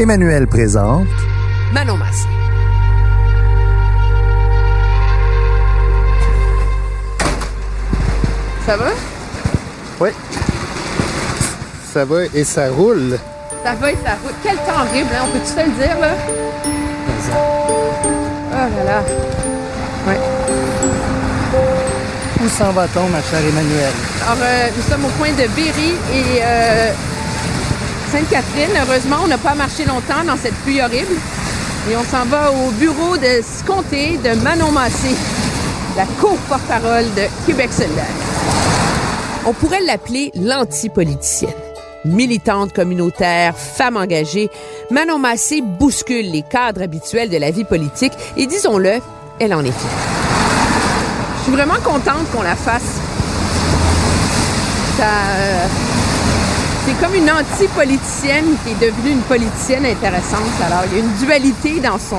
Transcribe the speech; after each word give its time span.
Emmanuel 0.00 0.46
présente 0.46 1.08
Manon 1.72 1.96
Massé. 1.96 2.28
Ça 8.64 8.76
va? 8.76 8.90
Oui. 10.00 10.10
Ça 11.92 12.04
va 12.04 12.26
et 12.32 12.44
ça 12.44 12.68
roule. 12.70 13.18
Ça 13.64 13.74
va 13.74 13.90
et 13.90 13.96
ça 13.96 14.12
roule. 14.22 14.34
Quel 14.40 14.54
temps 14.58 14.86
horrible, 14.88 15.10
hein? 15.12 15.24
On 15.24 15.32
peut-tu 15.32 15.52
te 15.52 15.60
le 15.60 15.72
dire, 15.72 15.98
là? 16.00 16.10
Oh 17.32 18.54
là 18.54 18.84
là. 18.84 19.02
Ouais. 20.06 20.20
Où 22.44 22.48
s'en 22.48 22.70
va-t-on, 22.70 23.08
ma 23.08 23.20
chère 23.20 23.40
Emmanuel? 23.40 23.92
Alors, 24.22 24.38
euh, 24.44 24.68
nous 24.76 24.82
sommes 24.88 25.04
au 25.06 25.10
coin 25.18 25.30
de 25.30 25.48
Berry 25.56 25.96
et 26.14 26.40
euh, 26.40 26.92
Sainte-Catherine. 28.10 28.70
Heureusement, 28.82 29.16
on 29.24 29.26
n'a 29.26 29.38
pas 29.38 29.54
marché 29.54 29.84
longtemps 29.84 30.24
dans 30.26 30.36
cette 30.36 30.54
pluie 30.62 30.80
horrible. 30.80 31.14
Et 31.90 31.96
on 31.96 32.04
s'en 32.04 32.24
va 32.24 32.50
au 32.52 32.70
bureau 32.72 33.16
de 33.16 33.42
ce 33.42 33.64
comté 33.64 34.18
de 34.18 34.34
Manon 34.42 34.70
Massé, 34.72 35.14
la 35.96 36.04
co-porte-parole 36.20 37.04
de 37.14 37.46
Québec 37.46 37.72
solidaire. 37.72 38.04
On 39.46 39.52
pourrait 39.52 39.82
l'appeler 39.82 40.30
l'antipoliticienne. 40.34 41.50
Militante 42.04 42.72
communautaire, 42.72 43.56
femme 43.56 43.96
engagée, 43.96 44.50
Manon 44.90 45.18
Massé 45.18 45.60
bouscule 45.62 46.30
les 46.30 46.42
cadres 46.42 46.82
habituels 46.82 47.28
de 47.28 47.36
la 47.36 47.50
vie 47.50 47.64
politique 47.64 48.12
et 48.36 48.46
disons-le, 48.46 49.00
elle 49.40 49.54
en 49.54 49.60
est 49.60 49.72
fière. 49.72 49.90
Je 51.38 51.42
suis 51.44 51.52
vraiment 51.52 51.80
contente 51.82 52.30
qu'on 52.32 52.42
la 52.42 52.56
fasse. 52.56 53.00
Ça, 54.96 55.04
euh, 55.04 55.66
c'est 56.88 57.04
comme 57.04 57.14
une 57.14 57.30
anti-politicienne 57.30 58.46
qui 58.64 58.70
est 58.70 58.90
devenue 58.90 59.12
une 59.12 59.20
politicienne 59.20 59.84
intéressante. 59.84 60.40
Alors, 60.64 60.84
il 60.86 60.96
y 60.96 61.00
a 61.00 61.04
une 61.04 61.12
dualité 61.16 61.80
dans 61.80 61.98
son, 61.98 62.16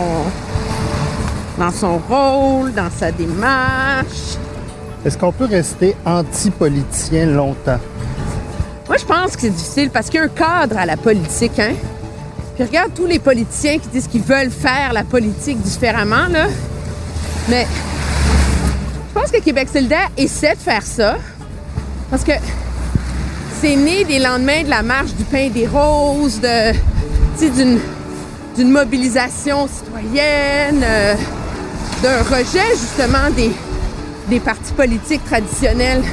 dans 1.58 1.72
son 1.72 1.98
rôle, 1.98 2.72
dans 2.74 2.92
sa 2.92 3.12
démarche. 3.12 4.38
Est-ce 5.04 5.18
qu'on 5.18 5.32
peut 5.32 5.46
rester 5.46 5.96
anti-politicien 6.06 7.26
longtemps? 7.26 7.80
Moi, 8.88 8.98
je 8.98 9.06
pense 9.06 9.36
que 9.36 9.42
c'est 9.42 9.50
difficile 9.50 9.90
parce 9.90 10.08
qu'il 10.08 10.20
y 10.20 10.22
a 10.22 10.26
un 10.26 10.28
cadre 10.28 10.78
à 10.78 10.86
la 10.86 10.98
politique, 10.98 11.58
hein? 11.58 11.74
Puis 12.54 12.64
regarde 12.64 12.94
tous 12.94 13.08
les 13.08 13.18
politiciens 13.18 13.80
qui 13.80 13.88
disent 13.88 14.08
qu'ils 14.08 14.22
veulent 14.22 14.52
faire 14.52 14.94
la 14.94 15.04
politique 15.04 15.60
différemment, 15.62 16.28
là. 16.30 16.46
Mais 17.48 17.66
je 19.08 19.20
pense 19.20 19.32
que 19.32 19.40
Québec 19.40 19.68
solidaire 19.74 20.10
essaie 20.16 20.54
de 20.54 20.60
faire 20.62 20.84
ça. 20.84 21.16
Parce 22.12 22.24
que 22.24 22.34
c'est 23.62 23.76
né 23.76 24.06
des 24.06 24.20
lendemains 24.20 24.64
de 24.64 24.70
la 24.70 24.84
marche 24.84 25.14
du 25.16 25.24
pain 25.26 25.50
des 25.50 25.68
roses, 25.68 26.40
de, 26.40 26.72
d'une, 28.56 28.72
mobilisation 28.72 29.68
citoyenne, 29.68 30.82
euh, 30.84 31.16
d'un 32.02 32.22
rejet 32.24 32.70
justement 32.72 33.30
des, 33.36 34.40
partis 34.40 34.74
politiques 34.74 35.26
traditionnels. 35.26 36.04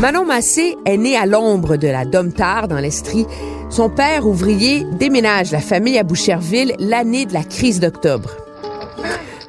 Manon 0.00 0.24
Massé 0.24 0.76
est 0.86 0.96
née 0.96 1.16
à 1.16 1.26
l'ombre 1.26 1.76
de 1.76 1.88
la 1.88 2.04
Domtar 2.04 2.68
dans 2.68 2.78
l'Estrie. 2.78 3.26
Son 3.68 3.90
père, 3.90 4.26
ouvrier, 4.26 4.86
déménage 4.92 5.52
la 5.52 5.60
famille 5.60 5.98
à 5.98 6.02
Boucherville 6.02 6.74
l'année 6.78 7.26
de 7.26 7.34
la 7.34 7.42
crise 7.42 7.80
d'octobre. 7.80 8.30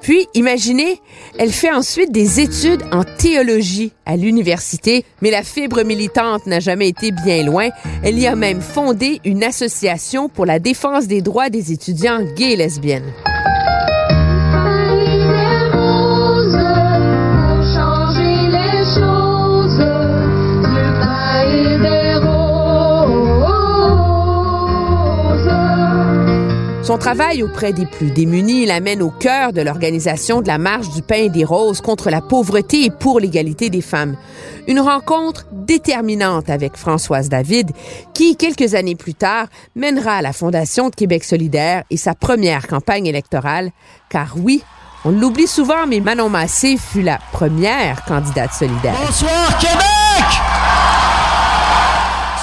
Puis, 0.10 0.28
imaginez, 0.34 1.00
elle 1.38 1.52
fait 1.52 1.70
ensuite 1.70 2.12
des 2.12 2.40
études 2.40 2.82
en 2.92 3.04
théologie 3.04 3.92
à 4.08 4.18
l'université, 4.18 5.06
mais 5.22 5.30
la 5.30 5.44
fibre 5.44 5.84
militante 5.84 6.48
n'a 6.48 6.60
jamais 6.60 6.90
été 6.90 7.12
bien 7.12 7.44
loin. 7.44 7.70
Elle 8.02 8.18
y 8.18 8.26
a 8.26 8.36
même 8.36 8.60
fondé 8.60 9.22
une 9.24 9.44
association 9.44 10.28
pour 10.28 10.48
la 10.48 10.58
défense 10.58 11.06
des 11.06 11.22
droits 11.22 11.52
des 11.52 11.72
étudiants 11.72 12.24
gays 12.36 12.54
et 12.54 12.56
lesbiennes. 12.56 13.14
Son 26.90 26.98
travail 26.98 27.44
auprès 27.44 27.72
des 27.72 27.86
plus 27.86 28.10
démunis 28.10 28.66
l'amène 28.66 29.04
au 29.04 29.12
cœur 29.12 29.54
de 29.54 29.62
l'organisation 29.62 30.42
de 30.42 30.48
la 30.48 30.58
Marche 30.58 30.90
du 30.90 31.04
pain 31.04 31.18
et 31.18 31.30
des 31.30 31.46
roses 31.46 31.82
contre 31.82 32.10
la 32.10 32.20
pauvreté 32.20 32.86
et 32.86 32.90
pour 32.90 33.20
l'égalité 33.20 33.70
des 33.70 33.82
femmes. 33.82 34.16
Une 34.68 34.80
rencontre 34.80 35.46
déterminante 35.52 36.50
avec 36.50 36.76
Françoise 36.76 37.30
David, 37.30 37.74
qui, 38.16 38.36
quelques 38.36 38.74
années 38.74 38.96
plus 38.96 39.14
tard, 39.14 39.50
mènera 39.76 40.14
à 40.14 40.22
la 40.24 40.34
Fondation 40.34 40.90
de 40.90 40.96
Québec 40.96 41.24
solidaire 41.26 41.84
et 41.92 41.98
sa 41.98 42.16
première 42.16 42.66
campagne 42.66 43.06
électorale, 43.06 43.70
car 44.10 44.34
oui, 44.38 44.64
on 45.06 45.12
l'oublie 45.12 45.46
souvent, 45.46 45.86
mais 45.88 46.00
Manon 46.00 46.30
Massé 46.30 46.76
fut 46.76 47.04
la 47.04 47.20
première 47.32 48.04
candidate 48.06 48.52
solidaire. 48.52 48.96
Bonsoir 49.06 49.60
Québec! 49.60 50.26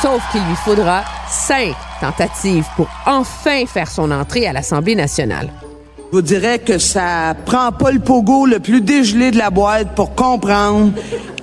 Sauf 0.00 0.22
qu'il 0.30 0.42
lui 0.42 0.54
faudra 0.54 1.02
cinq 1.28 1.75
tentatives 2.00 2.66
pour 2.76 2.88
enfin 3.06 3.66
faire 3.66 3.91
son 3.91 4.10
entrée 4.10 4.47
à 4.47 4.53
l'Assemblée 4.53 4.94
nationale. 4.94 5.50
Je 5.98 6.03
vous 6.12 6.22
dirais 6.22 6.59
que 6.59 6.78
ça 6.78 7.34
prend 7.44 7.72
pas 7.72 7.91
le 7.91 7.98
pogo 7.98 8.47
le 8.47 8.60
plus 8.60 8.81
dégelé 8.81 9.31
de 9.31 9.38
la 9.38 9.50
boîte 9.50 9.94
pour 9.94 10.14
comprendre 10.14 10.92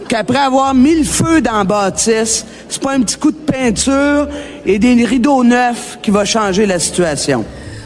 qu'après 0.08 0.40
avoir 0.40 0.74
mis 0.74 0.96
le 0.96 1.04
feu 1.04 1.42
dans 1.42 1.58
la 1.58 1.64
bâtisse, 1.64 2.46
c'est 2.70 2.82
pas 2.82 2.94
un 2.94 3.02
petit 3.02 3.18
coup 3.18 3.32
de 3.32 3.38
peinture 3.38 4.28
et 4.66 4.80
des 4.80 5.06
rideaux 5.06 5.44
neufs 5.44 6.00
qui 6.02 6.12
va 6.12 6.24
changer 6.24 6.66
la 6.66 6.80
situation. 6.80 7.44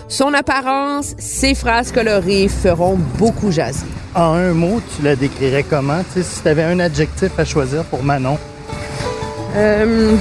Son 0.07 0.33
apparence, 0.33 1.15
ses 1.17 1.55
phrases 1.55 1.91
colorées 1.91 2.47
feront 2.47 2.97
beaucoup 3.17 3.51
jaser. 3.51 3.85
En 4.15 4.33
un 4.33 4.53
mot, 4.53 4.81
tu 4.95 5.03
la 5.03 5.15
décrirais 5.15 5.63
comment? 5.63 6.01
Tu 6.13 6.21
sais, 6.21 6.23
si 6.23 6.41
tu 6.41 6.47
avais 6.47 6.63
un 6.63 6.79
adjectif 6.79 7.31
à 7.37 7.43
choisir 7.43 7.83
pour 7.83 8.03
Manon. 8.03 8.37
Euh, 9.55 10.15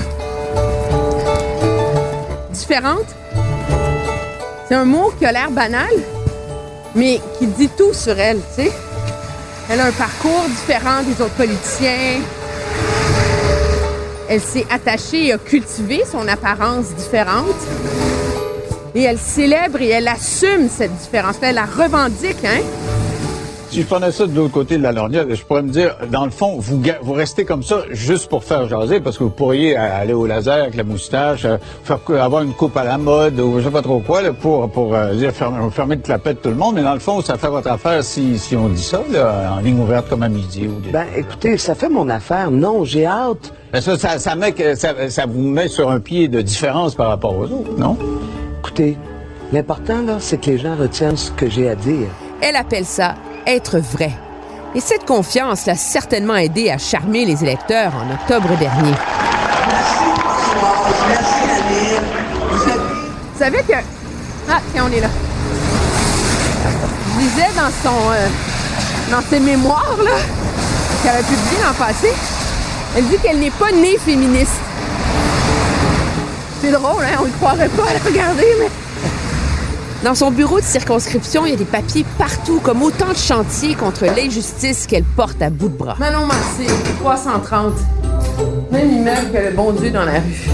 C'est 4.68 4.74
un 4.74 4.84
mot 4.84 5.12
qui 5.18 5.26
a 5.26 5.32
l'air 5.32 5.50
banal, 5.50 5.92
mais 6.94 7.20
qui 7.38 7.46
dit 7.46 7.68
tout 7.68 7.92
sur 7.92 8.18
elle, 8.18 8.38
tu 8.56 8.62
sais. 8.62 8.72
Elle 9.68 9.80
a 9.80 9.86
un 9.86 9.92
parcours 9.92 10.44
différent 10.48 11.02
des 11.02 11.20
autres 11.22 11.34
politiciens. 11.34 12.20
Elle 14.28 14.40
s'est 14.40 14.66
attachée 14.70 15.26
et 15.26 15.32
a 15.34 15.38
cultivé 15.38 16.02
son 16.10 16.26
apparence 16.28 16.86
différente. 16.96 17.46
Et 18.94 19.02
elle 19.02 19.18
célèbre 19.18 19.80
et 19.82 19.90
elle 19.90 20.08
assume 20.08 20.70
cette 20.70 20.96
différence. 20.96 21.36
Elle 21.42 21.56
la 21.56 21.66
revendique, 21.66 22.44
hein? 22.44 22.62
Si 23.76 23.82
je 23.82 23.88
prenais 23.88 24.10
ça 24.10 24.26
de 24.26 24.34
l'autre 24.34 24.52
côté 24.54 24.78
de 24.78 24.82
la 24.82 24.90
lorgnette, 24.92 25.34
je 25.34 25.44
pourrais 25.44 25.60
me 25.60 25.68
dire, 25.68 25.96
dans 26.10 26.24
le 26.24 26.30
fond, 26.30 26.56
vous, 26.58 26.80
vous 27.02 27.12
restez 27.12 27.44
comme 27.44 27.62
ça 27.62 27.82
juste 27.90 28.30
pour 28.30 28.42
faire 28.42 28.66
jaser, 28.66 29.00
parce 29.00 29.18
que 29.18 29.24
vous 29.24 29.28
pourriez 29.28 29.76
aller 29.76 30.14
au 30.14 30.24
laser 30.24 30.62
avec 30.62 30.76
la 30.76 30.82
moustache, 30.82 31.44
euh, 31.44 31.58
faire 31.84 31.98
avoir 32.22 32.40
une 32.40 32.54
coupe 32.54 32.74
à 32.78 32.84
la 32.84 32.96
mode, 32.96 33.38
ou 33.38 33.58
je 33.58 33.64
sais 33.64 33.70
pas 33.70 33.82
trop 33.82 33.98
quoi, 33.98 34.22
là, 34.22 34.32
pour, 34.32 34.70
pour 34.70 34.94
euh, 34.94 35.12
dire 35.12 35.30
fermer, 35.30 35.58
fermer 35.70 35.96
de 35.96 36.00
clapette 36.00 36.40
tout 36.40 36.48
le 36.48 36.54
monde, 36.54 36.76
mais 36.76 36.82
dans 36.82 36.94
le 36.94 37.00
fond, 37.00 37.20
ça 37.20 37.36
fait 37.36 37.48
votre 37.48 37.70
affaire 37.70 38.02
si, 38.02 38.38
si 38.38 38.56
on 38.56 38.70
dit 38.70 38.82
ça, 38.82 39.02
là, 39.12 39.52
en 39.58 39.60
ligne 39.60 39.78
ouverte 39.78 40.08
comme 40.08 40.22
à 40.22 40.30
midi 40.30 40.66
ou 40.66 40.80
des... 40.80 40.88
Ben, 40.88 41.04
écoutez, 41.14 41.58
ça 41.58 41.74
fait 41.74 41.90
mon 41.90 42.08
affaire. 42.08 42.50
Non, 42.50 42.82
j'ai 42.86 43.04
hâte. 43.04 43.52
Ben, 43.74 43.82
ça, 43.82 43.98
ça, 43.98 44.18
ça, 44.18 44.34
met 44.36 44.52
que- 44.52 44.74
ça, 44.74 44.94
ça 45.10 45.26
vous 45.26 45.42
met 45.42 45.68
sur 45.68 45.90
un 45.90 46.00
pied 46.00 46.28
de 46.28 46.40
différence 46.40 46.94
par 46.94 47.08
rapport 47.08 47.36
aux 47.36 47.44
autres, 47.44 47.76
non? 47.76 47.98
Écoutez, 48.60 48.96
l'important, 49.52 50.00
là, 50.00 50.16
c'est 50.18 50.40
que 50.40 50.48
les 50.48 50.56
gens 50.56 50.76
retiennent 50.76 51.18
ce 51.18 51.30
que 51.32 51.50
j'ai 51.50 51.68
à 51.68 51.74
dire. 51.74 52.08
Elle 52.40 52.56
appelle 52.56 52.86
ça 52.86 53.16
être 53.46 53.78
vrai. 53.78 54.12
Et 54.74 54.80
cette 54.80 55.06
confiance 55.06 55.66
l'a 55.66 55.74
certainement 55.76 56.36
aidé 56.36 56.70
à 56.70 56.78
charmer 56.78 57.24
les 57.24 57.42
électeurs 57.42 57.92
en 57.94 58.12
octobre 58.14 58.56
dernier. 58.58 58.92
Vous 63.32 63.38
savez 63.38 63.58
que. 63.58 63.74
Ah, 64.48 64.60
tiens, 64.72 64.84
on 64.88 64.92
est 64.92 65.00
là. 65.00 65.08
Je 67.14 67.20
lisais 67.20 67.50
dans 67.56 67.70
son. 67.90 67.96
euh, 68.12 68.28
dans 69.10 69.22
ses 69.30 69.38
mémoires, 69.38 69.96
là, 70.04 70.10
qu'elle 71.02 71.14
a 71.16 71.18
publié 71.22 71.62
l'an 71.62 71.72
passé, 71.78 72.12
elle 72.96 73.06
dit 73.06 73.18
qu'elle 73.18 73.38
n'est 73.38 73.50
pas 73.50 73.70
née 73.72 73.96
féministe. 73.98 74.50
C'est 76.60 76.72
drôle, 76.72 77.04
hein? 77.04 77.18
On 77.20 77.26
ne 77.26 77.30
croirait 77.30 77.68
pas 77.68 77.82
à 77.84 78.04
regarder, 78.04 78.46
mais. 78.60 78.70
Dans 80.06 80.14
son 80.14 80.30
bureau 80.30 80.60
de 80.60 80.64
circonscription, 80.64 81.46
il 81.46 81.50
y 81.50 81.54
a 81.54 81.56
des 81.56 81.64
papiers 81.64 82.04
partout, 82.16 82.60
comme 82.60 82.80
autant 82.80 83.08
de 83.08 83.16
chantiers 83.16 83.74
contre 83.74 84.04
l'injustice 84.04 84.86
qu'elle 84.86 85.02
porte 85.02 85.42
à 85.42 85.50
bout 85.50 85.68
de 85.68 85.76
bras. 85.76 85.96
Manon 85.98 86.26
Massé, 86.26 86.72
330. 87.00 87.72
Même 88.70 88.92
immeuble 88.92 89.32
que 89.32 89.38
le 89.38 89.50
bon 89.50 89.72
Dieu 89.72 89.90
dans 89.90 90.04
la 90.04 90.20
rue. 90.20 90.48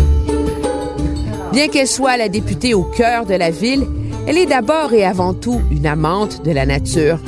Bien 1.53 1.69
qu'elle 1.69 1.87
soit 1.87 2.17
la 2.17 2.31
députée 2.31 2.73
au 2.73 2.83
cœur 2.83 3.27
de 3.27 3.35
la 3.35 3.51
ville, 3.51 3.87
elle 4.27 4.39
est 4.39 4.47
d'abord 4.47 4.95
et 4.95 5.05
avant 5.05 5.35
tout 5.35 5.61
une 5.71 5.87
amante 5.87 6.43
de 6.47 6.51
la 6.51 6.65
nature. 6.65 7.19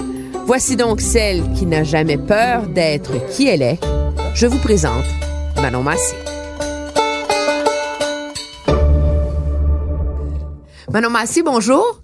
Voici 0.47 0.77
donc 0.77 1.03
celle 1.03 1.43
qui 1.53 1.67
n'a 1.67 1.85
jamais 1.85 2.17
peur 2.17 2.63
d'être 2.69 3.13
qui 3.29 3.49
elle 3.49 3.61
est. 3.61 3.81
Je 4.35 4.47
vous 4.47 4.61
présente 4.61 5.05
Manon 5.61 5.83
Massé. 5.83 6.17
Manon 10.91 11.11
Massé, 11.11 11.43
bonjour. 11.43 12.01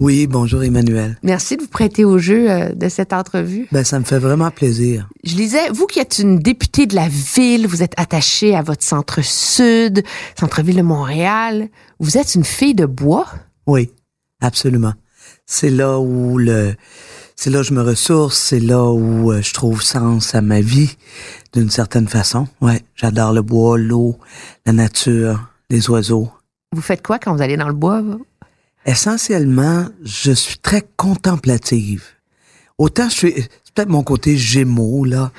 Oui, 0.00 0.26
bonjour 0.26 0.62
Emmanuel. 0.62 1.18
Merci 1.22 1.58
de 1.58 1.62
vous 1.62 1.68
prêter 1.68 2.06
au 2.06 2.16
jeu 2.16 2.50
euh, 2.50 2.72
de 2.72 2.88
cette 2.88 3.12
entrevue. 3.12 3.68
Ben, 3.70 3.84
ça 3.84 3.98
me 3.98 4.04
fait 4.04 4.18
vraiment 4.18 4.50
plaisir. 4.50 5.10
Je 5.24 5.36
lisais, 5.36 5.68
vous 5.68 5.86
qui 5.86 6.00
êtes 6.00 6.18
une 6.20 6.38
députée 6.38 6.86
de 6.86 6.94
la 6.94 7.06
ville, 7.06 7.66
vous 7.66 7.82
êtes 7.82 7.92
attachée 7.98 8.56
à 8.56 8.62
votre 8.62 8.82
centre-sud, 8.82 10.02
centre-ville 10.38 10.78
de 10.78 10.82
Montréal. 10.82 11.68
Vous 11.98 12.16
êtes 12.16 12.34
une 12.34 12.44
fille 12.44 12.74
de 12.74 12.86
bois? 12.86 13.26
Oui, 13.66 13.90
absolument. 14.40 14.94
C'est 15.44 15.68
là 15.68 15.98
où 15.98 16.38
le, 16.38 16.74
c'est 17.36 17.50
là 17.50 17.60
où 17.60 17.62
je 17.62 17.74
me 17.74 17.82
ressource, 17.82 18.38
c'est 18.38 18.60
là 18.60 18.82
où 18.86 19.30
euh, 19.32 19.42
je 19.42 19.52
trouve 19.52 19.82
sens 19.82 20.34
à 20.34 20.40
ma 20.40 20.62
vie, 20.62 20.96
d'une 21.52 21.68
certaine 21.68 22.08
façon. 22.08 22.48
Ouais, 22.62 22.80
j'adore 22.94 23.34
le 23.34 23.42
bois, 23.42 23.76
l'eau, 23.76 24.16
la 24.64 24.72
nature, 24.72 25.50
les 25.68 25.90
oiseaux. 25.90 26.30
Vous 26.72 26.80
faites 26.80 27.06
quoi 27.06 27.18
quand 27.18 27.34
vous 27.34 27.42
allez 27.42 27.58
dans 27.58 27.68
le 27.68 27.74
bois? 27.74 28.00
vous? 28.00 28.24
Essentiellement, 28.86 29.86
je 30.02 30.32
suis 30.32 30.58
très 30.58 30.82
contemplative. 30.96 32.02
Autant 32.78 33.08
je 33.08 33.14
suis, 33.14 33.32
c'est 33.34 33.74
peut-être 33.74 33.88
mon 33.90 34.02
côté 34.02 34.36
gémeaux 34.36 35.04
là. 35.04 35.32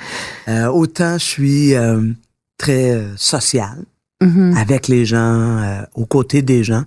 Euh, 0.48 0.66
autant 0.68 1.14
je 1.18 1.24
suis 1.24 1.74
euh, 1.74 2.12
très 2.56 2.92
euh, 2.92 3.16
social 3.16 3.84
Mhm. 4.22 4.56
avec 4.56 4.86
les 4.86 5.04
gens, 5.04 5.58
euh, 5.58 5.82
aux 5.96 6.06
côtés 6.06 6.42
des 6.42 6.62
gens. 6.62 6.84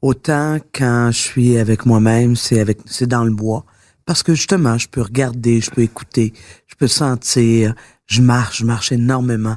Autant 0.00 0.56
quand 0.72 1.10
je 1.12 1.18
suis 1.18 1.58
avec 1.58 1.84
moi-même, 1.84 2.36
c'est 2.36 2.58
avec, 2.58 2.78
c'est 2.86 3.06
dans 3.06 3.22
le 3.24 3.32
bois, 3.32 3.66
parce 4.06 4.22
que 4.22 4.34
justement, 4.34 4.78
je 4.78 4.88
peux 4.88 5.02
regarder, 5.02 5.60
je 5.60 5.70
peux 5.70 5.82
écouter, 5.82 6.32
je 6.66 6.74
peux 6.76 6.88
sentir. 6.88 7.74
Je 8.06 8.22
marche, 8.22 8.60
je 8.60 8.64
marche 8.64 8.90
énormément. 8.92 9.56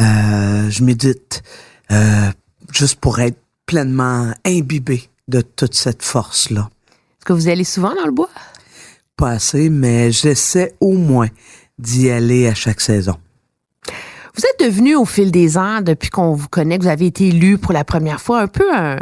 Euh, 0.00 0.68
je 0.68 0.82
médite, 0.84 1.42
euh, 1.92 2.30
juste 2.72 2.96
pour 3.00 3.18
être 3.20 3.38
pleinement 3.64 4.32
imbibé 4.44 5.08
de 5.28 5.40
toute 5.40 5.74
cette 5.74 6.02
force-là. 6.02 6.70
Est-ce 7.18 7.24
que 7.26 7.32
vous 7.32 7.48
allez 7.48 7.64
souvent 7.64 7.94
dans 7.94 8.06
le 8.06 8.12
bois? 8.12 8.30
Pas 9.16 9.30
assez, 9.30 9.68
mais 9.70 10.10
j'essaie 10.10 10.74
au 10.80 10.92
moins 10.92 11.28
d'y 11.78 12.10
aller 12.10 12.48
à 12.48 12.54
chaque 12.54 12.80
saison. 12.80 13.16
Vous 14.34 14.44
êtes 14.44 14.68
devenu 14.68 14.94
au 14.94 15.04
fil 15.04 15.32
des 15.32 15.58
ans, 15.58 15.80
depuis 15.80 16.10
qu'on 16.10 16.32
vous 16.32 16.46
connaît, 16.46 16.78
que 16.78 16.84
vous 16.84 16.88
avez 16.88 17.06
été 17.06 17.28
élu 17.28 17.58
pour 17.58 17.72
la 17.72 17.82
première 17.82 18.20
fois, 18.20 18.40
un 18.40 18.46
peu 18.46 18.72
un, 18.72 18.98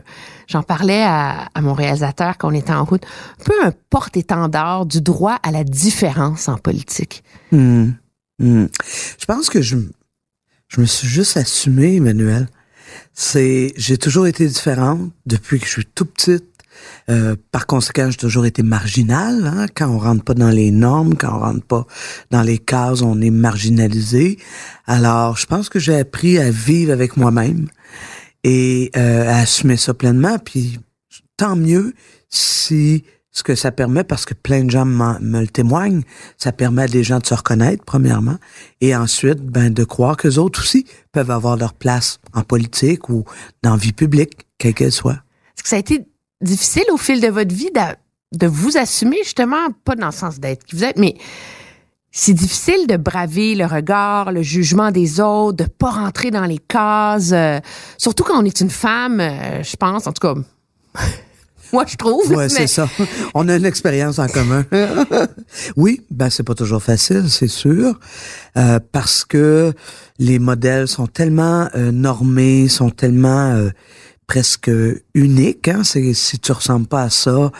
j'en 0.46 0.62
parlais 0.62 1.02
à, 1.02 1.50
à 1.54 1.60
mon 1.60 1.74
réalisateur 1.74 2.38
quand 2.38 2.48
on 2.48 2.54
était 2.54 2.72
en 2.72 2.84
route, 2.84 3.04
un 3.40 3.44
peu 3.44 3.52
un 3.62 3.72
porte-étendard 3.90 4.86
du 4.86 5.02
droit 5.02 5.38
à 5.42 5.50
la 5.50 5.62
différence 5.62 6.48
en 6.48 6.56
politique. 6.56 7.22
Hmm. 7.52 7.90
Hmm. 8.38 8.66
Je 9.18 9.24
pense 9.26 9.50
que 9.50 9.60
je, 9.60 9.76
je 10.68 10.80
me 10.80 10.86
suis 10.86 11.06
juste 11.08 11.36
assumé, 11.36 11.96
Emmanuel. 11.96 12.48
C'est, 13.14 13.72
j'ai 13.76 13.98
toujours 13.98 14.26
été 14.26 14.46
différente 14.46 15.10
depuis 15.26 15.58
que 15.58 15.66
je 15.66 15.70
suis 15.72 15.86
tout 15.86 16.04
petite. 16.04 16.44
Euh, 17.08 17.36
par 17.52 17.66
conséquent, 17.66 18.10
j'ai 18.10 18.16
toujours 18.16 18.46
été 18.46 18.62
marginal. 18.62 19.46
Hein? 19.46 19.66
Quand 19.74 19.88
on 19.88 19.98
rentre 19.98 20.24
pas 20.24 20.34
dans 20.34 20.50
les 20.50 20.70
normes, 20.70 21.16
quand 21.16 21.34
on 21.34 21.38
rentre 21.38 21.64
pas 21.64 21.86
dans 22.30 22.42
les 22.42 22.58
cases, 22.58 23.02
on 23.02 23.20
est 23.20 23.30
marginalisé. 23.30 24.38
Alors, 24.86 25.36
je 25.36 25.46
pense 25.46 25.68
que 25.68 25.78
j'ai 25.78 25.98
appris 25.98 26.38
à 26.38 26.50
vivre 26.50 26.92
avec 26.92 27.16
moi-même 27.16 27.68
et 28.44 28.90
euh, 28.96 29.28
à 29.28 29.38
assumer 29.38 29.76
ça 29.76 29.94
pleinement. 29.94 30.38
Puis, 30.38 30.78
tant 31.36 31.56
mieux 31.56 31.94
si 32.28 33.04
ce 33.36 33.42
que 33.42 33.54
ça 33.54 33.70
permet, 33.70 34.02
parce 34.02 34.24
que 34.24 34.32
plein 34.32 34.64
de 34.64 34.70
gens 34.70 34.86
me 34.86 35.40
le 35.40 35.46
témoignent, 35.46 36.02
ça 36.38 36.52
permet 36.52 36.84
à 36.84 36.88
des 36.88 37.04
gens 37.04 37.18
de 37.18 37.26
se 37.26 37.34
reconnaître, 37.34 37.84
premièrement, 37.84 38.38
et 38.80 38.96
ensuite, 38.96 39.42
ben, 39.42 39.70
de 39.70 39.84
croire 39.84 40.16
que 40.16 40.38
autres 40.38 40.62
aussi 40.62 40.86
peuvent 41.12 41.30
avoir 41.30 41.58
leur 41.58 41.74
place 41.74 42.18
en 42.32 42.42
politique 42.44 43.10
ou 43.10 43.24
dans 43.62 43.76
vie 43.76 43.92
publique, 43.92 44.46
quelle 44.56 44.72
qu'elle 44.72 44.90
soit. 44.90 45.20
Est-ce 45.54 45.62
que 45.62 45.68
ça 45.68 45.76
a 45.76 45.80
été 45.80 46.06
difficile 46.40 46.84
au 46.90 46.96
fil 46.96 47.20
de 47.20 47.28
votre 47.28 47.54
vie 47.54 47.70
de, 47.74 48.38
de 48.38 48.46
vous 48.46 48.78
assumer, 48.78 49.18
justement, 49.22 49.68
pas 49.84 49.96
dans 49.96 50.06
le 50.06 50.12
sens 50.12 50.40
d'être 50.40 50.64
qui 50.64 50.74
vous 50.74 50.84
êtes, 50.84 50.98
mais 50.98 51.16
c'est 52.12 52.32
difficile 52.32 52.86
de 52.86 52.96
braver 52.96 53.54
le 53.54 53.66
regard, 53.66 54.32
le 54.32 54.40
jugement 54.40 54.90
des 54.92 55.20
autres, 55.20 55.58
de 55.58 55.68
pas 55.68 55.90
rentrer 55.90 56.30
dans 56.30 56.46
les 56.46 56.56
cases, 56.56 57.32
euh, 57.32 57.60
surtout 57.98 58.24
quand 58.24 58.40
on 58.40 58.46
est 58.46 58.62
une 58.62 58.70
femme, 58.70 59.20
euh, 59.20 59.62
je 59.62 59.76
pense, 59.76 60.06
en 60.06 60.12
tout 60.12 60.26
cas, 60.26 60.34
moi 61.76 61.84
je 61.86 61.96
trouve. 61.96 62.26
Ouais, 62.30 62.44
mais- 62.44 62.48
c'est 62.48 62.66
ça. 62.66 62.88
On 63.34 63.48
a 63.48 63.56
une 63.56 63.66
expérience 63.66 64.18
en 64.18 64.28
commun. 64.28 64.64
oui, 65.76 66.00
ben 66.10 66.30
c'est 66.30 66.42
pas 66.42 66.54
toujours 66.54 66.82
facile, 66.82 67.24
c'est 67.28 67.48
sûr, 67.48 67.98
euh, 68.56 68.78
parce 68.92 69.24
que 69.24 69.72
les 70.18 70.38
modèles 70.38 70.88
sont 70.88 71.06
tellement 71.06 71.68
euh, 71.74 71.92
normés, 71.92 72.68
sont 72.68 72.90
tellement 72.90 73.50
euh, 73.52 73.70
presque 74.26 74.70
uniques. 75.14 75.68
Hein? 75.68 75.82
Si 75.84 76.38
tu 76.38 76.52
ressembles 76.52 76.86
pas 76.86 77.02
à 77.02 77.10
ça, 77.10 77.52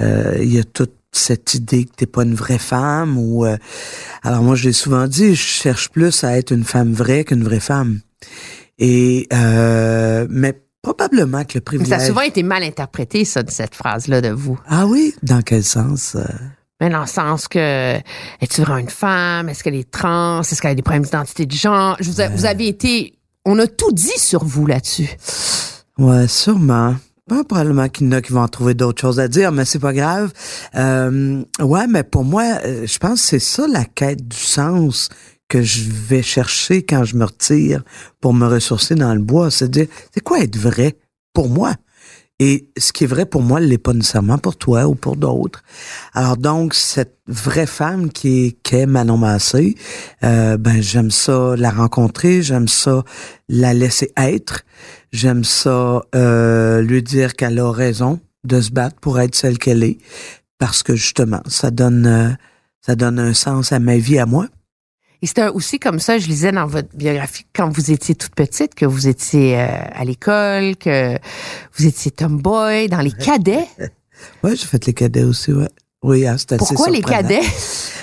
euh, 0.00 0.36
il 0.40 0.52
y 0.52 0.58
a 0.58 0.64
toute 0.64 0.92
cette 1.14 1.54
idée 1.54 1.84
que 1.84 1.92
t'es 1.96 2.06
pas 2.06 2.22
une 2.24 2.34
vraie 2.34 2.58
femme. 2.58 3.16
Ou 3.18 3.44
euh, 3.46 3.56
alors 4.22 4.42
moi, 4.42 4.54
je 4.54 4.64
l'ai 4.64 4.72
souvent 4.72 5.06
dit, 5.06 5.34
je 5.34 5.42
cherche 5.42 5.88
plus 5.90 6.24
à 6.24 6.36
être 6.38 6.52
une 6.52 6.64
femme 6.64 6.92
vraie 6.92 7.24
qu'une 7.24 7.42
vraie 7.44 7.60
femme. 7.60 8.00
Et 8.78 9.26
euh, 9.32 10.26
mais 10.30 10.60
probablement 10.82 11.44
que 11.44 11.54
le 11.54 11.60
Mais 11.60 11.60
privilège. 11.62 11.88
ça 11.98 12.04
a 12.04 12.06
souvent 12.08 12.20
été 12.22 12.42
mal 12.42 12.62
interprété, 12.62 13.24
ça, 13.24 13.42
de 13.42 13.50
cette 13.50 13.74
phrase-là 13.74 14.20
de 14.20 14.30
vous. 14.30 14.58
Ah 14.66 14.86
oui, 14.86 15.14
dans 15.22 15.40
quel 15.42 15.62
sens 15.64 16.16
euh? 16.16 16.24
Mais 16.80 16.90
dans 16.90 17.02
le 17.02 17.06
sens 17.06 17.46
que, 17.46 17.96
es-tu 18.40 18.60
vraiment 18.62 18.78
une 18.78 18.88
femme? 18.90 19.48
Est-ce 19.48 19.62
qu'elle 19.62 19.76
est 19.76 19.88
trans? 19.88 20.40
Est-ce 20.40 20.60
qu'elle 20.60 20.72
a 20.72 20.74
des 20.74 20.82
problèmes 20.82 21.04
d'identité 21.04 21.46
de 21.46 21.52
genre? 21.52 21.96
Je 22.00 22.10
vous, 22.10 22.20
a- 22.20 22.28
vous 22.28 22.44
avez 22.44 22.66
été, 22.66 23.14
on 23.44 23.56
a 23.60 23.68
tout 23.68 23.92
dit 23.92 24.18
sur 24.18 24.44
vous 24.44 24.66
là-dessus. 24.66 25.08
Ouais, 25.98 26.26
sûrement. 26.26 26.96
Pas 27.28 27.44
probablement 27.44 27.88
qu'il 27.88 28.06
y 28.06 28.08
en 28.08 28.12
a 28.12 28.20
qui 28.20 28.32
vont 28.32 28.40
en 28.42 28.48
trouver 28.48 28.74
d'autres 28.74 29.00
choses 29.00 29.20
à 29.20 29.28
dire, 29.28 29.52
mais 29.52 29.64
c'est 29.64 29.78
pas 29.78 29.92
grave. 29.92 30.32
Euh, 30.74 31.44
ouais, 31.60 31.86
mais 31.86 32.02
pour 32.02 32.24
moi, 32.24 32.42
euh, 32.64 32.84
je 32.84 32.98
pense 32.98 33.22
que 33.22 33.26
c'est 33.28 33.38
ça 33.38 33.68
la 33.68 33.84
quête 33.84 34.26
du 34.26 34.36
sens 34.36 35.08
que 35.52 35.60
je 35.60 35.90
vais 35.90 36.22
chercher 36.22 36.82
quand 36.82 37.04
je 37.04 37.14
me 37.14 37.26
retire 37.26 37.82
pour 38.22 38.32
me 38.32 38.46
ressourcer 38.46 38.94
dans 38.94 39.12
le 39.12 39.20
bois. 39.20 39.50
C'est 39.50 39.70
dire, 39.70 39.86
c'est 40.10 40.22
quoi 40.22 40.40
être 40.40 40.56
vrai 40.56 40.96
pour 41.34 41.50
moi? 41.50 41.74
Et 42.38 42.70
ce 42.78 42.90
qui 42.90 43.04
est 43.04 43.06
vrai 43.06 43.26
pour 43.26 43.42
moi 43.42 43.60
ne 43.60 43.66
l'est 43.66 43.76
pas 43.76 43.92
nécessairement 43.92 44.38
pour 44.38 44.56
toi 44.56 44.86
ou 44.86 44.94
pour 44.94 45.16
d'autres. 45.16 45.62
Alors 46.14 46.38
donc, 46.38 46.72
cette 46.72 47.18
vraie 47.26 47.66
femme 47.66 48.10
qui 48.10 48.46
est, 48.46 48.62
qui 48.62 48.76
est 48.76 48.86
Manon 48.86 49.18
Massé, 49.18 49.76
euh, 50.24 50.56
ben 50.56 50.80
j'aime 50.80 51.10
ça 51.10 51.54
la 51.54 51.70
rencontrer, 51.70 52.40
j'aime 52.40 52.66
ça 52.66 53.04
la 53.50 53.74
laisser 53.74 54.10
être, 54.16 54.62
j'aime 55.12 55.44
ça 55.44 56.00
euh, 56.14 56.80
lui 56.80 57.02
dire 57.02 57.34
qu'elle 57.34 57.58
a 57.58 57.70
raison 57.70 58.20
de 58.44 58.58
se 58.62 58.70
battre 58.70 58.96
pour 59.00 59.20
être 59.20 59.34
celle 59.34 59.58
qu'elle 59.58 59.82
est, 59.82 59.98
parce 60.58 60.82
que 60.82 60.96
justement, 60.96 61.42
ça 61.46 61.70
donne 61.70 62.06
euh, 62.06 62.30
ça 62.80 62.96
donne 62.96 63.18
un 63.18 63.34
sens 63.34 63.70
à 63.70 63.78
ma 63.78 63.98
vie 63.98 64.18
à 64.18 64.24
moi. 64.24 64.48
Et 65.22 65.26
c'était 65.26 65.48
aussi 65.48 65.78
comme 65.78 66.00
ça, 66.00 66.18
je 66.18 66.26
lisais 66.26 66.50
dans 66.50 66.66
votre 66.66 66.88
biographie, 66.94 67.46
quand 67.54 67.68
vous 67.68 67.92
étiez 67.92 68.16
toute 68.16 68.34
petite, 68.34 68.74
que 68.74 68.84
vous 68.84 69.06
étiez 69.06 69.58
euh, 69.58 69.66
à 69.94 70.04
l'école, 70.04 70.76
que 70.76 71.16
vous 71.76 71.86
étiez 71.86 72.10
tomboy, 72.10 72.88
dans 72.88 73.00
les 73.00 73.12
cadets. 73.12 73.66
Ouais, 74.44 74.54
j'ai 74.54 74.66
fait 74.66 74.86
les 74.86 74.92
cadets 74.92 75.24
aussi, 75.24 75.52
ouais. 75.52 75.68
Oui, 76.04 76.24
c'est 76.36 76.52
assez 76.52 76.58
Pourquoi 76.58 76.90
les 76.90 77.02
cadets? 77.02 77.40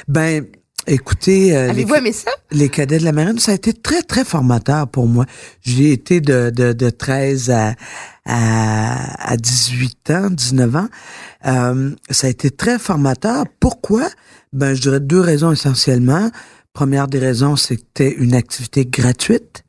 Ben, 0.09 0.45
écoutez, 0.85 1.55
euh, 1.55 1.63
les, 1.67 1.69
Avez-vous 1.69 1.95
aimé 1.95 2.11
ça? 2.11 2.31
les 2.51 2.67
cadets 2.67 2.99
de 2.99 3.05
la 3.05 3.13
marine, 3.13 3.39
ça 3.39 3.53
a 3.53 3.55
été 3.55 3.71
très, 3.71 4.01
très 4.01 4.25
formateur 4.25 4.87
pour 4.89 5.07
moi. 5.07 5.25
J'ai 5.61 5.93
été 5.93 6.19
de, 6.19 6.49
de, 6.49 6.73
de 6.73 6.89
13 6.89 7.51
à, 7.51 7.75
à, 8.25 9.31
à 9.31 9.37
18 9.37 10.11
ans, 10.11 10.29
19 10.29 10.75
ans. 10.75 10.87
Euh, 11.45 11.91
ça 12.09 12.27
a 12.27 12.29
été 12.29 12.51
très 12.51 12.79
formateur. 12.79 13.45
Pourquoi? 13.61 14.09
Ben, 14.51 14.73
je 14.73 14.81
dirais 14.81 14.99
deux 14.99 15.21
raisons 15.21 15.53
essentiellement. 15.53 16.31
Première 16.79 17.09
des 17.09 17.19
raisons, 17.19 17.57
c'était 17.57 18.09
une 18.09 18.33
activité 18.33 18.85
gratuite. 18.85 19.65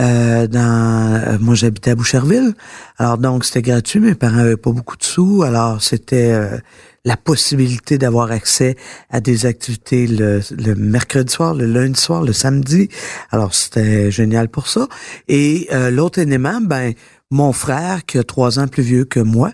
Euh, 0.00 0.48
euh, 0.52 1.38
moi 1.38 1.54
j'habitais 1.54 1.92
à 1.92 1.94
Boucherville. 1.94 2.54
Alors 2.98 3.18
donc 3.18 3.44
c'était 3.44 3.62
gratuit 3.62 4.00
mes 4.00 4.16
parents 4.16 4.38
avaient 4.38 4.56
pas 4.56 4.72
beaucoup 4.72 4.96
de 4.96 5.04
sous. 5.04 5.44
Alors 5.44 5.80
c'était 5.80 6.32
euh, 6.32 6.58
la 7.04 7.16
possibilité 7.16 7.98
d'avoir 7.98 8.32
accès 8.32 8.74
à 9.10 9.20
des 9.20 9.46
activités 9.46 10.08
le, 10.08 10.42
mercredi 10.74 11.32
soir 11.32 11.54
le 11.54 11.66
lundi 11.66 12.00
soir 12.00 12.24
le 12.24 12.32
samedi. 12.32 12.88
Alors 13.30 13.54
c'était 13.54 14.10
génial 14.10 14.48
pour 14.48 14.66
ça. 14.66 14.88
Et 15.28 15.68
l'autre 15.92 16.18
élément 16.18 16.60
ben 16.60 16.94
mon 17.30 17.52
frère 17.52 18.04
qui 18.04 18.18
a 18.18 18.24
trois 18.24 18.58
ans 18.58 18.66
plus 18.66 18.82
vieux 18.82 19.04
que 19.04 19.20
moi 19.20 19.52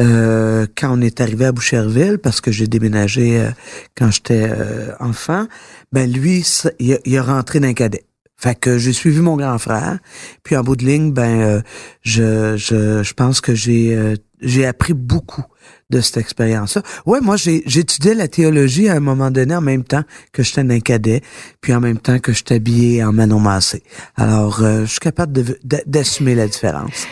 euh, 0.00 0.66
quand 0.76 0.96
on 0.96 1.00
est 1.00 1.20
arrivé 1.20 1.46
à 1.46 1.52
Boucherville, 1.52 2.18
parce 2.18 2.40
que 2.40 2.52
j'ai 2.52 2.66
déménagé 2.66 3.40
euh, 3.40 3.50
quand 3.96 4.10
j'étais 4.10 4.48
euh, 4.48 4.92
enfant, 5.00 5.46
ben 5.92 6.10
lui, 6.10 6.46
il 6.78 6.94
a, 6.94 6.98
il 7.04 7.16
a 7.16 7.22
rentré 7.22 7.60
dans 7.60 7.68
un 7.68 7.74
cadet. 7.74 8.04
Fait 8.36 8.54
que 8.54 8.78
j'ai 8.78 8.92
suivi 8.92 9.18
mon 9.20 9.36
grand 9.36 9.58
frère. 9.58 9.98
Puis 10.44 10.56
en 10.56 10.62
bout 10.62 10.76
de 10.76 10.84
ligne, 10.84 11.12
ben 11.12 11.40
euh, 11.40 11.60
je, 12.02 12.56
je, 12.56 13.02
je 13.02 13.14
pense 13.14 13.40
que 13.40 13.54
j'ai 13.54 13.96
euh, 13.96 14.14
j'ai 14.40 14.64
appris 14.64 14.94
beaucoup 14.94 15.44
de 15.90 16.00
cette 16.00 16.18
expérience-là. 16.18 16.82
Ouais, 17.06 17.20
moi 17.20 17.36
j'ai 17.36 17.62
j'étudiais 17.66 18.14
la 18.14 18.28
théologie 18.28 18.88
à 18.88 18.94
un 18.94 19.00
moment 19.00 19.30
donné 19.30 19.54
en 19.56 19.60
même 19.60 19.84
temps 19.84 20.02
que 20.32 20.42
j'étais 20.42 20.60
un 20.60 20.80
cadet, 20.80 21.22
puis 21.60 21.72
en 21.74 21.80
même 21.80 21.98
temps 21.98 22.18
que 22.18 22.32
j'étais 22.32 22.56
habillé 22.56 23.02
en 23.02 23.12
Manon 23.12 23.40
Massé. 23.40 23.82
Alors 24.16 24.62
euh, 24.62 24.82
je 24.82 24.90
suis 24.90 25.00
capable 25.00 25.42
d'assumer 25.86 26.34
la 26.34 26.46
différence. 26.46 27.06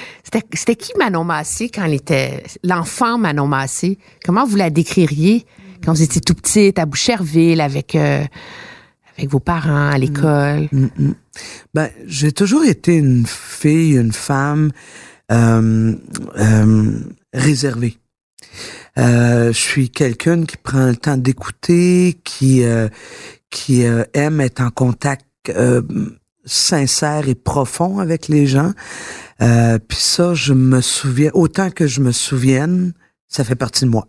C'était, 0.52 0.76
qui 0.76 0.92
Manon 0.98 1.24
Massé 1.24 1.70
quand 1.70 1.84
elle 1.84 1.94
était 1.94 2.42
l'enfant 2.64 3.16
Manon 3.16 3.46
Massé? 3.46 3.98
Comment 4.24 4.44
vous 4.44 4.56
la 4.56 4.70
décririez 4.70 5.46
quand 5.84 5.92
vous 5.92 6.02
étiez 6.02 6.20
tout 6.20 6.34
petite 6.34 6.78
à 6.78 6.84
Boucherville 6.84 7.60
avec 7.60 7.94
euh, 7.94 8.24
avec 9.16 9.30
vos 9.30 9.40
parents 9.40 9.88
à 9.88 9.96
l'école? 9.96 10.68
Mm, 10.72 10.88
mm. 10.98 11.14
Ben, 11.72 11.90
j'ai 12.06 12.32
toujours 12.32 12.64
été 12.64 12.96
une 12.96 13.24
fille, 13.26 13.96
une 13.96 14.12
femme 14.12 14.70
euh, 15.32 15.94
euh, 16.38 17.00
réservée. 17.32 17.98
Euh, 18.98 19.52
je 19.52 19.58
suis 19.58 19.90
quelqu'un 19.90 20.44
qui 20.44 20.56
prend 20.56 20.86
le 20.86 20.96
temps 20.96 21.16
d'écouter, 21.16 22.18
qui 22.24 22.64
euh, 22.64 22.88
qui 23.50 23.84
euh, 23.84 24.04
aime 24.14 24.40
être 24.40 24.60
en 24.60 24.70
contact 24.70 25.24
euh, 25.50 25.82
sincère 26.44 27.28
et 27.28 27.34
profond 27.34 27.98
avec 27.98 28.28
les 28.28 28.46
gens. 28.46 28.72
Euh, 29.42 29.78
Puis 29.78 29.98
ça, 29.98 30.34
je 30.34 30.52
me 30.52 30.80
souviens 30.80 31.30
autant 31.34 31.70
que 31.70 31.86
je 31.86 32.00
me 32.00 32.12
souvienne, 32.12 32.92
ça 33.28 33.44
fait 33.44 33.54
partie 33.54 33.84
de 33.84 33.90
moi. 33.90 34.08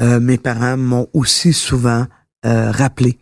Euh, 0.00 0.20
mes 0.20 0.38
parents 0.38 0.76
m'ont 0.76 1.08
aussi 1.12 1.52
souvent 1.52 2.06
rappelé 2.44 3.18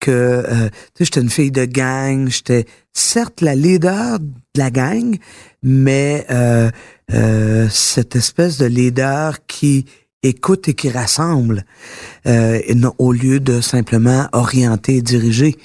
que 0.00 0.10
euh, 0.10 0.68
j'étais 0.98 1.20
une 1.20 1.30
fille 1.30 1.50
de 1.50 1.64
gang, 1.64 2.28
j'étais 2.28 2.66
certes 2.92 3.40
la 3.40 3.54
leader 3.54 4.18
de 4.20 4.30
la 4.56 4.70
gang, 4.70 5.16
mais 5.62 6.26
euh, 6.30 6.70
euh, 7.12 7.68
cette 7.70 8.16
espèce 8.16 8.58
de 8.58 8.66
leader 8.66 9.46
qui 9.46 9.86
écoute 10.24 10.68
et 10.68 10.74
qui 10.74 10.90
rassemble, 10.90 11.64
euh, 12.26 12.60
au 12.98 13.12
lieu 13.12 13.38
de 13.38 13.60
simplement 13.60 14.26
orienter 14.32 14.96
et 14.96 15.02
diriger. 15.02 15.56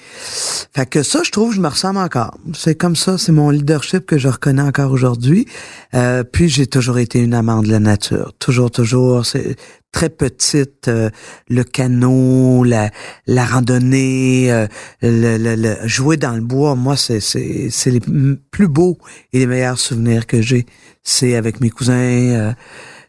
Fait 0.76 0.86
que 0.88 1.02
ça, 1.02 1.22
je 1.24 1.32
trouve, 1.32 1.56
je 1.56 1.60
me 1.60 1.68
ressemble 1.68 1.98
encore. 1.98 2.38
C'est 2.54 2.76
comme 2.76 2.96
ça, 2.96 3.18
c'est 3.18 3.32
mon 3.32 3.50
leadership 3.50 4.06
que 4.06 4.20
je 4.20 4.28
reconnais 4.28 4.62
encore 4.62 4.92
aujourd'hui. 4.92 5.48
Euh, 5.96 6.24
puis 6.24 6.50
j'ai 6.50 6.68
toujours 6.68 7.00
été 7.00 7.20
une 7.20 7.34
amante 7.34 7.66
de 7.66 7.72
la 7.72 7.80
nature, 7.80 8.34
toujours, 8.38 8.70
toujours. 8.70 9.26
C'est 9.26 9.56
très 9.92 10.10
petite, 10.10 10.88
euh, 10.88 11.10
le 11.50 11.64
canot, 11.64 12.64
la, 12.64 12.92
la 13.26 13.46
randonnée, 13.46 14.52
euh, 14.52 14.68
le, 15.02 15.38
le- 15.38 15.56
le- 15.56 15.88
jouer 15.88 16.18
dans 16.18 16.36
le 16.36 16.42
bois. 16.42 16.76
Moi, 16.76 16.96
c'est 16.96 17.20
les 17.88 18.02
plus 18.52 18.68
beaux 18.68 19.00
et 19.34 19.40
les 19.40 19.48
meilleurs 19.48 19.80
souvenirs 19.80 20.28
que 20.28 20.42
j'ai. 20.44 20.68
C'est 21.04 21.36
avec 21.36 21.60
mes 21.62 21.70
cousins. 21.70 21.94
euh, 21.94 22.54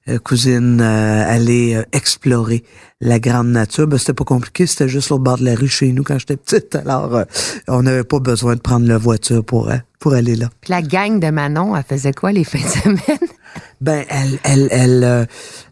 euh, 0.07 0.19
cousines 0.19 0.83
euh, 0.83 1.25
aller 1.35 1.75
euh, 1.77 1.83
explorer 1.93 2.63
la 3.01 3.19
grande 3.19 3.49
nature. 3.49 3.87
Ben, 3.87 3.97
c'était 3.97 4.13
pas 4.13 4.25
compliqué, 4.25 4.67
c'était 4.67 4.87
juste 4.89 5.11
au 5.11 5.19
bord 5.19 5.39
de 5.39 5.47
la 5.47 5.55
rue 5.55 5.67
chez 5.69 5.91
nous 5.93 6.03
quand 6.03 6.19
j'étais 6.19 6.37
petite. 6.37 6.77
Alors, 6.77 7.15
euh, 7.17 7.25
on 7.69 7.83
n'avait 7.85 8.05
pas 8.05 8.19
besoin 8.19 8.55
de 8.55 8.61
prendre 8.61 8.87
la 8.87 8.99
voiture 8.99 9.43
pour 9.43 9.71
pour 10.01 10.13
aller 10.13 10.37
là. 10.37 10.51
Puis 10.61 10.73
la 10.73 10.83
gang 10.83 11.19
de 11.21 11.31
Manon, 11.31 11.75
elle 11.75 11.85
faisait 11.85 12.13
quoi 12.13 12.33
les 12.33 12.45
fins 12.45 12.59
de 12.61 12.69
semaine? 12.69 13.19
Ben, 13.81 14.05
elle, 14.09 14.39
elle, 14.45 14.69
elle. 14.71 15.05
euh, 15.05 15.25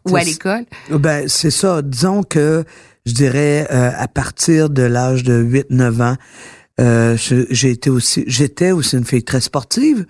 Ou 0.08 0.16
à 0.16 0.22
l'école? 0.24 0.64
Ben, 0.90 1.28
c'est 1.28 1.50
ça. 1.50 1.82
Disons 1.82 2.22
que 2.22 2.64
je 3.04 3.12
dirais 3.12 3.66
euh, 3.70 3.90
à 3.96 4.08
partir 4.08 4.70
de 4.70 4.82
l'âge 4.82 5.24
de 5.24 5.42
8-9 5.42 6.02
ans, 6.02 6.16
euh, 6.80 7.16
j'ai 7.18 7.70
été 7.70 7.90
aussi, 7.90 8.24
j'étais 8.26 8.70
aussi 8.70 8.96
une 8.96 9.04
fille 9.04 9.24
très 9.24 9.40
sportive. 9.40 10.06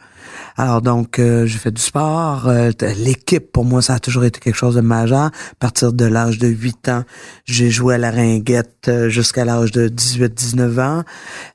Alors 0.56 0.82
donc, 0.82 1.18
euh, 1.18 1.46
j'ai 1.46 1.58
fait 1.58 1.70
du 1.70 1.80
sport. 1.80 2.46
euh, 2.48 2.70
L'équipe, 2.98 3.50
pour 3.52 3.64
moi, 3.64 3.82
ça 3.82 3.94
a 3.94 3.98
toujours 3.98 4.24
été 4.24 4.38
quelque 4.40 4.56
chose 4.56 4.74
de 4.74 4.80
majeur. 4.80 5.26
À 5.26 5.30
partir 5.58 5.92
de 5.92 6.04
l'âge 6.04 6.38
de 6.38 6.48
8 6.48 6.88
ans, 6.88 7.04
j'ai 7.44 7.70
joué 7.70 7.94
à 7.94 7.98
la 7.98 8.10
ringuette 8.10 8.88
euh, 8.88 9.08
jusqu'à 9.08 9.44
l'âge 9.44 9.72
de 9.72 9.88
18-19 9.88 10.80
ans. 10.80 11.02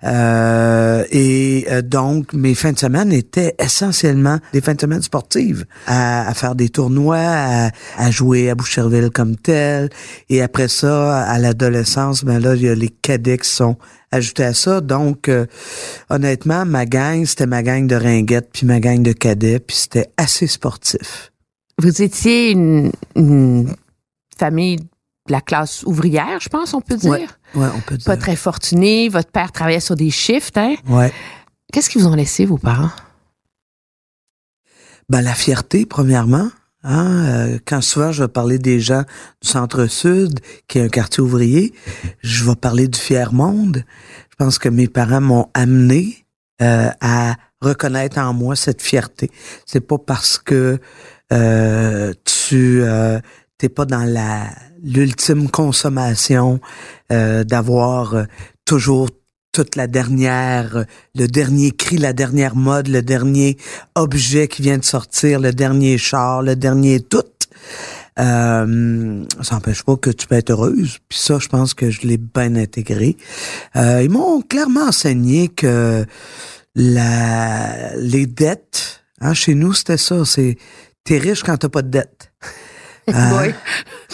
Euh, 0.04 1.04
et 1.12 1.68
donc, 1.84 2.34
mes 2.34 2.56
fins 2.56 2.72
de 2.72 2.80
semaine 2.80 3.12
étaient 3.12 3.56
essentiellement 3.60 4.40
des 4.54 4.62
fins 4.62 4.74
de 4.74 4.82
semaine 4.82 5.02
sportives, 5.02 5.66
à, 5.86 6.34
faire 6.34 6.56
des 6.56 6.70
tournois, 6.70 7.18
à, 7.20 7.70
à 7.98 8.12
jouer 8.12 8.50
à 8.50 8.56
Boucherville 8.56 9.10
comme 9.12 9.36
tel. 9.36 9.90
Et 10.30 10.42
après 10.42 10.68
ça, 10.68 11.22
à 11.24 11.38
l'adolescence, 11.40 12.24
ben 12.24 12.40
là, 12.40 12.56
il 12.56 12.64
y 12.64 12.70
a 12.70 12.76
les 12.76 12.90
cadets 12.90 13.38
qui 13.38 13.50
sont 13.50 13.78
ajoutés 14.12 14.44
à 14.44 14.54
ça. 14.54 14.82
Donc, 14.82 15.30
euh, 15.30 15.46
honnêtement, 16.10 16.66
ma 16.66 16.86
gang, 16.86 17.26
c'était 17.26 17.46
ma 17.46 17.64
gang 17.64 17.88
de 17.88 17.96
ringuettes, 17.96 18.50
puis 18.54 18.66
ma 18.66 18.80
gang 18.80 19.02
de 19.02 19.12
cadets, 19.12 19.60
puis 19.60 19.76
c'était 19.76 20.10
assez 20.18 20.48
sportif. 20.48 21.32
Vous 21.80 22.02
étiez 22.02 22.52
une, 22.52 22.92
une 23.16 23.76
famille 24.38 24.78
de 24.78 25.32
la 25.32 25.42
classe 25.42 25.84
ouvrière, 25.84 26.40
je 26.40 26.50
pense, 26.50 26.74
on 26.74 26.82
peut 26.82 26.96
dire. 26.96 27.12
Ouais, 27.12 27.28
ouais, 27.62 27.68
on 27.76 27.82
peut 27.82 27.98
dire. 27.98 28.06
Pas 28.06 28.18
très 28.18 28.36
fortunée. 28.36 29.10
Votre 29.10 29.32
père 29.32 29.52
travaillait 29.52 29.80
sur 29.80 29.96
des 29.96 30.10
shifts, 30.10 30.58
hein? 30.58 30.76
Ouais. 30.88 31.12
Qu'est-ce 31.72 31.90
qu'ils 31.90 32.02
vous 32.02 32.08
ont 32.08 32.16
laissé, 32.16 32.46
vos 32.46 32.58
parents? 32.58 32.92
Ben, 35.10 35.22
la 35.22 35.34
fierté, 35.34 35.86
premièrement. 35.86 36.50
Hein, 36.90 37.26
euh, 37.26 37.60
quand 37.66 37.82
souvent 37.82 38.14
je 38.14 38.24
vais 38.24 38.30
parler 38.30 38.60
des 38.60 38.80
gens 38.80 39.04
du 39.42 39.50
centre-sud, 39.50 40.40
qui 40.70 40.80
est 40.80 40.84
un 40.84 40.88
quartier 40.88 41.22
ouvrier, 41.22 41.74
je 42.22 42.46
vais 42.46 42.56
parler 42.56 42.88
du 42.88 42.98
fier 42.98 43.34
monde. 43.34 43.84
Je 44.30 44.36
pense 44.38 44.58
que 44.58 44.70
mes 44.70 44.88
parents 44.88 45.20
m'ont 45.20 45.50
amené 45.54 46.26
euh, 46.62 46.90
à 47.02 47.36
reconnaître 47.62 48.18
en 48.20 48.34
moi 48.34 48.56
cette 48.56 48.82
fierté. 48.82 49.30
C'est 49.66 49.82
pas 49.82 49.98
parce 49.98 50.38
que 50.38 50.80
euh, 51.34 52.14
tu 52.24 52.82
euh, 52.82 53.20
t'es 53.58 53.68
pas 53.68 53.86
dans 53.86 54.06
la 54.06 54.48
l'ultime 54.82 55.50
consommation 55.50 56.62
euh, 57.12 57.44
d'avoir 57.44 58.14
euh, 58.14 58.24
toujours 58.64 59.10
toute 59.52 59.76
la 59.76 59.88
dernière, 59.88 60.78
euh, 60.78 60.84
le 61.16 61.28
dernier 61.28 61.72
cri, 61.72 61.98
la 61.98 62.14
dernière 62.14 62.56
mode, 62.56 62.88
le 62.88 63.02
dernier 63.02 63.58
objet 63.96 64.48
qui 64.48 64.62
vient 64.62 64.78
de 64.78 64.86
sortir, 64.86 65.40
le 65.40 65.52
dernier 65.54 65.98
char, 65.98 66.42
le 66.44 66.56
dernier 66.56 67.00
tout. 67.00 67.24
Euh, 68.20 69.24
ça 69.44 69.56
n'empêche 69.56 69.84
pas 69.84 69.96
que 69.96 70.10
tu 70.10 70.26
peux 70.28 70.36
être 70.36 70.50
heureuse. 70.52 70.98
Puis 71.10 71.20
ça, 71.20 71.38
je 71.40 71.48
pense 71.48 71.74
que 71.74 71.90
je 71.92 72.02
l'ai 72.02 72.18
bien 72.18 72.56
intégré. 72.56 73.16
Euh, 73.76 74.02
ils 74.04 74.10
m'ont 74.10 74.42
clairement 74.42 74.88
enseigné 74.88 75.50
que 75.50 76.06
la, 76.76 77.96
les 77.98 78.26
dettes, 78.26 79.02
hein, 79.22 79.34
chez 79.34 79.56
nous, 79.56 79.74
c'était 79.74 79.98
ça. 79.98 80.26
C'est 80.26 80.58
t'es 81.04 81.18
riche 81.18 81.44
quand 81.44 81.58
t'as 81.58 81.70
pas 81.70 81.82
de 81.82 81.90
dettes. 81.90 82.32
Hein? 83.10 83.40
Oui. 83.42 83.54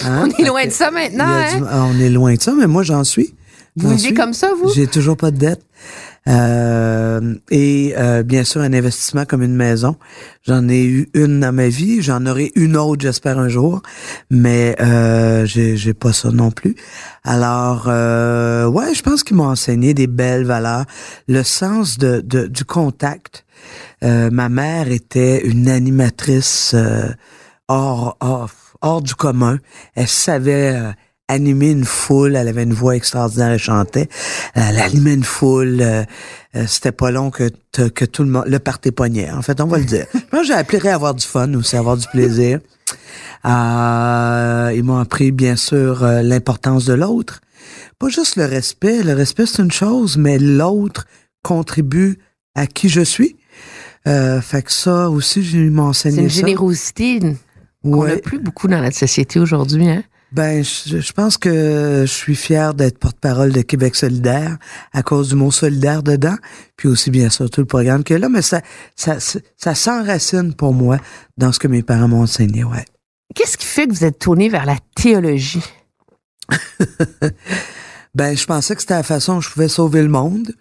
Hein? 0.05 0.29
On 0.29 0.43
est 0.43 0.45
loin 0.47 0.65
de 0.67 0.69
ça 0.69 0.91
maintenant, 0.91 1.25
hein? 1.25 1.57
du- 1.57 1.63
on 1.63 1.99
est 1.99 2.09
loin 2.09 2.35
de 2.35 2.39
ça, 2.39 2.53
mais 2.55 2.67
moi 2.67 2.83
j'en 2.83 3.03
suis. 3.03 3.33
Vous 3.75 3.89
vivez 3.95 4.13
comme 4.13 4.33
ça, 4.33 4.51
vous? 4.59 4.71
J'ai 4.73 4.87
toujours 4.87 5.17
pas 5.17 5.31
de 5.31 5.37
dette. 5.37 5.65
Euh, 6.25 7.35
et 7.51 7.93
euh, 7.97 8.23
bien 8.23 8.45
sûr, 8.45 8.61
un 8.61 8.71
investissement 8.71 9.25
comme 9.25 9.43
une 9.43 9.55
maison. 9.55 9.97
J'en 10.43 10.69
ai 10.69 10.85
eu 10.85 11.09
une 11.13 11.41
dans 11.41 11.51
ma 11.51 11.67
vie, 11.67 12.01
j'en 12.01 12.25
aurai 12.25 12.51
une 12.55 12.77
autre, 12.77 13.01
j'espère, 13.01 13.39
un 13.39 13.49
jour, 13.49 13.81
mais 14.29 14.75
euh, 14.79 15.45
j'ai, 15.45 15.75
j'ai 15.75 15.93
pas 15.93 16.13
ça 16.13 16.31
non 16.31 16.49
plus. 16.49 16.75
Alors, 17.25 17.85
euh, 17.87 18.67
ouais, 18.67 18.93
je 18.93 19.01
pense 19.01 19.23
qu'ils 19.23 19.35
m'ont 19.35 19.49
enseigné 19.49 19.93
des 19.93 20.07
belles 20.07 20.45
valeurs, 20.45 20.85
le 21.27 21.43
sens 21.43 21.97
de, 21.97 22.21
de 22.21 22.47
du 22.47 22.63
contact. 22.63 23.45
Euh, 24.03 24.29
ma 24.31 24.47
mère 24.47 24.89
était 24.89 25.45
une 25.45 25.67
animatrice 25.67 26.71
euh, 26.73 27.09
hors, 27.67 28.17
hors, 28.21 28.49
hors 28.81 29.01
du 29.01 29.15
commun. 29.15 29.57
Elle 29.95 30.07
savait 30.07 30.75
euh, 30.75 30.91
animer 31.33 31.71
une 31.71 31.85
foule. 31.85 32.35
Elle 32.35 32.47
avait 32.47 32.63
une 32.63 32.73
voix 32.73 32.95
extraordinaire. 32.95 33.49
Elle 33.51 33.59
chantait. 33.59 34.07
Elle 34.55 34.79
animait 34.79 35.13
une 35.15 35.23
foule. 35.23 35.79
Euh, 35.81 36.03
euh, 36.55 36.65
C'était 36.67 36.91
pas 36.91 37.11
long 37.11 37.29
que, 37.31 37.49
que 37.73 38.05
tout 38.05 38.23
le 38.23 38.29
monde 38.29 38.45
le 38.47 38.59
partait 38.59 38.91
poignait. 38.91 39.29
En 39.31 39.41
fait, 39.41 39.59
on 39.61 39.67
va 39.67 39.77
le 39.79 39.85
dire. 39.85 40.05
Moi, 40.31 40.43
j'ai 40.43 40.53
appelé 40.53 40.87
à 40.89 40.95
avoir 40.95 41.13
du 41.13 41.25
fun 41.25 41.53
aussi, 41.55 41.75
avoir 41.75 41.97
du 41.97 42.07
plaisir. 42.07 42.59
Euh, 43.45 44.71
ils 44.75 44.83
m'ont 44.83 44.99
appris, 44.99 45.31
bien 45.31 45.55
sûr, 45.55 46.03
euh, 46.03 46.21
l'importance 46.21 46.85
de 46.85 46.93
l'autre. 46.93 47.41
Pas 47.99 48.09
juste 48.09 48.35
le 48.37 48.45
respect. 48.45 49.03
Le 49.03 49.13
respect, 49.13 49.45
c'est 49.45 49.61
une 49.61 49.71
chose, 49.71 50.17
mais 50.17 50.39
l'autre 50.39 51.05
contribue 51.43 52.19
à 52.55 52.67
qui 52.67 52.89
je 52.89 53.01
suis. 53.01 53.35
Euh, 54.07 54.41
fait 54.41 54.61
que 54.63 54.71
ça 54.71 55.09
aussi, 55.09 55.43
j'ai 55.43 55.69
m'ont 55.69 55.83
enseigné 55.83 56.17
C'est 56.17 56.23
une 56.23 56.29
ça. 56.29 56.35
générosité 56.41 57.19
qu'on 57.83 58.01
Ouais. 58.01 58.15
n'a 58.15 58.17
plus 58.21 58.39
beaucoup 58.39 58.67
dans 58.67 58.81
notre 58.81 58.97
société 58.97 59.39
aujourd'hui. 59.39 59.89
Hein? 59.89 60.03
Ben, 60.33 60.63
je, 60.63 60.99
je 60.99 61.13
pense 61.13 61.37
que 61.37 62.01
je 62.07 62.11
suis 62.11 62.35
fier 62.35 62.73
d'être 62.73 62.97
porte-parole 62.97 63.51
de 63.51 63.61
Québec 63.61 63.95
solidaire 63.95 64.57
à 64.91 65.03
cause 65.03 65.29
du 65.29 65.35
mot 65.35 65.51
solidaire 65.51 66.01
dedans, 66.01 66.35
puis 66.75 66.87
aussi 66.87 67.11
bien 67.11 67.29
sûr 67.29 67.49
tout 67.51 67.61
le 67.61 67.67
programme 67.67 68.03
qu'il 68.03 68.15
y 68.15 68.17
a 68.17 68.19
là, 68.19 68.29
mais 68.29 68.41
ça, 68.41 68.61
ça, 68.95 69.19
ça, 69.19 69.39
ça 69.57 69.75
s'enracine 69.75 70.53
pour 70.55 70.73
moi 70.73 70.97
dans 71.37 71.51
ce 71.51 71.59
que 71.59 71.67
mes 71.67 71.83
parents 71.83 72.07
m'ont 72.07 72.23
enseigné, 72.23 72.63
ouais. 72.63 72.83
Qu'est-ce 73.35 73.57
qui 73.57 73.65
fait 73.65 73.87
que 73.87 73.93
vous 73.93 74.05
êtes 74.05 74.19
tourné 74.19 74.49
vers 74.49 74.65
la 74.65 74.77
théologie? 74.95 75.63
Ben, 78.15 78.37
je 78.37 78.45
pensais 78.45 78.75
que 78.75 78.81
c'était 78.81 78.93
la 78.93 79.01
façon 79.01 79.33
dont 79.33 79.41
je 79.41 79.49
pouvais 79.49 79.67
sauver 79.67 80.03
le 80.03 80.07
monde. 80.07 80.51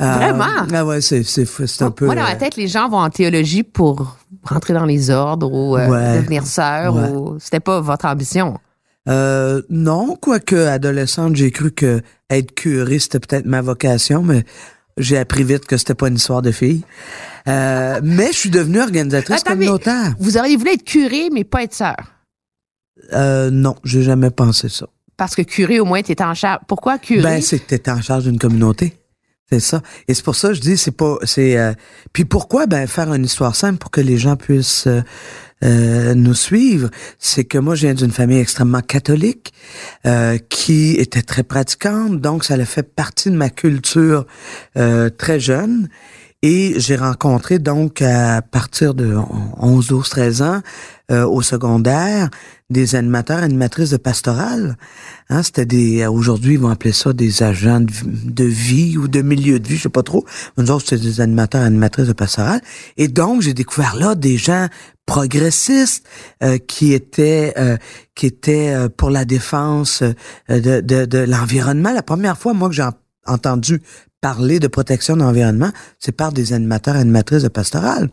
Euh, 0.00 0.12
Vraiment? 0.14 0.64
Ah 0.72 0.82
ouais, 0.86 1.02
c'est, 1.02 1.24
c'est, 1.24 1.44
c'est 1.44 1.82
un 1.84 1.90
peu. 1.90 2.06
Moi, 2.06 2.14
dans 2.14 2.22
ma 2.22 2.32
euh, 2.32 2.38
tête, 2.38 2.56
les 2.56 2.68
gens 2.68 2.88
vont 2.88 3.00
en 3.00 3.10
théologie 3.10 3.62
pour 3.64 4.16
rentrer 4.44 4.72
dans 4.72 4.86
les 4.86 5.10
ordres 5.10 5.52
ou 5.52 5.76
euh, 5.76 5.88
Ouais. 5.90 6.22
devenir 6.22 6.46
sœur. 6.46 6.94
Ouais. 6.96 7.10
Ou... 7.10 7.36
C'était 7.38 7.60
pas 7.60 7.82
votre 7.82 8.06
ambition. 8.06 8.58
Euh, 9.08 9.62
non, 9.70 10.16
quoique 10.20 10.56
adolescente, 10.56 11.36
j'ai 11.36 11.50
cru 11.50 11.70
que 11.70 12.00
être 12.28 12.54
curé 12.54 12.98
c'était 12.98 13.20
peut-être 13.20 13.46
ma 13.46 13.60
vocation, 13.60 14.22
mais 14.22 14.44
j'ai 14.98 15.18
appris 15.18 15.44
vite 15.44 15.66
que 15.66 15.76
c'était 15.76 15.94
pas 15.94 16.08
une 16.08 16.16
histoire 16.16 16.42
de 16.42 16.50
fille. 16.50 16.82
Euh, 17.48 18.00
mais 18.02 18.28
je 18.28 18.38
suis 18.38 18.50
devenue 18.50 18.80
organisatrice 18.80 19.42
Attends, 19.42 19.52
communautaire. 19.52 20.14
Vous 20.18 20.36
auriez 20.36 20.56
voulu 20.56 20.72
être 20.72 20.84
curé, 20.84 21.28
mais 21.32 21.44
pas 21.44 21.62
être 21.62 21.74
sœur? 21.74 21.96
Euh, 23.12 23.50
non, 23.50 23.76
j'ai 23.84 24.02
jamais 24.02 24.30
pensé 24.30 24.68
ça. 24.68 24.86
Parce 25.16 25.34
que 25.34 25.42
curé, 25.42 25.80
au 25.80 25.84
moins, 25.84 26.02
tu 26.02 26.14
en 26.20 26.34
charge. 26.34 26.60
Pourquoi 26.66 26.98
curé? 26.98 27.22
Ben, 27.22 27.40
c'est 27.40 27.58
que 27.58 27.74
t'es 27.74 27.90
en 27.90 28.02
charge 28.02 28.24
d'une 28.24 28.38
communauté. 28.38 28.94
C'est 29.50 29.60
ça. 29.60 29.80
Et 30.08 30.14
c'est 30.14 30.24
pour 30.24 30.34
ça 30.34 30.48
que 30.48 30.54
je 30.54 30.60
dis, 30.60 30.76
c'est 30.76 30.90
pas, 30.90 31.16
c'est, 31.22 31.56
euh, 31.56 31.72
puis 32.12 32.24
pourquoi, 32.24 32.66
ben, 32.66 32.86
faire 32.88 33.12
une 33.14 33.24
histoire 33.24 33.54
simple 33.54 33.78
pour 33.78 33.92
que 33.92 34.00
les 34.00 34.18
gens 34.18 34.36
puissent 34.36 34.88
euh, 34.88 35.02
euh, 35.64 36.14
nous 36.14 36.34
suivre, 36.34 36.90
c'est 37.18 37.44
que 37.44 37.58
moi, 37.58 37.74
je 37.74 37.86
viens 37.86 37.94
d'une 37.94 38.10
famille 38.10 38.38
extrêmement 38.38 38.82
catholique 38.82 39.54
euh, 40.04 40.38
qui 40.48 40.92
était 40.92 41.22
très 41.22 41.42
pratiquante, 41.42 42.20
donc 42.20 42.44
ça 42.44 42.54
a 42.54 42.64
fait 42.64 42.82
partie 42.82 43.30
de 43.30 43.36
ma 43.36 43.48
culture 43.48 44.26
euh, 44.76 45.08
très 45.08 45.40
jeune. 45.40 45.88
Et 46.42 46.74
j'ai 46.78 46.96
rencontré 46.96 47.58
donc 47.58 48.02
à 48.02 48.42
partir 48.42 48.94
de 48.94 49.16
11, 49.58 49.86
12, 49.88 50.08
13 50.08 50.42
ans 50.42 50.60
euh, 51.10 51.26
au 51.26 51.40
secondaire 51.42 52.28
des 52.68 52.94
animateurs, 52.94 53.38
animatrices 53.42 53.90
de 53.90 53.96
pastorale. 53.96 54.76
Hein, 55.30 55.42
c'était 55.42 55.64
des 55.66 56.06
aujourd'hui 56.06 56.54
ils 56.54 56.60
vont 56.60 56.68
appeler 56.68 56.92
ça 56.92 57.12
des 57.12 57.42
agents 57.42 57.80
de, 57.80 58.44
vie 58.44 58.96
ou 58.98 59.08
de 59.08 59.22
milieu 59.22 59.58
de 59.58 59.66
vie, 59.66 59.76
je 59.76 59.84
sais 59.84 59.88
pas 59.88 60.02
trop. 60.02 60.24
Nous 60.58 60.70
autres 60.70 60.84
c'était 60.88 61.02
des 61.02 61.20
animateurs, 61.20 61.62
animatrices 61.62 62.08
de 62.08 62.12
pastorale. 62.12 62.60
Et 62.96 63.08
donc 63.08 63.40
j'ai 63.42 63.54
découvert 63.54 63.96
là 63.96 64.14
des 64.14 64.36
gens 64.36 64.68
progressistes 65.06 66.04
euh, 66.42 66.58
qui 66.58 66.92
étaient 66.92 67.54
euh, 67.56 67.76
qui 68.14 68.26
étaient 68.26 68.74
euh, 68.74 68.88
pour 68.88 69.10
la 69.10 69.24
défense 69.24 70.02
euh, 70.02 70.12
de, 70.48 70.80
de, 70.80 71.06
de 71.06 71.18
l'environnement. 71.18 71.92
La 71.92 72.02
première 72.02 72.36
fois 72.36 72.52
moi 72.52 72.68
que 72.68 72.74
j'ai 72.74 72.82
en- 72.82 72.92
entendu 73.28 73.82
parler 74.20 74.58
de 74.60 74.66
protection 74.68 75.16
de 75.16 75.22
l'environnement, 75.22 75.70
c'est 75.98 76.12
par 76.12 76.32
des 76.32 76.52
animateurs, 76.52 76.96
animatrices 76.96 77.42
de 77.42 77.48
pastorale. 77.48 78.08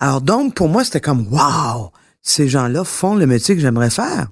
Alors 0.00 0.20
donc, 0.20 0.54
pour 0.54 0.68
moi, 0.68 0.84
c'était 0.84 1.00
comme, 1.00 1.26
wow, 1.30 1.90
ces 2.22 2.48
gens-là 2.48 2.84
font 2.84 3.14
le 3.14 3.26
métier 3.26 3.54
que 3.54 3.60
j'aimerais 3.60 3.90
faire. 3.90 4.28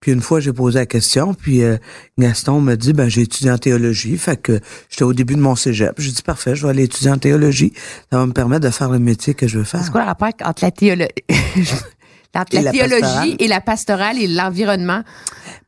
Puis 0.00 0.12
une 0.12 0.22
fois, 0.22 0.40
j'ai 0.40 0.52
posé 0.54 0.78
la 0.78 0.86
question, 0.86 1.34
puis 1.34 1.62
euh, 1.62 1.76
Gaston 2.18 2.62
me 2.62 2.74
dit, 2.74 2.94
ben 2.94 3.10
j'ai 3.10 3.20
étudié 3.20 3.50
en 3.50 3.58
théologie, 3.58 4.16
fait 4.16 4.38
que 4.38 4.58
j'étais 4.88 5.02
au 5.04 5.12
début 5.12 5.34
de 5.34 5.40
mon 5.40 5.54
cégep. 5.56 5.92
J'ai 5.98 6.10
dit, 6.10 6.22
parfait, 6.22 6.56
je 6.56 6.62
vais 6.64 6.70
aller 6.70 6.84
étudier 6.84 7.10
en 7.10 7.18
théologie. 7.18 7.74
Ça 8.10 8.16
va 8.18 8.24
me 8.26 8.32
permettre 8.32 8.62
de 8.64 8.70
faire 8.70 8.88
le 8.88 8.98
métier 8.98 9.34
que 9.34 9.46
je 9.46 9.58
veux 9.58 9.64
faire. 9.64 9.84
C'est 9.84 9.90
quoi 9.90 10.00
le 10.00 10.06
rapport 10.06 10.30
entre 10.42 10.64
la, 10.64 10.70
théolo- 10.70 11.08
entre 12.34 12.54
la 12.56 12.62
la 12.62 12.70
théologie 12.72 13.00
pastorale? 13.00 13.36
et 13.38 13.48
la 13.48 13.60
pastorale 13.60 14.18
et 14.18 14.26
l'environnement? 14.28 15.02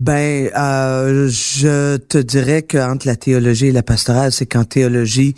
Ben, 0.01 0.51
euh, 0.57 1.29
je 1.29 1.97
te 1.97 2.19
dirais 2.19 2.63
qu'entre 2.63 3.07
la 3.07 3.17
théologie 3.17 3.67
et 3.69 3.73
la 3.73 3.83
pastorale, 3.83 4.33
c'est 4.33 4.47
qu'en 4.47 4.65
théologie, 4.65 5.35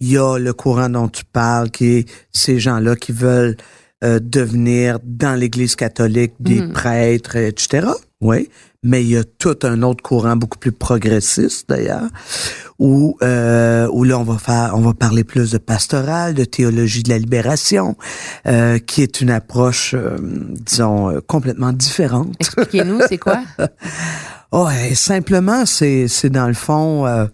il 0.00 0.12
y 0.12 0.18
a 0.18 0.38
le 0.38 0.52
courant 0.52 0.88
dont 0.88 1.08
tu 1.08 1.24
parles, 1.24 1.70
qui 1.70 1.86
est 1.98 2.08
ces 2.32 2.58
gens-là 2.60 2.94
qui 2.96 3.12
veulent 3.12 3.56
euh, 4.04 4.20
devenir 4.22 4.98
dans 5.02 5.34
l'Église 5.34 5.74
catholique 5.74 6.34
des 6.38 6.60
Mhm. 6.62 6.72
prêtres, 6.72 7.34
etc. 7.34 7.88
Oui, 8.20 8.48
mais 8.84 9.02
il 9.02 9.10
y 9.10 9.16
a 9.16 9.24
tout 9.24 9.58
un 9.64 9.82
autre 9.82 10.04
courant 10.04 10.36
beaucoup 10.36 10.58
plus 10.58 10.70
progressiste 10.70 11.68
d'ailleurs, 11.68 12.08
où 12.78 13.16
euh, 13.22 13.88
où 13.92 14.04
là 14.04 14.18
on 14.18 14.24
va 14.24 14.38
faire, 14.38 14.72
on 14.74 14.80
va 14.80 14.94
parler 14.94 15.24
plus 15.24 15.50
de 15.50 15.58
pastoral, 15.58 16.34
de 16.34 16.44
théologie 16.44 17.02
de 17.02 17.10
la 17.10 17.18
libération, 17.18 17.96
euh, 18.46 18.78
qui 18.78 19.02
est 19.02 19.20
une 19.20 19.30
approche, 19.30 19.94
euh, 19.94 20.16
disons, 20.20 21.10
euh, 21.10 21.20
complètement 21.26 21.72
différente. 21.72 22.34
Expliquez-nous, 22.38 23.00
c'est 23.08 23.18
quoi? 23.18 23.40
Ouais, 24.50 24.94
simplement, 24.94 25.66
c'est 25.66 26.08
c'est 26.08 26.30
dans 26.30 26.48
le 26.48 26.54
fond. 26.54 27.06
Euh, 27.06 27.26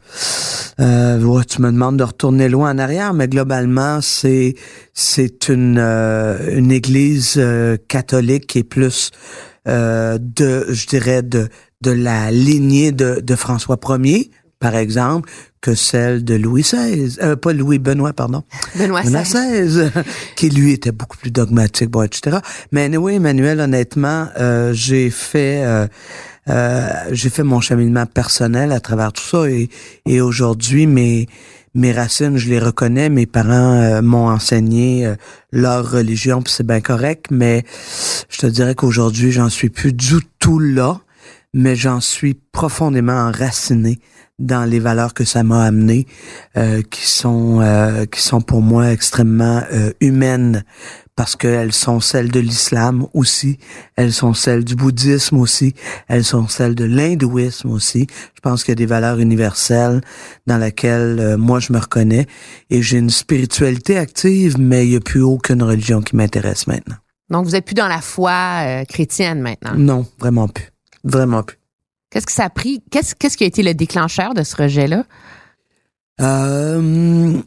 euh, 0.80 1.42
tu 1.48 1.62
me 1.62 1.70
demandes 1.70 1.96
de 1.96 2.02
retourner 2.02 2.48
loin 2.48 2.72
en 2.72 2.78
arrière, 2.78 3.14
mais 3.14 3.28
globalement, 3.28 4.00
c'est 4.00 4.56
c'est 4.94 5.48
une 5.48 5.78
euh, 5.78 6.56
une 6.58 6.72
église 6.72 7.34
euh, 7.36 7.76
catholique 7.86 8.48
qui 8.48 8.58
est 8.58 8.64
plus 8.64 9.12
euh, 9.68 10.18
de, 10.20 10.66
je 10.70 10.88
dirais 10.88 11.22
de 11.22 11.48
de 11.82 11.92
la 11.92 12.32
lignée 12.32 12.90
de 12.90 13.20
de 13.20 13.36
François 13.36 13.78
Ier, 13.90 14.32
par 14.64 14.76
exemple, 14.76 15.28
que 15.60 15.74
celle 15.74 16.24
de 16.24 16.36
Louis 16.36 16.62
XVI, 16.62 17.18
euh, 17.20 17.36
pas 17.36 17.52
Louis 17.52 17.78
Benoît, 17.78 18.14
pardon. 18.14 18.44
Benoît 18.78 19.02
Benoît 19.02 19.24
XVI. 19.24 19.90
Qui 20.36 20.48
lui 20.48 20.72
était 20.72 20.90
beaucoup 20.90 21.18
plus 21.18 21.30
dogmatique, 21.30 21.90
bon, 21.90 22.02
etc. 22.02 22.38
Mais 22.72 22.84
anyway, 22.84 23.16
Emmanuel, 23.16 23.60
honnêtement, 23.60 24.28
euh, 24.40 24.72
j'ai 24.72 25.10
fait 25.10 25.62
euh, 25.66 25.86
euh, 26.48 26.88
j'ai 27.12 27.28
fait 27.28 27.42
mon 27.42 27.60
cheminement 27.60 28.06
personnel 28.06 28.72
à 28.72 28.80
travers 28.80 29.12
tout 29.12 29.22
ça 29.22 29.50
et, 29.50 29.68
et 30.06 30.22
aujourd'hui 30.22 30.86
mes 30.86 31.28
mes 31.74 31.92
racines, 31.92 32.38
je 32.38 32.48
les 32.48 32.58
reconnais. 32.58 33.10
Mes 33.10 33.26
parents 33.26 33.74
euh, 33.74 34.00
m'ont 34.00 34.30
enseigné 34.30 35.04
euh, 35.04 35.16
leur 35.52 35.90
religion, 35.90 36.40
puis 36.40 36.54
c'est 36.56 36.66
bien 36.66 36.80
correct. 36.80 37.26
Mais 37.30 37.64
je 38.30 38.38
te 38.38 38.46
dirais 38.46 38.74
qu'aujourd'hui, 38.74 39.30
j'en 39.30 39.50
suis 39.50 39.68
plus 39.68 39.92
du 39.92 40.20
tout 40.38 40.58
là, 40.58 41.00
mais 41.52 41.76
j'en 41.76 42.00
suis 42.00 42.34
profondément 42.52 43.12
enraciné 43.28 43.98
dans 44.38 44.64
les 44.68 44.80
valeurs 44.80 45.14
que 45.14 45.24
ça 45.24 45.42
m'a 45.42 45.64
amené, 45.64 46.06
euh, 46.56 46.82
qui 46.82 47.08
sont 47.08 47.60
euh, 47.60 48.04
qui 48.06 48.20
sont 48.20 48.40
pour 48.40 48.62
moi 48.62 48.92
extrêmement 48.92 49.62
euh, 49.72 49.92
humaines 50.00 50.64
parce 51.16 51.36
qu'elles 51.36 51.72
sont 51.72 52.00
celles 52.00 52.30
de 52.30 52.40
l'islam 52.40 53.06
aussi, 53.14 53.58
elles 53.96 54.12
sont 54.12 54.34
celles 54.34 54.64
du 54.64 54.74
bouddhisme 54.74 55.38
aussi, 55.38 55.74
elles 56.08 56.24
sont 56.24 56.48
celles 56.48 56.74
de 56.74 56.84
l'hindouisme 56.84 57.70
aussi. 57.70 58.06
Je 58.34 58.40
pense 58.40 58.64
qu'il 58.64 58.72
y 58.72 58.76
a 58.76 58.76
des 58.76 58.86
valeurs 58.86 59.20
universelles 59.20 60.00
dans 60.46 60.58
lesquelles 60.58 61.18
euh, 61.20 61.36
moi 61.36 61.60
je 61.60 61.72
me 61.72 61.78
reconnais 61.78 62.26
et 62.70 62.82
j'ai 62.82 62.98
une 62.98 63.10
spiritualité 63.10 63.96
active, 63.96 64.58
mais 64.58 64.86
il 64.86 64.90
n'y 64.90 64.96
a 64.96 65.00
plus 65.00 65.22
aucune 65.22 65.62
religion 65.62 66.02
qui 66.02 66.16
m'intéresse 66.16 66.66
maintenant. 66.66 66.96
Donc, 67.30 67.46
vous 67.46 67.56
êtes 67.56 67.64
plus 67.64 67.74
dans 67.74 67.88
la 67.88 68.00
foi 68.00 68.32
euh, 68.32 68.84
chrétienne 68.84 69.40
maintenant? 69.40 69.74
Non, 69.76 70.06
vraiment 70.18 70.46
plus. 70.46 70.70
Vraiment 71.04 71.42
plus. 71.42 71.56
Qu'est-ce 72.14 72.26
que 72.26 72.32
ça 72.32 72.44
a 72.44 72.50
pris? 72.50 72.80
Qu'est-ce, 72.92 73.16
qu'est-ce 73.16 73.36
qui 73.36 73.42
a 73.42 73.46
été 73.48 73.64
le 73.64 73.74
déclencheur 73.74 74.34
de 74.34 74.44
ce 74.44 74.54
rejet-là? 74.54 75.04
Euh, 76.20 77.40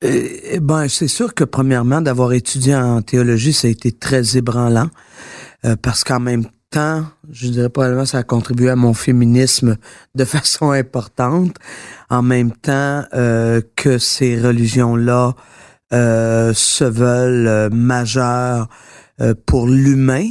eh 0.00 0.58
ben, 0.58 0.88
c'est 0.88 1.06
sûr 1.06 1.32
que 1.32 1.44
premièrement, 1.44 2.00
d'avoir 2.00 2.32
étudié 2.32 2.74
en 2.74 3.02
théologie, 3.02 3.52
ça 3.52 3.68
a 3.68 3.70
été 3.70 3.92
très 3.92 4.36
ébranlant, 4.36 4.88
euh, 5.64 5.76
parce 5.80 6.02
qu'en 6.02 6.18
même 6.18 6.44
temps, 6.70 7.06
je 7.30 7.46
dirais 7.50 7.68
probablement 7.68 8.04
ça 8.04 8.18
a 8.18 8.22
contribué 8.24 8.68
à 8.68 8.74
mon 8.74 8.94
féminisme 8.94 9.76
de 10.16 10.24
façon 10.24 10.72
importante. 10.72 11.54
En 12.10 12.22
même 12.22 12.50
temps 12.50 13.04
euh, 13.14 13.60
que 13.76 13.98
ces 13.98 14.40
religions-là 14.40 15.36
euh, 15.92 16.52
se 16.52 16.82
veulent 16.82 17.72
majeures 17.72 18.68
pour 19.46 19.68
l'humain, 19.68 20.30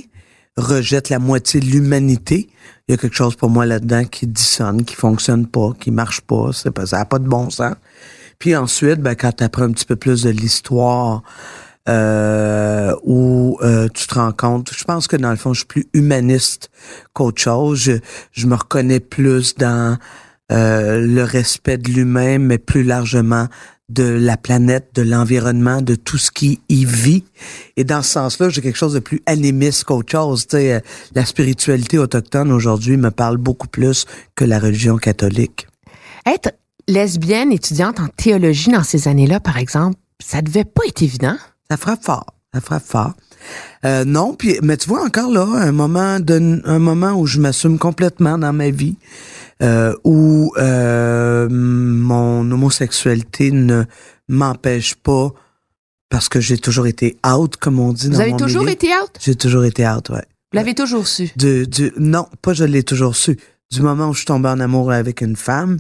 rejettent 0.58 1.08
la 1.08 1.20
moitié 1.20 1.62
de 1.62 1.68
l'humanité. 1.68 2.50
Il 2.92 2.96
y 2.96 2.98
a 2.98 2.98
quelque 2.98 3.16
chose 3.16 3.38
pour 3.38 3.50
moi 3.50 3.66
là-dedans 3.66 4.04
qui 4.04 4.28
dissonne, 4.28 4.84
qui 4.84 4.96
fonctionne 4.96 5.48
pas, 5.48 5.72
qui 5.80 5.92
marche 5.92 6.20
pas. 6.20 6.50
C'est 6.52 6.72
pas 6.72 6.86
ça 6.86 6.98
n'a 6.98 7.06
pas 7.06 7.20
de 7.20 7.26
bon 7.26 7.50
sens. 7.50 7.76
Puis 8.38 8.54
ensuite, 8.54 9.00
ben, 9.00 9.16
quand 9.16 9.32
tu 9.32 9.46
apprends 9.46 9.64
un 9.64 9.72
petit 9.72 9.86
peu 9.86 9.96
plus 9.96 10.24
de 10.24 10.30
l'histoire, 10.30 11.24
euh, 11.88 12.94
où 13.04 13.58
euh, 13.62 13.88
tu 13.94 14.08
te 14.08 14.16
rends 14.16 14.34
compte, 14.34 14.74
je 14.76 14.84
pense 14.84 15.08
que 15.08 15.16
dans 15.16 15.30
le 15.30 15.38
fond, 15.38 15.54
je 15.54 15.60
suis 15.60 15.68
plus 15.68 15.88
humaniste 15.94 16.70
qu'autre 17.14 17.42
chose. 17.42 17.80
Je, 17.80 17.94
je 18.34 18.46
me 18.46 18.56
reconnais 18.56 19.00
plus 19.00 19.56
dans 19.56 19.98
euh, 20.52 21.00
le 21.00 21.24
respect 21.24 21.78
de 21.78 21.90
l'humain, 21.92 22.40
mais 22.40 22.58
plus 22.58 22.84
largement 22.84 23.48
de 23.94 24.04
la 24.04 24.38
planète, 24.38 24.92
de 24.96 25.02
l'environnement, 25.02 25.82
de 25.82 25.96
tout 25.96 26.18
ce 26.18 26.32
qui 26.32 26.62
y 26.70 26.86
vit. 26.86 27.24
Et 27.78 27.84
dans 27.84 28.02
ce 28.02 28.12
sens-là, 28.12 28.50
j'ai 28.50 28.62
quelque 28.62 28.78
chose 28.78 28.94
de 28.94 29.00
plus 29.00 29.22
animiste 29.26 29.84
qu'autre 29.84 30.12
chose. 30.12 30.48
Tu 30.48 30.58
sais, 30.58 30.74
euh, 30.74 30.80
la 31.16 31.26
spiritualité 31.26 31.98
autochtone 31.98 32.52
aujourd'hui 32.52 32.98
me 32.98 33.12
parle 33.12 33.38
beaucoup 33.38 33.68
plus 33.68 34.06
que 34.36 34.46
la 34.46 34.60
religion 34.60 34.98
catholique. 34.98 35.68
Être 36.26 36.54
lesbienne 36.88 37.52
étudiante 37.52 38.00
en 38.00 38.08
théologie 38.08 38.72
dans 38.72 38.84
ces 38.84 39.08
années-là, 39.08 39.40
par 39.40 39.58
exemple, 39.58 39.98
ça 40.20 40.42
devait 40.42 40.66
pas 40.66 40.84
être 40.88 41.02
évident. 41.02 41.36
Ça 41.70 41.78
frappe 41.78 42.04
fort. 42.04 42.26
Ça 42.54 42.62
frappe 42.62 42.84
fort. 42.86 43.14
Euh, 43.86 44.06
non, 44.06 44.36
puis 44.36 44.58
mais 44.62 44.78
tu 44.78 44.90
vois 44.90 45.04
encore 45.04 45.32
là 45.32 45.46
un 45.46 45.72
moment 45.72 46.20
de, 46.20 46.62
un 46.66 46.80
moment 46.80 47.14
où 47.14 47.26
je 47.26 47.40
m'assume 47.40 47.80
complètement 47.80 48.38
dans 48.38 48.54
ma 48.54 48.70
vie, 48.70 48.98
euh, 49.62 49.96
où 50.04 50.54
euh, 50.58 51.48
mon 51.50 52.50
homosexualité 52.52 53.52
ne 53.52 53.84
m'empêche 54.28 54.96
pas 54.96 55.32
parce 56.10 56.30
que 56.30 56.40
j'ai 56.40 56.58
toujours 56.58 56.88
été 56.88 57.18
out, 57.26 57.58
comme 57.58 57.80
on 57.80 57.94
dit. 57.94 58.08
Vous 58.08 58.14
dans 58.14 58.20
avez 58.20 58.32
mon 58.32 58.38
toujours 58.38 58.62
milieu. 58.64 58.74
été 58.74 58.88
out? 58.90 59.12
J'ai 59.20 59.36
toujours 59.36 59.64
été 59.64 59.88
out, 59.88 60.10
ouais. 60.10 60.26
Vous 60.52 60.58
l'avez 60.58 60.76
toujours 60.76 61.08
su? 61.08 61.30
Du, 61.38 61.66
du, 61.68 61.92
non, 61.98 62.28
pas 62.42 62.54
je 62.54 62.66
l'ai 62.66 62.84
toujours 62.84 63.16
su. 63.16 63.38
Du 63.72 63.82
moment 63.82 64.10
où 64.10 64.14
je 64.14 64.20
suis 64.20 64.26
tombé 64.26 64.50
en 64.50 64.60
amour 64.60 64.92
avec 64.92 65.22
une 65.22 65.38
femme 65.38 65.78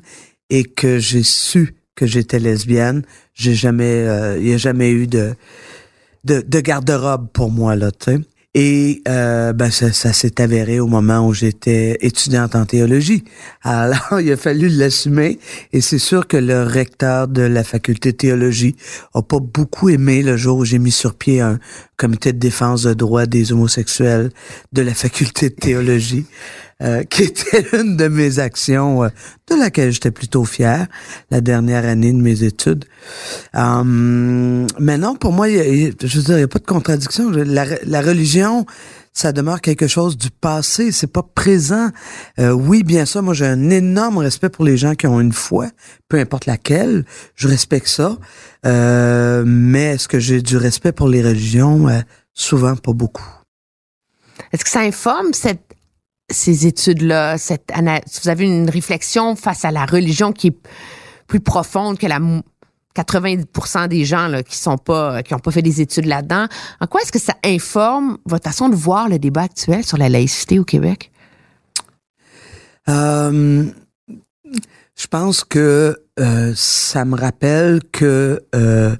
et 0.50 0.64
que 0.64 1.00
j'ai 1.00 1.24
su 1.24 1.76
que 1.96 2.06
j'étais 2.08 2.40
lesbienne, 2.40 3.04
j'ai 3.34 3.54
jamais, 3.54 4.08
euh, 4.08 4.38
il 4.40 4.48
y 4.48 4.54
a 4.54 4.58
jamais 4.58 4.92
eu 4.92 5.08
de 5.08 5.36
de, 6.24 6.42
de 6.48 6.60
garde-robe 6.60 7.28
pour 7.34 7.52
moi 7.52 7.76
là, 7.76 7.92
tu 7.92 8.12
sais. 8.12 8.20
Et 8.54 9.02
euh, 9.08 9.54
ben 9.54 9.72
ça, 9.72 9.92
s'est 9.94 10.42
avéré 10.42 10.82
au 10.82 10.88
moment 10.88 11.26
où 11.26 11.34
j'étais 11.34 11.98
étudiante 12.02 12.54
en 12.54 12.66
théologie. 12.66 13.24
Alors 13.64 14.20
il 14.20 14.30
a 14.30 14.36
fallu 14.36 14.68
l'assumer 14.68 15.40
et 15.72 15.80
c'est 15.80 16.00
sûr 16.00 16.28
que 16.28 16.36
le 16.36 16.64
recteur 16.64 17.30
de 17.30 17.44
la 17.44 17.64
faculté 17.64 18.12
de 18.12 18.18
théologie 18.18 18.76
a 19.14 19.22
pas 19.22 19.40
beaucoup 19.40 19.88
aimé 19.88 20.22
le 20.22 20.36
jour 20.36 20.58
où 20.58 20.66
j'ai 20.66 20.80
mis 20.80 20.92
sur 20.92 21.14
pied 21.16 21.40
un 21.40 21.60
comité 21.96 22.34
de 22.34 22.40
défense 22.40 22.84
de 22.84 22.94
droits 22.94 23.26
des 23.26 23.54
homosexuels 23.54 24.32
de 24.74 24.82
la 24.82 24.94
faculté 24.96 25.50
de 25.50 25.56
théologie, 25.56 26.26
euh, 26.82 27.04
qui 27.04 27.24
était 27.24 27.66
une 27.74 27.98
de 27.98 28.08
mes 28.08 28.40
actions 28.40 29.04
euh, 29.04 29.10
de 29.50 29.56
laquelle 29.56 29.92
j'étais 29.92 30.12
plutôt 30.12 30.46
fier 30.46 30.88
la 31.30 31.42
dernière 31.42 31.86
année 31.86 32.14
de 32.14 32.22
mes 32.22 32.44
études. 32.44 32.86
Mais 33.54 34.98
non, 34.98 35.16
pour 35.16 35.34
moi, 35.34 35.50
y 35.50 35.58
y 35.58 35.94
je 36.04 36.18
veux 36.18 36.24
dire, 36.24 36.36
il 36.36 36.40
n'y 36.40 36.44
a 36.44 36.48
pas 36.48 36.60
de 36.60 36.66
contradiction. 36.66 37.32
La 37.32 38.02
religion, 38.02 38.66
ça 39.14 39.32
demeure 39.32 39.62
quelque 39.62 39.88
chose 39.88 40.18
du 40.18 40.30
passé, 40.32 40.92
c'est 40.92 41.12
pas 41.12 41.24
présent. 41.24 41.90
Euh, 42.40 42.52
oui, 42.52 42.84
bien 42.84 43.06
sûr, 43.06 43.22
moi 43.22 43.34
j'ai 43.34 43.46
un 43.46 43.70
énorme 43.70 44.18
respect 44.18 44.50
pour 44.50 44.64
les 44.64 44.78
gens 44.78 44.96
qui 44.96 45.08
ont 45.08 45.20
une 45.20 45.34
foi, 45.34 45.68
peu 46.08 46.18
importe 46.18 46.46
laquelle, 46.46 47.06
je 47.36 47.48
respecte 47.48 47.88
ça. 47.88 48.18
Euh, 48.66 49.44
mais 49.46 49.96
est-ce 49.96 50.08
que 50.08 50.20
j'ai 50.20 50.42
du 50.42 50.58
respect 50.58 50.92
pour 50.92 51.10
les 51.10 51.22
religions? 51.22 51.90
Euh, 51.90 52.00
souvent, 52.34 52.76
pas 52.76 52.94
beaucoup. 52.94 53.28
Est-ce 54.54 54.64
que 54.64 54.70
ça 54.70 54.80
informe 54.80 55.34
cette, 55.34 55.71
ces 56.32 56.68
études-là? 56.68 57.38
Cette, 57.38 57.72
vous 58.24 58.30
avez 58.30 58.46
une 58.46 58.70
réflexion 58.70 59.36
face 59.36 59.66
à 59.66 59.72
la 59.72 59.86
religion 59.86 60.32
qui 60.32 60.48
est 60.48 60.58
plus 61.28 61.40
profonde 61.40 61.98
que 61.98 62.08
la 62.08 62.20
mou- 62.20 62.42
90% 62.96 63.88
des 63.88 64.04
gens 64.04 64.28
là, 64.28 64.44
qui 64.44 64.58
sont 64.58 64.78
pas 64.78 65.24
qui 65.24 65.34
ont 65.34 65.40
pas 65.40 65.52
fait 65.52 65.62
des 65.62 65.80
études 65.80 66.06
là-dedans, 66.06 66.48
en 66.82 66.88
quoi 66.88 67.02
est-ce 67.02 67.12
que 67.12 67.20
ça 67.20 67.36
informe 67.46 68.18
votre 68.26 68.44
façon 68.44 68.68
de 68.68 68.76
voir 68.76 69.08
le 69.08 69.18
débat 69.18 69.44
actuel 69.44 69.86
sur 69.86 69.98
la 69.98 70.10
laïcité 70.10 70.60
au 70.60 70.66
Québec? 70.66 71.10
Euh, 72.90 73.64
je 74.98 75.08
pense 75.08 75.44
que 75.44 75.98
euh, 76.20 76.54
ça 76.56 77.06
me 77.06 77.16
rappelle 77.16 77.80
que 77.92 78.42
euh, 78.56 78.96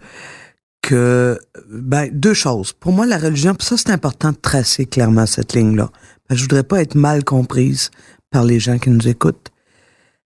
que 0.82 1.38
ben 1.70 2.10
deux 2.12 2.34
choses. 2.34 2.74
Pour 2.74 2.94
moi, 2.94 3.06
la 3.06 3.18
religion, 3.18 3.56
ça 3.60 3.76
c'est 3.78 3.92
important 3.92 4.32
de 4.32 4.38
tracer 4.38 4.86
clairement 4.86 5.26
cette 5.26 5.54
ligne-là. 5.54 5.90
Ben, 5.90 6.01
je 6.36 6.42
voudrais 6.42 6.64
pas 6.64 6.82
être 6.82 6.96
mal 6.96 7.24
comprise 7.24 7.92
par 8.30 8.44
les 8.44 8.60
gens 8.60 8.80
qui 8.80 8.90
nous 8.90 9.08
écoutent. 9.08 9.52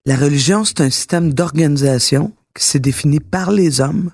La 0.06 0.16
religion, 0.16 0.64
c'est 0.64 0.82
un 0.82 0.90
système 0.90 1.34
d'organisation 1.34 2.34
qui 2.54 2.64
s'est 2.64 2.80
défini 2.80 3.20
par 3.20 3.52
les 3.52 3.82
hommes 3.82 4.12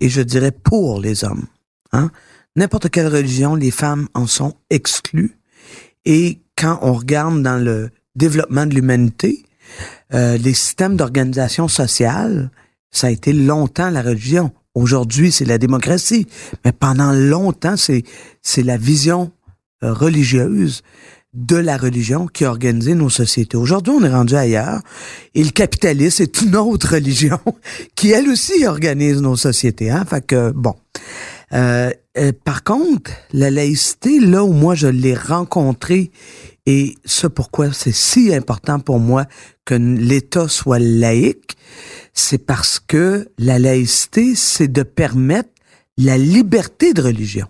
et 0.00 0.08
je 0.08 0.20
dirais 0.20 0.50
pour 0.50 1.00
les 1.00 1.24
hommes. 1.24 1.46
Hein? 1.92 2.10
N'importe 2.56 2.90
quelle 2.90 3.06
religion, 3.06 3.54
les 3.54 3.70
femmes 3.70 4.08
en 4.14 4.26
sont 4.26 4.54
exclues. 4.70 5.36
Et 6.04 6.40
quand 6.56 6.78
on 6.82 6.94
regarde 6.94 7.42
dans 7.42 7.62
le 7.62 7.90
développement 8.16 8.66
de 8.66 8.74
l'humanité, 8.74 9.44
euh, 10.12 10.36
les 10.36 10.54
systèmes 10.54 10.96
d'organisation 10.96 11.68
sociale, 11.68 12.50
ça 12.90 13.06
a 13.06 13.10
été 13.10 13.32
longtemps 13.32 13.90
la 13.90 14.02
religion. 14.02 14.50
Aujourd'hui, 14.74 15.30
c'est 15.30 15.44
la 15.44 15.58
démocratie. 15.58 16.26
Mais 16.64 16.72
pendant 16.72 17.12
longtemps, 17.12 17.76
c'est, 17.76 18.02
c'est 18.42 18.62
la 18.62 18.76
vision 18.76 19.30
religieuse 19.82 20.82
de 21.32 21.56
la 21.56 21.76
religion 21.76 22.26
qui 22.26 22.44
a 22.44 22.50
organisé 22.50 22.94
nos 22.94 23.10
sociétés. 23.10 23.56
Aujourd'hui, 23.56 23.94
on 23.96 24.02
est 24.02 24.12
rendu 24.12 24.34
ailleurs 24.34 24.80
et 25.34 25.44
le 25.44 25.50
capitalisme 25.50 26.22
est 26.24 26.42
une 26.42 26.56
autre 26.56 26.94
religion 26.94 27.38
qui, 27.94 28.10
elle 28.10 28.28
aussi, 28.28 28.66
organise 28.66 29.20
nos 29.22 29.36
sociétés. 29.36 29.90
Hein? 29.90 30.04
Fait 30.04 30.24
que, 30.24 30.50
bon. 30.50 30.74
Euh, 31.52 31.90
euh, 32.18 32.32
par 32.44 32.64
contre, 32.64 33.12
la 33.32 33.50
laïcité, 33.50 34.20
là 34.20 34.44
où 34.44 34.52
moi 34.52 34.74
je 34.74 34.88
l'ai 34.88 35.14
rencontrée, 35.14 36.10
et 36.66 36.94
ce 37.04 37.26
pourquoi 37.26 37.72
c'est 37.72 37.94
si 37.94 38.34
important 38.34 38.78
pour 38.78 38.98
moi 38.98 39.26
que 39.64 39.74
l'État 39.74 40.48
soit 40.48 40.78
laïque, 40.78 41.56
c'est 42.12 42.44
parce 42.44 42.80
que 42.80 43.28
la 43.38 43.58
laïcité, 43.58 44.34
c'est 44.34 44.68
de 44.68 44.82
permettre 44.82 45.50
la 45.96 46.18
liberté 46.18 46.92
de 46.92 47.02
religion. 47.02 47.46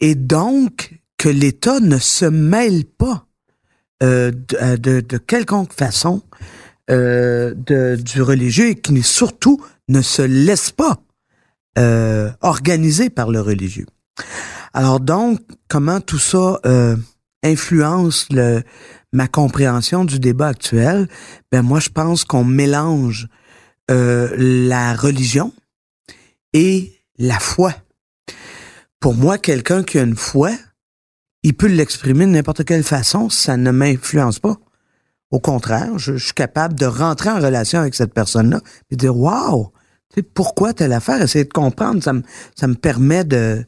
Et 0.00 0.14
donc, 0.14 1.00
que 1.18 1.28
l'État 1.28 1.80
ne 1.80 1.98
se 1.98 2.26
mêle 2.26 2.84
pas 2.84 3.26
euh, 4.02 4.30
de, 4.30 4.76
de, 4.76 5.00
de 5.00 5.18
quelconque 5.18 5.72
façon 5.72 6.22
euh, 6.90 7.54
de, 7.56 7.96
du 7.96 8.22
religieux 8.22 8.68
et 8.68 8.74
qui 8.74 9.02
surtout 9.02 9.64
ne 9.88 10.02
se 10.02 10.22
laisse 10.22 10.70
pas 10.70 10.98
euh, 11.78 12.30
organiser 12.42 13.10
par 13.10 13.30
le 13.30 13.40
religieux. 13.40 13.86
Alors 14.74 15.00
donc, 15.00 15.40
comment 15.68 16.00
tout 16.00 16.18
ça 16.18 16.60
euh, 16.66 16.96
influence 17.42 18.26
le, 18.30 18.62
ma 19.12 19.28
compréhension 19.28 20.04
du 20.04 20.18
débat 20.18 20.48
actuel? 20.48 21.08
Ben 21.50 21.62
moi, 21.62 21.80
je 21.80 21.88
pense 21.88 22.24
qu'on 22.24 22.44
mélange 22.44 23.28
euh, 23.90 24.34
la 24.36 24.94
religion 24.94 25.52
et 26.52 26.92
la 27.18 27.38
foi. 27.38 27.72
Pour 29.06 29.14
moi, 29.14 29.38
quelqu'un 29.38 29.84
qui 29.84 30.00
a 30.00 30.02
une 30.02 30.16
foi, 30.16 30.50
il 31.44 31.54
peut 31.54 31.68
l'exprimer 31.68 32.26
de 32.26 32.32
n'importe 32.32 32.64
quelle 32.64 32.82
façon, 32.82 33.30
ça 33.30 33.56
ne 33.56 33.70
m'influence 33.70 34.40
pas. 34.40 34.56
Au 35.30 35.38
contraire, 35.38 35.96
je, 35.96 36.16
suis 36.16 36.32
capable 36.32 36.74
de 36.74 36.86
rentrer 36.86 37.30
en 37.30 37.36
relation 37.36 37.78
avec 37.78 37.94
cette 37.94 38.12
personne-là 38.12 38.60
et 38.90 38.96
dire 38.96 39.16
Waouh, 39.16 39.70
tu 40.12 40.16
sais, 40.16 40.22
pourquoi 40.22 40.72
telle 40.72 40.92
affaire? 40.92 41.22
Essayer 41.22 41.44
de 41.44 41.52
comprendre, 41.52 42.02
ça 42.02 42.14
me, 42.14 42.22
ça 42.56 42.66
me 42.66 42.74
permet 42.74 43.22
de, 43.22 43.64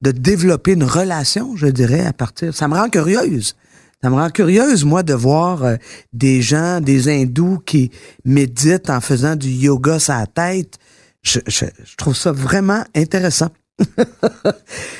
de 0.00 0.12
développer 0.12 0.74
une 0.74 0.84
relation, 0.84 1.56
je 1.56 1.66
dirais, 1.66 2.06
à 2.06 2.12
partir. 2.12 2.54
Ça 2.54 2.68
me 2.68 2.76
rend 2.76 2.88
curieuse. 2.88 3.56
Ça 4.00 4.10
me 4.10 4.14
rend 4.14 4.30
curieuse, 4.30 4.84
moi, 4.84 5.02
de 5.02 5.14
voir 5.14 5.64
euh, 5.64 5.74
des 6.12 6.40
gens, 6.40 6.80
des 6.80 7.08
hindous 7.08 7.58
qui 7.66 7.90
méditent 8.24 8.90
en 8.90 9.00
faisant 9.00 9.34
du 9.34 9.48
yoga 9.48 9.98
la 10.06 10.28
tête. 10.28 10.78
Je, 11.22 11.40
je, 11.48 11.64
je 11.82 11.96
trouve 11.96 12.14
ça 12.14 12.30
vraiment 12.30 12.84
intéressant. 12.94 13.48
Je 13.78 14.54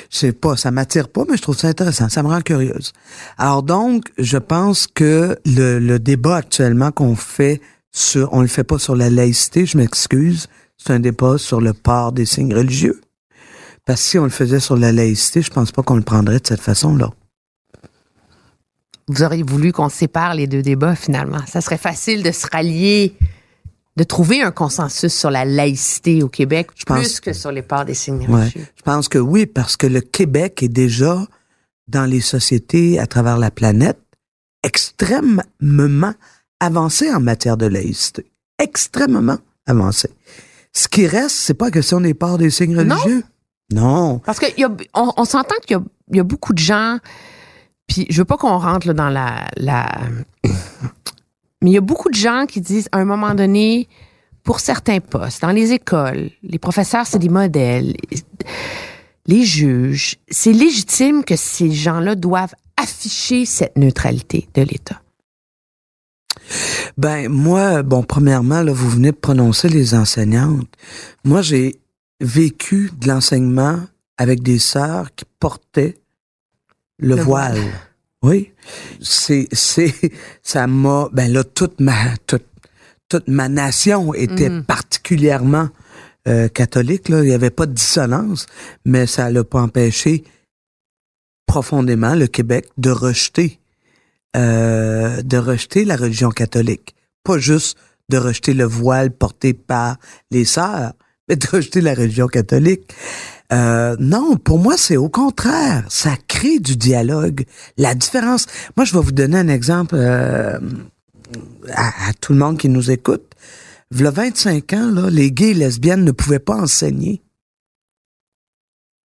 sais 0.09 0.31
pas, 0.31 0.55
ça 0.55 0.71
m'attire 0.71 1.09
pas, 1.09 1.23
mais 1.29 1.37
je 1.37 1.41
trouve 1.41 1.57
ça 1.57 1.67
intéressant. 1.67 2.09
Ça 2.09 2.23
me 2.23 2.29
rend 2.29 2.41
curieuse. 2.41 2.93
Alors 3.37 3.63
donc, 3.63 4.11
je 4.17 4.37
pense 4.37 4.87
que 4.87 5.37
le, 5.45 5.97
débat 5.97 6.37
actuellement 6.37 6.91
qu'on 6.91 7.15
fait 7.15 7.61
sur, 7.91 8.33
on 8.33 8.41
le 8.41 8.47
fait 8.47 8.63
pas 8.63 8.79
sur 8.79 8.95
la 8.95 9.09
laïcité, 9.09 9.65
je 9.65 9.77
m'excuse. 9.77 10.47
C'est 10.77 10.93
un 10.93 10.99
débat 10.99 11.37
sur 11.37 11.59
le 11.59 11.73
port 11.73 12.13
des 12.13 12.25
signes 12.25 12.53
religieux. 12.53 13.01
Parce 13.85 14.01
que 14.01 14.07
si 14.07 14.19
on 14.19 14.23
le 14.23 14.29
faisait 14.29 14.59
sur 14.59 14.77
la 14.77 14.91
laïcité, 14.91 15.41
je 15.41 15.51
pense 15.51 15.71
pas 15.71 15.83
qu'on 15.83 15.97
le 15.97 16.03
prendrait 16.03 16.39
de 16.39 16.47
cette 16.47 16.61
façon-là. 16.61 17.09
vous 19.09 19.23
auriez 19.23 19.43
voulu 19.43 19.73
qu'on 19.73 19.89
sépare 19.89 20.35
les 20.35 20.47
deux 20.47 20.61
débats 20.61 20.95
finalement. 20.95 21.45
Ça 21.47 21.59
serait 21.59 21.77
facile 21.77 22.23
de 22.23 22.31
se 22.31 22.47
rallier, 22.49 23.15
de 23.99 24.03
trouver 24.05 24.41
un 24.41 24.51
consensus 24.51 25.13
sur 25.13 25.29
la 25.29 25.43
laïcité 25.43 26.23
au 26.23 26.29
Québec, 26.29 26.69
Je 26.75 26.85
plus 26.85 26.93
pense- 26.95 27.19
que 27.19 27.33
sur 27.33 27.51
les 27.51 27.61
parts 27.61 27.83
des 27.83 27.93
signes 27.93 28.25
Ouais. 28.29 28.39
religieux. 28.43 28.65
Je 28.77 28.81
pense 28.81 29.09
que 29.09 29.17
oui, 29.17 29.45
parce 29.45 29.75
que 29.75 29.87
le 29.87 29.99
Québec 29.99 30.63
est 30.63 30.69
déjà 30.69 31.27
dans 31.89 32.05
les 32.05 32.21
sociétés 32.21 32.97
à 32.97 33.07
travers 33.07 33.37
la 33.37 33.51
planète 33.51 33.99
extrêmement 34.63 36.13
avancé 36.61 37.11
en 37.13 37.19
matière 37.19 37.57
de 37.57 37.65
laïcité. 37.65 38.25
Extrêmement 38.57 39.37
avancé. 39.67 40.09
Ce 40.73 40.87
qui 40.87 41.05
reste, 41.05 41.35
c'est 41.35 41.53
pas 41.53 41.69
question 41.71 41.99
des 41.99 42.13
parts 42.13 42.37
des 42.37 42.49
signes 42.51 42.75
Non. 42.81 42.95
religieux. 42.95 43.23
Non. 43.73 44.19
Parce 44.19 44.39
qu'on 44.39 44.77
on, 44.93 45.13
on 45.17 45.25
s'entend 45.25 45.55
qu'il 45.67 45.77
y 46.13 46.17
y 46.17 46.19
a 46.19 46.23
beaucoup 46.23 46.53
de 46.53 46.59
gens, 46.59 46.99
puis 47.87 48.05
je 48.09 48.17
veux 48.21 48.25
pas 48.25 48.37
qu'on 48.37 48.57
rentre 48.57 48.87
là, 48.87 48.93
dans 48.93 49.09
la, 49.09 49.45
la... 49.57 49.87
Mais 51.61 51.71
il 51.71 51.73
y 51.73 51.77
a 51.77 51.81
beaucoup 51.81 52.09
de 52.09 52.15
gens 52.15 52.45
qui 52.47 52.61
disent, 52.61 52.87
à 52.91 52.99
un 52.99 53.05
moment 53.05 53.35
donné, 53.35 53.87
pour 54.43 54.59
certains 54.59 54.99
postes, 54.99 55.41
dans 55.41 55.51
les 55.51 55.73
écoles, 55.73 56.31
les 56.41 56.59
professeurs, 56.59 57.05
c'est 57.05 57.19
des 57.19 57.29
modèles, 57.29 57.95
les 59.25 59.43
juges, 59.43 60.15
c'est 60.29 60.53
légitime 60.53 61.23
que 61.23 61.35
ces 61.35 61.71
gens-là 61.71 62.15
doivent 62.15 62.55
afficher 62.77 63.45
cette 63.45 63.77
neutralité 63.77 64.47
de 64.53 64.61
l'État. 64.61 65.01
Ben, 66.97 67.29
moi, 67.29 67.83
bon, 67.83 68.03
premièrement, 68.03 68.61
là, 68.63 68.71
vous 68.71 68.89
venez 68.89 69.11
de 69.11 69.17
prononcer 69.17 69.69
les 69.69 69.93
enseignantes. 69.93 70.67
Moi, 71.23 71.41
j'ai 71.41 71.79
vécu 72.21 72.91
de 72.97 73.07
l'enseignement 73.07 73.81
avec 74.17 74.41
des 74.41 74.59
sœurs 74.59 75.13
qui 75.15 75.25
portaient 75.39 75.97
le, 76.97 77.15
Le 77.15 77.21
voile. 77.21 77.57
voile. 77.57 77.73
Oui. 78.21 78.51
C'est, 79.01 79.47
c'est, 79.51 79.93
ça 80.43 80.67
m'a, 80.67 81.09
ben 81.11 81.31
là, 81.31 81.43
toute 81.43 81.79
ma, 81.79 81.95
toute, 82.27 82.45
toute 83.09 83.27
ma 83.27 83.49
nation 83.49 84.13
était 84.13 84.49
Mhm. 84.49 84.63
particulièrement 84.63 85.69
euh, 86.27 86.47
catholique, 86.49 87.09
là. 87.09 87.23
Il 87.23 87.27
n'y 87.29 87.33
avait 87.33 87.49
pas 87.49 87.65
de 87.65 87.73
dissonance, 87.73 88.45
mais 88.85 89.07
ça 89.07 89.31
l'a 89.31 89.43
pas 89.43 89.61
empêché 89.61 90.23
profondément 91.47 92.13
le 92.15 92.27
Québec 92.27 92.67
de 92.77 92.91
rejeter 92.91 93.59
euh, 94.37 95.23
de 95.23 95.37
rejeter 95.37 95.85
la 95.85 95.95
religion 95.95 96.29
catholique. 96.29 96.93
Pas 97.23 97.39
juste 97.39 97.77
de 98.09 98.17
rejeter 98.17 98.53
le 98.53 98.65
voile 98.65 99.09
porté 99.09 99.53
par 99.53 99.97
les 100.29 100.45
sœurs, 100.45 100.93
mais 101.27 101.35
de 101.35 101.47
rejeter 101.47 101.81
la 101.81 101.95
religion 101.95 102.27
catholique. 102.27 102.93
Euh, 103.51 103.95
non, 103.99 104.37
pour 104.37 104.59
moi, 104.59 104.77
c'est 104.77 104.97
au 104.97 105.09
contraire. 105.09 105.85
Ça 105.89 106.15
crée 106.27 106.59
du 106.59 106.75
dialogue. 106.75 107.45
La 107.77 107.95
différence. 107.95 108.45
Moi, 108.77 108.85
je 108.85 108.93
vais 108.93 109.01
vous 109.03 109.11
donner 109.11 109.37
un 109.37 109.47
exemple 109.47 109.95
euh, 109.95 110.59
à, 111.73 112.13
tout 112.21 112.33
le 112.33 112.39
monde 112.39 112.57
qui 112.57 112.69
nous 112.69 112.91
écoute. 112.91 113.23
Il 113.91 114.01
y 114.01 114.05
a 114.05 114.11
25 114.11 114.73
ans, 114.73 114.91
là, 114.91 115.09
les 115.09 115.31
gays 115.31 115.49
et 115.49 115.53
lesbiennes 115.55 116.03
ne 116.03 116.11
pouvaient 116.11 116.37
pas 116.39 116.55
enseigner. 116.55 117.23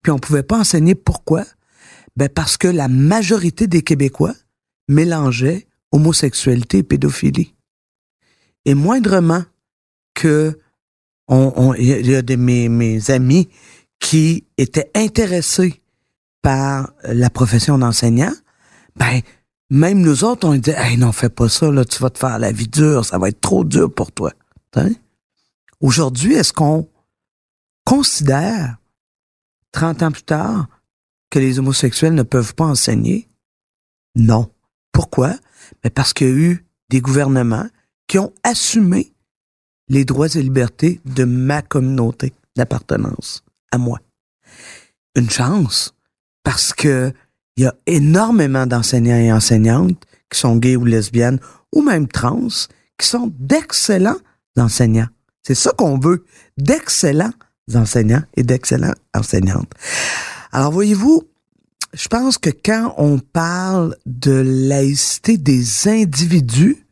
Puis 0.02 0.12
on 0.12 0.18
pouvait 0.18 0.42
pas 0.42 0.58
enseigner 0.58 0.94
pourquoi? 0.94 1.44
Ben 2.16 2.28
parce 2.28 2.58
que 2.58 2.68
la 2.68 2.88
majorité 2.88 3.66
des 3.66 3.82
Québécois 3.82 4.34
mélangeaient 4.88 5.66
homosexualité 5.90 6.78
et 6.78 6.82
pédophilie. 6.82 7.54
Et 8.66 8.74
moindrement 8.74 9.42
que 10.12 10.58
on, 11.28 11.72
il 11.74 11.86
y 11.86 11.92
a- 11.94 11.98
il 12.00 12.10
y 12.10 12.14
a 12.14 12.20
de 12.20 12.36
mes, 12.36 12.68
mes 12.68 13.10
amis 13.10 13.48
qui 14.04 14.44
étaient 14.58 14.90
intéressés 14.94 15.82
par 16.42 16.92
la 17.04 17.30
profession 17.30 17.78
d'enseignant, 17.78 18.34
ben 18.96 19.22
même 19.70 20.02
nous 20.02 20.24
autres, 20.24 20.46
on 20.46 20.54
dit 20.56 20.74
Hey, 20.76 20.98
non, 20.98 21.10
fais 21.10 21.30
pas 21.30 21.48
ça, 21.48 21.70
là, 21.70 21.86
tu 21.86 22.02
vas 22.02 22.10
te 22.10 22.18
faire 22.18 22.38
la 22.38 22.52
vie 22.52 22.68
dure, 22.68 23.06
ça 23.06 23.16
va 23.16 23.30
être 23.30 23.40
trop 23.40 23.64
dur 23.64 23.92
pour 23.92 24.12
toi. 24.12 24.30
Hein? 24.76 24.90
Aujourd'hui, 25.80 26.34
est-ce 26.34 26.52
qu'on 26.52 26.86
considère, 27.86 28.76
30 29.72 30.02
ans 30.02 30.12
plus 30.12 30.22
tard, 30.22 30.68
que 31.30 31.38
les 31.38 31.58
homosexuels 31.58 32.14
ne 32.14 32.22
peuvent 32.22 32.54
pas 32.54 32.66
enseigner? 32.66 33.30
Non. 34.16 34.50
Pourquoi? 34.92 35.34
Ben 35.82 35.88
parce 35.90 36.12
qu'il 36.12 36.28
y 36.28 36.30
a 36.30 36.34
eu 36.34 36.66
des 36.90 37.00
gouvernements 37.00 37.68
qui 38.06 38.18
ont 38.18 38.34
assumé 38.42 39.14
les 39.88 40.04
droits 40.04 40.28
et 40.28 40.42
libertés 40.42 41.00
de 41.06 41.24
ma 41.24 41.62
communauté 41.62 42.34
d'appartenance, 42.54 43.42
à 43.74 43.78
moi. 43.78 44.00
Une 45.14 45.30
chance, 45.30 45.94
parce 46.42 46.72
que 46.72 47.12
il 47.56 47.64
y 47.64 47.66
a 47.66 47.74
énormément 47.86 48.66
d'enseignants 48.66 49.16
et 49.16 49.32
enseignantes 49.32 50.02
qui 50.30 50.40
sont 50.40 50.56
gays 50.56 50.76
ou 50.76 50.84
lesbiennes, 50.84 51.38
ou 51.72 51.82
même 51.82 52.08
trans, 52.08 52.48
qui 52.98 53.06
sont 53.06 53.32
d'excellents 53.38 54.18
enseignants. 54.56 55.08
C'est 55.42 55.54
ça 55.54 55.72
qu'on 55.76 55.98
veut, 55.98 56.24
d'excellents 56.56 57.32
enseignants 57.74 58.22
et 58.36 58.42
d'excellents 58.42 58.94
enseignantes. 59.14 59.72
Alors 60.52 60.72
voyez-vous, 60.72 61.22
je 61.92 62.08
pense 62.08 62.38
que 62.38 62.50
quand 62.50 62.94
on 62.98 63.18
parle 63.18 63.96
de 64.06 64.42
laïcité 64.44 65.38
des 65.38 65.88
individus, 65.88 66.84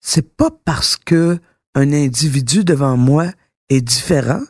c'est 0.00 0.36
pas 0.36 0.50
parce 0.64 0.96
que 0.96 1.38
un 1.74 1.92
individu 1.92 2.64
devant 2.64 2.96
moi 2.98 3.28
est 3.70 3.80
différent 3.80 4.42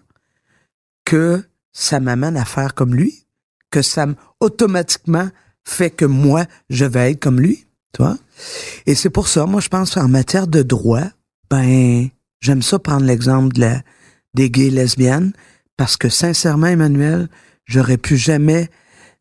que 1.04 1.44
ça 1.72 2.00
m'amène 2.00 2.36
à 2.36 2.44
faire 2.44 2.74
comme 2.74 2.94
lui, 2.94 3.26
que 3.70 3.82
ça 3.82 4.06
automatiquement 4.40 5.28
fait 5.64 5.90
que 5.90 6.04
moi 6.04 6.44
je 6.68 6.84
vais 6.84 7.12
être 7.12 7.20
comme 7.20 7.40
lui, 7.40 7.66
tu 7.94 8.02
vois. 8.02 8.18
Et 8.86 8.94
c'est 8.94 9.10
pour 9.10 9.28
ça, 9.28 9.46
moi 9.46 9.60
je 9.60 9.68
pense 9.68 9.96
en 9.96 10.08
matière 10.08 10.46
de 10.46 10.62
droit, 10.62 11.04
ben 11.50 12.08
j'aime 12.40 12.62
ça 12.62 12.78
prendre 12.78 13.06
l'exemple 13.06 13.54
de 13.54 13.60
la 13.60 13.82
des 14.34 14.50
gays 14.50 14.70
lesbiennes 14.70 15.32
parce 15.76 15.96
que 15.96 16.08
sincèrement 16.08 16.68
Emmanuel, 16.68 17.28
j'aurais 17.64 17.98
pu 17.98 18.16
jamais 18.16 18.70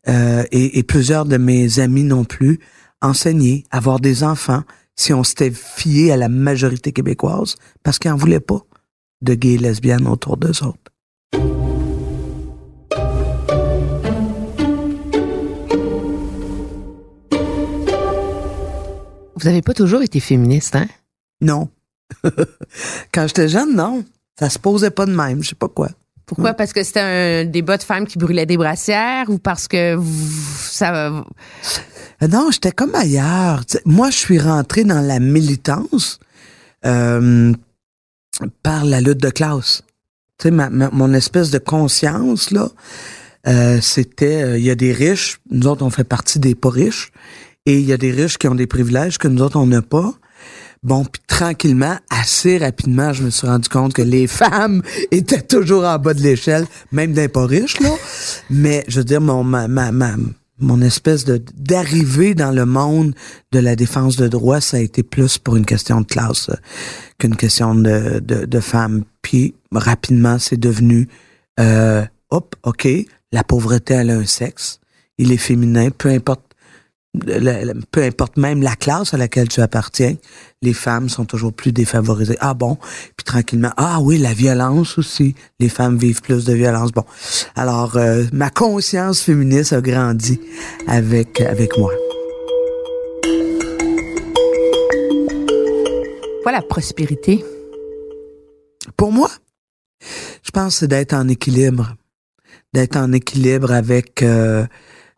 euh, 0.07 0.43
et, 0.51 0.79
et 0.79 0.83
plusieurs 0.83 1.25
de 1.25 1.37
mes 1.37 1.79
amis 1.79 2.03
non 2.03 2.23
plus, 2.23 2.59
enseigner, 3.01 3.65
avoir 3.71 3.99
des 3.99 4.23
enfants, 4.23 4.63
si 4.95 5.13
on 5.13 5.23
s'était 5.23 5.51
fié 5.51 6.11
à 6.11 6.17
la 6.17 6.29
majorité 6.29 6.91
québécoise, 6.91 7.55
parce 7.83 7.99
qu'ils 7.99 8.11
n'en 8.11 8.17
voulaient 8.17 8.39
pas 8.39 8.61
de 9.21 9.33
gays 9.33 9.57
lesbiennes 9.57 10.07
autour 10.07 10.37
d'eux 10.37 10.63
autres. 10.63 10.91
Vous 19.41 19.47
avez 19.47 19.61
pas 19.61 19.73
toujours 19.73 20.01
été 20.01 20.19
féministe, 20.19 20.75
hein? 20.75 20.87
Non. 21.41 21.69
Quand 23.13 23.27
j'étais 23.27 23.47
jeune, 23.49 23.75
non. 23.75 24.03
Ça 24.39 24.49
se 24.49 24.59
posait 24.59 24.91
pas 24.91 25.05
de 25.05 25.13
même, 25.13 25.43
je 25.43 25.49
sais 25.49 25.55
pas 25.55 25.67
quoi. 25.67 25.89
Pourquoi? 26.25 26.53
Parce 26.53 26.71
que 26.73 26.83
c'était 26.83 26.99
un 27.01 27.45
débat 27.45 27.77
de 27.77 27.83
femmes 27.83 28.05
qui 28.07 28.17
brûlaient 28.17 28.45
des 28.45 28.57
brassières 28.57 29.29
ou 29.29 29.37
parce 29.37 29.67
que 29.67 29.95
vous- 29.95 30.31
ça... 30.57 30.93
Euh, 31.09 31.21
Non, 32.29 32.49
j'étais 32.51 32.71
comme 32.71 32.95
ailleurs. 32.95 33.63
Moi, 33.85 34.09
je 34.11 34.17
suis 34.17 34.39
rentré 34.39 34.83
dans 34.83 35.01
la 35.01 35.19
militance 35.19 36.19
euh, 36.85 37.51
par 38.63 38.85
la 38.85 39.01
lutte 39.01 39.21
de 39.21 39.29
classe. 39.29 39.83
Tu 40.37 40.43
sais, 40.47 40.51
ma- 40.51 40.69
ma- 40.69 40.89
mon 40.91 41.13
espèce 41.13 41.51
de 41.51 41.57
conscience, 41.59 42.51
là, 42.51 42.69
euh, 43.47 43.79
c'était, 43.81 44.43
euh, 44.43 44.57
il 44.57 44.63
y 44.63 44.69
a 44.71 44.75
des 44.75 44.93
riches, 44.93 45.39
nous 45.49 45.67
autres, 45.67 45.83
on 45.83 45.89
fait 45.89 46.03
partie 46.05 46.39
des 46.39 46.55
pas 46.55 46.69
riches, 46.69 47.11
et 47.65 47.79
il 47.79 47.85
y 47.85 47.93
a 47.93 47.97
des 47.97 48.11
riches 48.11 48.37
qui 48.37 48.47
ont 48.47 48.55
des 48.55 48.67
privilèges 48.67 49.17
que 49.17 49.27
nous 49.27 49.41
autres, 49.41 49.57
on 49.57 49.67
n'a 49.67 49.81
pas. 49.81 50.13
Bon, 50.83 51.05
puis 51.05 51.21
tranquillement, 51.27 51.95
assez 52.09 52.57
rapidement, 52.57 53.13
je 53.13 53.23
me 53.23 53.29
suis 53.29 53.45
rendu 53.45 53.69
compte 53.69 53.93
que 53.93 54.01
les 54.01 54.25
femmes 54.41 54.81
étaient 55.11 55.41
toujours 55.43 55.85
en 55.85 55.99
bas 55.99 56.13
de 56.15 56.21
l'échelle, 56.21 56.65
même 56.91 57.13
d'un 57.13 57.27
pas 57.29 57.45
riche, 57.45 57.79
là. 57.79 57.91
Mais, 58.49 58.83
je 58.87 58.97
veux 58.99 59.03
dire, 59.03 59.21
mon, 59.21 59.43
ma, 59.43 59.67
ma, 59.67 59.91
ma- 59.91 60.15
mon 60.59 60.81
espèce 60.81 61.23
de 61.25 61.41
d'arrivée 61.55 62.33
dans 62.35 62.51
le 62.51 62.65
monde 62.65 63.13
de 63.51 63.59
la 63.59 63.75
défense 63.75 64.15
de 64.15 64.27
droit, 64.27 64.59
ça 64.61 64.77
a 64.77 64.79
été 64.79 65.03
plus 65.03 65.37
pour 65.37 65.55
une 65.55 65.65
question 65.65 66.01
de 66.01 66.05
classe 66.07 66.49
euh, 66.49 66.55
qu'une 67.19 67.35
question 67.35 67.75
de, 67.75 68.19
de, 68.19 68.45
de 68.45 68.59
femmes. 68.59 69.03
Puis, 69.21 69.53
rapidement, 69.71 70.39
c'est 70.39 70.59
devenu, 70.59 71.07
euh, 71.59 72.03
hop, 72.31 72.55
OK, 72.63 72.87
la 73.31 73.43
pauvreté, 73.43 73.93
elle 73.93 74.09
a 74.09 74.15
un 74.17 74.25
sexe. 74.25 74.79
Il 75.19 75.31
est 75.31 75.37
féminin, 75.37 75.89
peu 75.95 76.09
importe 76.09 76.41
peu 77.13 78.03
importe 78.03 78.37
même 78.37 78.61
la 78.61 78.75
classe 78.75 79.13
à 79.13 79.17
laquelle 79.17 79.49
tu 79.49 79.61
appartiens, 79.61 80.15
les 80.61 80.73
femmes 80.73 81.09
sont 81.09 81.25
toujours 81.25 81.51
plus 81.51 81.73
défavorisées. 81.73 82.37
Ah 82.39 82.53
bon? 82.53 82.77
Puis 83.17 83.25
tranquillement, 83.25 83.71
ah 83.77 83.99
oui, 84.01 84.17
la 84.17 84.33
violence 84.33 84.97
aussi. 84.97 85.35
Les 85.59 85.69
femmes 85.69 85.97
vivent 85.97 86.21
plus 86.21 86.45
de 86.45 86.53
violence. 86.53 86.91
Bon. 86.91 87.03
Alors, 87.55 87.97
euh, 87.97 88.23
ma 88.31 88.49
conscience 88.49 89.21
féministe 89.21 89.73
a 89.73 89.81
grandi 89.81 90.39
avec, 90.87 91.41
avec 91.41 91.77
moi. 91.77 91.91
Quoi 96.43 96.53
la 96.53 96.61
prospérité? 96.61 97.43
Pour 98.95 99.11
moi, 99.11 99.29
je 100.43 100.51
pense 100.51 100.73
que 100.75 100.79
c'est 100.79 100.87
d'être 100.87 101.13
en 101.13 101.27
équilibre. 101.27 101.95
D'être 102.73 102.95
en 102.95 103.11
équilibre 103.11 103.71
avec 103.73 104.23
euh, 104.23 104.65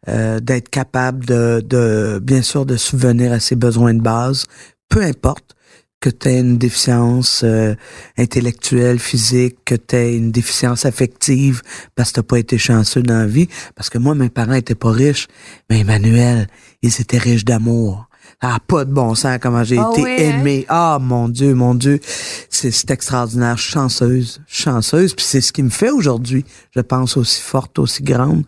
euh, 0.09 0.39
d'être 0.39 0.69
capable 0.69 1.25
de, 1.25 1.63
de, 1.65 2.19
bien 2.21 2.41
sûr, 2.41 2.65
de 2.65 2.77
subvenir 2.77 3.31
à 3.31 3.39
ses 3.39 3.55
besoins 3.55 3.93
de 3.93 4.01
base, 4.01 4.45
peu 4.89 5.01
importe 5.01 5.55
que 6.03 6.09
tu 6.09 6.27
aies 6.27 6.39
une 6.41 6.57
déficience 6.57 7.43
euh, 7.45 7.75
intellectuelle, 8.17 8.99
physique, 8.99 9.59
que 9.63 9.75
tu 9.75 9.95
aies 9.95 10.17
une 10.17 10.31
déficience 10.31 10.85
affective 10.85 11.61
parce 11.95 12.11
que 12.11 12.19
tu 12.19 12.27
pas 12.27 12.39
été 12.39 12.57
chanceux 12.57 13.01
dans 13.01 13.19
la 13.19 13.25
vie. 13.25 13.47
Parce 13.75 13.89
que 13.89 13.97
moi, 13.97 14.13
mes 14.13 14.27
parents 14.27 14.53
étaient 14.53 14.75
pas 14.75 14.91
riches, 14.91 15.29
mais 15.69 15.79
Emmanuel, 15.79 16.47
ils 16.81 16.99
étaient 16.99 17.17
riches 17.17 17.45
d'amour. 17.45 18.09
Ah, 18.41 18.57
pas 18.67 18.83
de 18.83 18.91
bon 18.91 19.15
sens 19.15 19.37
comment 19.41 19.63
j'ai 19.63 19.77
Ah 19.77 19.89
été 19.93 20.03
oui, 20.03 20.11
hein? 20.11 20.39
aimé. 20.39 20.65
Ah, 20.67 20.97
mon 21.01 21.29
Dieu, 21.29 21.53
mon 21.53 21.73
Dieu. 21.75 22.01
C'est 22.49 22.71
c'est 22.71 22.91
extraordinaire. 22.91 23.57
Chanceuse, 23.57 24.41
chanceuse. 24.47 25.13
Puis 25.15 25.25
c'est 25.25 25.39
ce 25.39 25.53
qui 25.53 25.63
me 25.63 25.69
fait 25.69 25.91
aujourd'hui, 25.91 26.43
je 26.75 26.81
pense, 26.81 27.15
aussi 27.15 27.41
forte, 27.41 27.79
aussi 27.79 28.03
grande. 28.03 28.43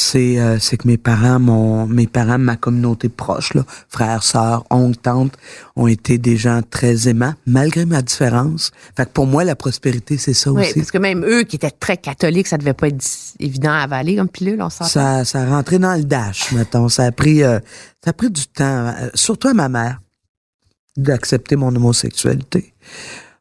C'est 0.00 0.38
euh, 0.38 0.60
c'est 0.60 0.76
que 0.76 0.86
mes 0.86 0.96
parents, 0.96 1.40
mon, 1.40 1.86
mes 1.88 2.06
parents, 2.06 2.38
ma 2.38 2.54
communauté 2.54 3.08
proche, 3.08 3.52
là, 3.54 3.64
frères, 3.88 4.22
sœurs, 4.22 4.64
oncles, 4.70 4.96
tantes, 4.98 5.36
ont 5.74 5.88
été 5.88 6.18
des 6.18 6.36
gens 6.36 6.60
très 6.62 7.08
aimants, 7.08 7.34
malgré 7.46 7.84
ma 7.84 8.00
différence. 8.00 8.70
Fait 8.96 9.06
que 9.06 9.10
pour 9.10 9.26
moi, 9.26 9.42
la 9.42 9.56
prospérité, 9.56 10.16
c'est 10.16 10.34
ça 10.34 10.52
Oui, 10.52 10.62
aussi. 10.62 10.74
parce 10.74 10.92
que 10.92 10.98
même 10.98 11.24
eux 11.24 11.42
qui 11.42 11.56
étaient 11.56 11.72
très 11.72 11.96
catholiques, 11.96 12.46
ça 12.46 12.58
devait 12.58 12.74
pas 12.74 12.86
être 12.88 13.04
évident 13.40 13.72
à 13.72 13.78
avaler 13.78 14.14
comme 14.14 14.28
pilule, 14.28 14.62
on. 14.62 14.70
Ça, 14.70 15.24
ça 15.24 15.40
a 15.42 15.46
rentré 15.46 15.80
dans 15.80 15.94
le 15.96 16.04
dash, 16.04 16.52
mettons. 16.52 16.88
Ça 16.88 17.02
a 17.04 17.10
pris, 17.10 17.42
euh, 17.42 17.58
ça 18.04 18.10
a 18.10 18.12
pris 18.12 18.30
du 18.30 18.46
temps, 18.46 18.64
euh, 19.00 19.08
surtout 19.14 19.48
à 19.48 19.54
ma 19.54 19.68
mère, 19.68 20.00
d'accepter 20.96 21.56
mon 21.56 21.74
homosexualité. 21.74 22.72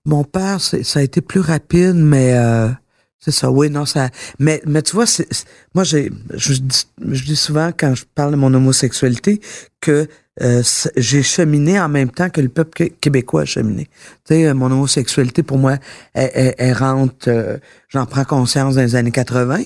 Mon 0.05 0.23
père, 0.23 0.59
c'est- 0.59 0.83
ça 0.83 1.01
a 1.01 1.03
été 1.03 1.21
plus 1.21 1.41
rapide, 1.41 1.95
mais 1.95 2.33
euh, 2.33 2.69
c'est 3.19 3.31
ça. 3.31 3.49
Oui, 3.51 3.69
non, 3.69 3.85
ça. 3.85 4.09
Mais, 4.39 4.61
mais 4.65 4.81
tu 4.81 4.93
vois, 4.95 5.05
c'est, 5.05 5.27
moi, 5.73 5.83
j'ai, 5.83 6.11
je, 6.33 6.53
dis, 6.53 6.85
je 7.09 7.23
dis 7.23 7.35
souvent 7.35 7.71
quand 7.77 7.95
je 7.95 8.05
parle 8.15 8.31
de 8.31 8.35
mon 8.37 8.53
homosexualité 8.53 9.41
que 9.81 10.07
euh, 10.41 10.61
j'ai 10.95 11.23
cheminé 11.23 11.79
en 11.79 11.89
même 11.89 12.11
temps 12.11 12.29
que 12.29 12.41
le 12.41 12.49
peuple 12.49 12.71
qué- 12.75 12.89
québécois 13.01 13.41
a 13.41 13.45
cheminé. 13.45 13.85
Tu 14.27 14.35
sais, 14.35 14.53
mon 14.53 14.67
homosexualité, 14.71 15.41
pour 15.41 15.57
moi, 15.57 15.77
elle, 16.13 16.29
elle- 16.33 16.55
elle 16.59 16.73
rentre, 16.73 17.27
euh, 17.27 17.57
j'en 17.89 18.05
prends 18.05 18.23
conscience 18.23 18.75
dans 18.75 18.81
les 18.81 18.95
années 18.95 19.11
80. 19.11 19.63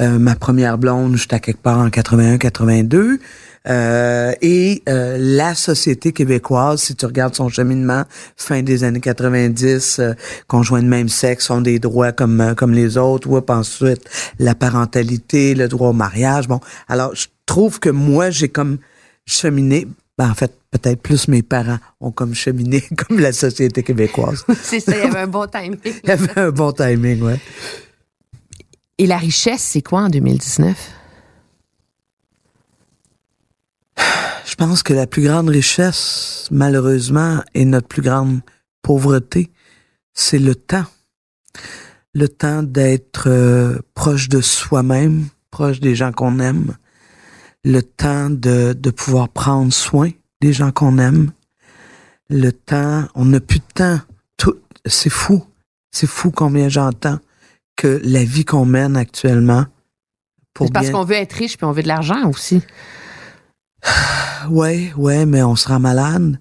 Euh, 0.00 0.18
ma 0.18 0.34
première 0.36 0.78
blonde, 0.78 1.16
j'étais 1.16 1.34
à 1.34 1.40
quelque 1.40 1.60
part 1.60 1.78
en 1.78 1.90
81-82. 1.90 3.18
Euh, 3.66 4.32
et 4.40 4.82
euh, 4.88 5.16
la 5.18 5.54
société 5.54 6.12
québécoise, 6.12 6.82
si 6.82 6.94
tu 6.94 7.06
regardes 7.06 7.34
son 7.34 7.48
cheminement, 7.48 8.04
fin 8.36 8.62
des 8.62 8.84
années 8.84 9.00
90, 9.00 9.98
euh, 9.98 10.14
conjoints 10.46 10.82
de 10.82 10.88
même 10.88 11.08
sexe 11.08 11.50
ont 11.50 11.60
des 11.60 11.78
droits 11.78 12.12
comme 12.12 12.40
euh, 12.40 12.54
comme 12.54 12.72
les 12.72 12.96
autres. 12.96 13.28
Oups, 13.28 13.50
ensuite, 13.50 14.08
la 14.38 14.54
parentalité, 14.54 15.54
le 15.54 15.68
droit 15.68 15.88
au 15.88 15.92
mariage. 15.92 16.48
Bon, 16.48 16.60
alors 16.88 17.14
je 17.14 17.26
trouve 17.46 17.80
que 17.80 17.90
moi, 17.90 18.30
j'ai 18.30 18.48
comme 18.48 18.78
cheminé. 19.26 19.86
Ben, 20.16 20.30
en 20.30 20.34
fait, 20.34 20.52
peut-être 20.70 21.00
plus 21.00 21.28
mes 21.28 21.42
parents 21.42 21.78
ont 22.00 22.10
comme 22.10 22.34
cheminé 22.34 22.82
comme 23.08 23.20
la 23.20 23.32
société 23.32 23.82
québécoise. 23.82 24.44
C'est 24.62 24.80
ça, 24.80 24.96
il 24.96 25.04
y 25.04 25.06
avait 25.06 25.20
un 25.20 25.26
bon 25.26 25.46
timing. 25.52 25.78
Il 25.84 26.08
y 26.08 26.12
avait 26.12 26.38
un 26.38 26.50
bon 26.50 26.72
timing, 26.72 27.22
ouais. 27.22 27.40
Et 28.98 29.06
la 29.06 29.16
richesse, 29.16 29.62
c'est 29.62 29.82
quoi 29.82 30.00
en 30.00 30.08
2019? 30.08 30.76
Pense 34.58 34.82
que 34.82 34.92
la 34.92 35.06
plus 35.06 35.22
grande 35.22 35.48
richesse, 35.48 36.48
malheureusement, 36.50 37.42
et 37.54 37.64
notre 37.64 37.88
plus 37.88 38.02
grande 38.02 38.40
pauvreté, 38.82 39.50
c'est 40.14 40.38
le 40.38 40.54
temps. 40.54 40.84
Le 42.14 42.28
temps 42.28 42.62
d'être 42.62 43.28
euh, 43.28 43.78
proche 43.94 44.28
de 44.28 44.40
soi-même, 44.40 45.26
proche 45.50 45.80
des 45.80 45.94
gens 45.94 46.12
qu'on 46.12 46.38
aime. 46.40 46.76
Le 47.64 47.82
temps 47.82 48.30
de, 48.30 48.72
de 48.72 48.90
pouvoir 48.90 49.28
prendre 49.28 49.72
soin 49.72 50.10
des 50.40 50.52
gens 50.52 50.72
qu'on 50.72 50.98
aime. 50.98 51.32
Le 52.30 52.50
temps, 52.52 53.06
on 53.14 53.26
n'a 53.26 53.40
plus 53.40 53.58
de 53.60 53.64
temps. 53.74 54.00
Tout, 54.36 54.56
c'est 54.86 55.10
fou. 55.10 55.44
C'est 55.90 56.06
fou 56.06 56.30
combien 56.30 56.68
j'entends 56.68 57.18
que 57.76 58.00
la 58.04 58.24
vie 58.24 58.44
qu'on 58.44 58.64
mène 58.64 58.96
actuellement. 58.96 59.66
Pour 60.54 60.66
C'est 60.66 60.72
parce 60.72 60.86
bien- 60.86 60.92
qu'on 60.94 61.04
veut 61.04 61.14
être 61.16 61.32
riche 61.32 61.56
puis 61.56 61.64
on 61.66 61.72
veut 61.72 61.82
de 61.82 61.88
l'argent 61.88 62.28
aussi. 62.28 62.62
Ouais, 64.48 64.92
ouais, 64.96 65.26
mais 65.26 65.42
on 65.42 65.56
sera 65.56 65.78
malade. 65.78 66.38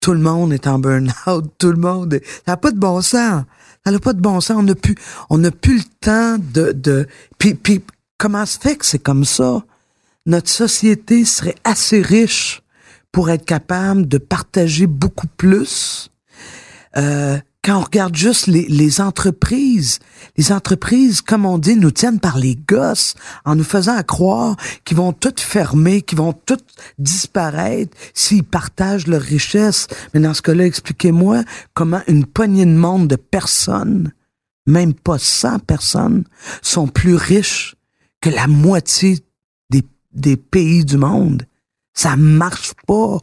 Tout 0.00 0.12
le 0.12 0.20
monde 0.20 0.52
est 0.52 0.66
en 0.66 0.78
burn-out. 0.78 1.44
Tout 1.58 1.70
le 1.72 1.76
monde. 1.78 2.14
est- 2.14 2.24
Ça 2.24 2.52
n'a 2.52 2.56
pas 2.56 2.70
de 2.70 2.78
bon 2.78 3.00
sens. 3.02 3.44
Ça 3.84 3.92
n'a 3.92 3.98
pas 3.98 4.12
de 4.12 4.20
bon 4.20 4.40
sens. 4.40 4.56
On 4.58 4.62
n'a 4.62 4.74
plus, 4.74 4.94
on 5.30 5.38
n'a 5.38 5.50
plus 5.50 5.78
le 5.78 5.84
temps 6.00 6.36
de, 6.38 6.72
de. 6.72 7.06
Puis, 7.38 7.54
puis, 7.54 7.82
comment 8.18 8.46
se 8.46 8.58
fait 8.58 8.76
que 8.76 8.86
c'est 8.86 8.98
comme 8.98 9.24
ça? 9.24 9.62
Notre 10.26 10.48
société 10.50 11.24
serait 11.24 11.56
assez 11.64 12.00
riche 12.00 12.62
pour 13.10 13.28
être 13.30 13.44
capable 13.44 14.06
de 14.08 14.18
partager 14.18 14.86
beaucoup 14.86 15.26
plus. 15.36 16.10
Euh, 16.96 17.38
quand 17.64 17.78
on 17.78 17.82
regarde 17.82 18.16
juste 18.16 18.48
les, 18.48 19.00
entreprises, 19.00 20.00
les 20.36 20.50
entreprises, 20.50 21.20
comme 21.20 21.46
on 21.46 21.58
dit, 21.58 21.76
nous 21.76 21.92
tiennent 21.92 22.18
par 22.18 22.36
les 22.36 22.56
gosses 22.56 23.14
en 23.44 23.54
nous 23.54 23.64
faisant 23.64 24.02
croire 24.02 24.56
qu'ils 24.84 24.96
vont 24.96 25.12
toutes 25.12 25.38
fermer, 25.38 26.02
qu'ils 26.02 26.18
vont 26.18 26.32
toutes 26.32 26.66
disparaître 26.98 27.96
s'ils 28.14 28.42
partagent 28.42 29.06
leur 29.06 29.22
richesse. 29.22 29.86
Mais 30.12 30.18
dans 30.18 30.34
ce 30.34 30.42
cas-là, 30.42 30.66
expliquez-moi 30.66 31.44
comment 31.72 32.02
une 32.08 32.26
poignée 32.26 32.66
de 32.66 32.70
monde 32.72 33.06
de 33.06 33.16
personnes, 33.16 34.12
même 34.66 34.92
pas 34.92 35.18
100 35.18 35.60
personnes, 35.60 36.24
sont 36.62 36.88
plus 36.88 37.14
riches 37.14 37.76
que 38.20 38.30
la 38.30 38.48
moitié 38.48 39.20
des, 39.70 39.84
des 40.12 40.36
pays 40.36 40.84
du 40.84 40.96
monde. 40.96 41.44
Ça 41.94 42.16
marche 42.16 42.72
pas. 42.88 43.18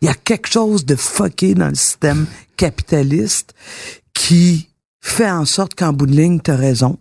Il 0.00 0.06
y 0.06 0.08
a 0.08 0.14
quelque 0.14 0.48
chose 0.48 0.86
de 0.86 0.96
fucké 0.96 1.54
dans 1.54 1.68
le 1.68 1.74
système 1.74 2.26
capitaliste 2.56 3.54
qui 4.14 4.68
fait 5.00 5.30
en 5.30 5.44
sorte 5.44 5.74
qu'en 5.74 5.92
bout 5.92 6.06
de 6.06 6.12
ligne, 6.12 6.40
tu 6.40 6.50
as 6.50 6.56
raison. 6.56 6.98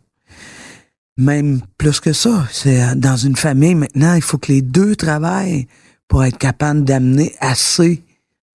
Même 1.18 1.62
plus 1.78 2.00
que 2.00 2.14
ça. 2.14 2.46
C'est 2.52 2.82
euh, 2.82 2.96
dans 2.96 3.18
une 3.18 3.36
famille 3.36 3.76
maintenant, 3.76 4.14
il 4.16 4.22
faut 4.22 4.38
que 4.38 4.52
les 4.52 4.62
deux 4.62 4.96
travaillent 4.96 5.68
pour 6.08 6.24
être 6.24 6.38
capable 6.38 6.84
d'amener 6.84 7.36
assez 7.40 8.04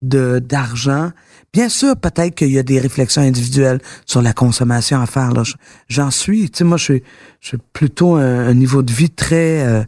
de 0.02 0.40
d'argent. 0.40 1.12
Bien 1.54 1.70
sûr, 1.70 1.96
peut-être 1.96 2.36
qu'il 2.36 2.52
y 2.52 2.58
a 2.58 2.64
des 2.64 2.80
réflexions 2.80 3.22
individuelles 3.22 3.80
sur 4.06 4.22
la 4.22 4.34
consommation 4.34 5.00
à 5.00 5.06
faire. 5.06 5.32
J'en 5.88 6.10
suis. 6.10 6.50
Tu 6.50 6.60
sais, 6.60 6.64
moi, 6.64 6.78
je 6.78 7.00
suis, 7.40 7.58
plutôt 7.74 8.16
un, 8.16 8.48
un 8.48 8.54
niveau 8.54 8.82
de 8.82 8.92
vie 8.92 9.10
très. 9.10 9.62
Euh, 9.62 9.84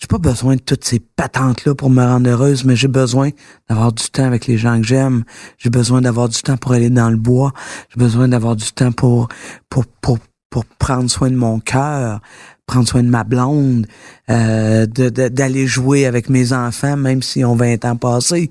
j'ai 0.00 0.06
pas 0.06 0.18
besoin 0.18 0.56
de 0.56 0.60
toutes 0.60 0.84
ces 0.84 0.98
patentes-là 0.98 1.74
pour 1.74 1.90
me 1.90 2.02
rendre 2.02 2.28
heureuse, 2.28 2.64
mais 2.64 2.74
j'ai 2.74 2.88
besoin 2.88 3.30
d'avoir 3.68 3.92
du 3.92 4.04
temps 4.04 4.24
avec 4.24 4.46
les 4.46 4.56
gens 4.56 4.80
que 4.80 4.86
j'aime. 4.86 5.24
J'ai 5.58 5.68
besoin 5.68 6.00
d'avoir 6.00 6.30
du 6.30 6.40
temps 6.40 6.56
pour 6.56 6.72
aller 6.72 6.88
dans 6.88 7.10
le 7.10 7.18
bois. 7.18 7.52
J'ai 7.90 7.98
besoin 7.98 8.26
d'avoir 8.26 8.56
du 8.56 8.72
temps 8.72 8.92
pour, 8.92 9.28
pour, 9.68 9.84
pour, 10.00 10.18
pour 10.48 10.64
prendre 10.64 11.10
soin 11.10 11.30
de 11.30 11.36
mon 11.36 11.60
cœur, 11.60 12.20
prendre 12.64 12.88
soin 12.88 13.02
de 13.02 13.10
ma 13.10 13.24
blonde, 13.24 13.86
euh, 14.30 14.86
d'aller 14.86 15.66
jouer 15.66 16.06
avec 16.06 16.30
mes 16.30 16.54
enfants, 16.54 16.96
même 16.96 17.20
s'ils 17.20 17.44
ont 17.44 17.54
20 17.54 17.84
ans 17.84 17.96
passés. 17.96 18.50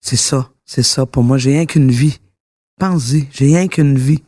C'est 0.00 0.16
ça, 0.16 0.48
c'est 0.64 0.82
ça. 0.82 1.04
Pour 1.04 1.22
moi, 1.22 1.36
j'ai 1.36 1.50
rien 1.50 1.66
qu'une 1.66 1.90
vie. 1.90 2.18
Pense-y, 2.80 3.28
j'ai 3.30 3.44
rien 3.44 3.68
qu'une 3.68 3.98
vie. 3.98 4.22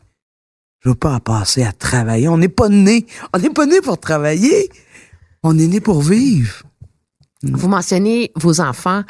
Je 0.81 0.89
veux 0.89 0.95
pas 0.95 1.19
passer 1.19 1.63
à 1.63 1.71
travailler. 1.71 2.27
On 2.27 2.37
n'est 2.37 2.49
pas 2.49 2.69
né. 2.69 3.07
On 3.33 3.39
n'est 3.39 3.49
pas 3.49 3.65
né 3.65 3.81
pour 3.81 3.99
travailler. 3.99 4.69
On 5.43 5.57
est 5.57 5.67
né 5.67 5.79
pour 5.79 6.01
vivre. 6.01 6.63
Vous 7.43 7.67
mentionnez 7.67 8.31
vos 8.35 8.61
enfants. 8.61 9.01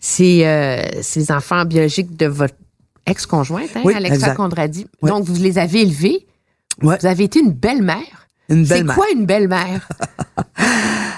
C'est 0.00 0.46
euh, 0.46 0.82
c'est 1.02 1.20
les 1.20 1.32
enfants 1.32 1.64
biologiques 1.64 2.16
de 2.16 2.26
votre 2.26 2.54
ex-conjointe, 3.06 3.70
hein, 3.74 3.80
Oui, 3.84 3.94
Alexa. 3.94 4.34
Condradi. 4.36 4.86
Donc, 5.02 5.24
vous 5.24 5.34
les 5.42 5.58
avez 5.58 5.82
élevés. 5.82 6.26
Ouais. 6.82 6.96
Vous 7.00 7.06
avez 7.06 7.24
été 7.24 7.40
une 7.40 7.50
belle-mère. 7.52 8.28
Une 8.48 8.64
C'est 8.64 8.74
belle-mère. 8.74 8.94
quoi 8.96 9.06
une 9.14 9.26
belle-mère? 9.26 9.88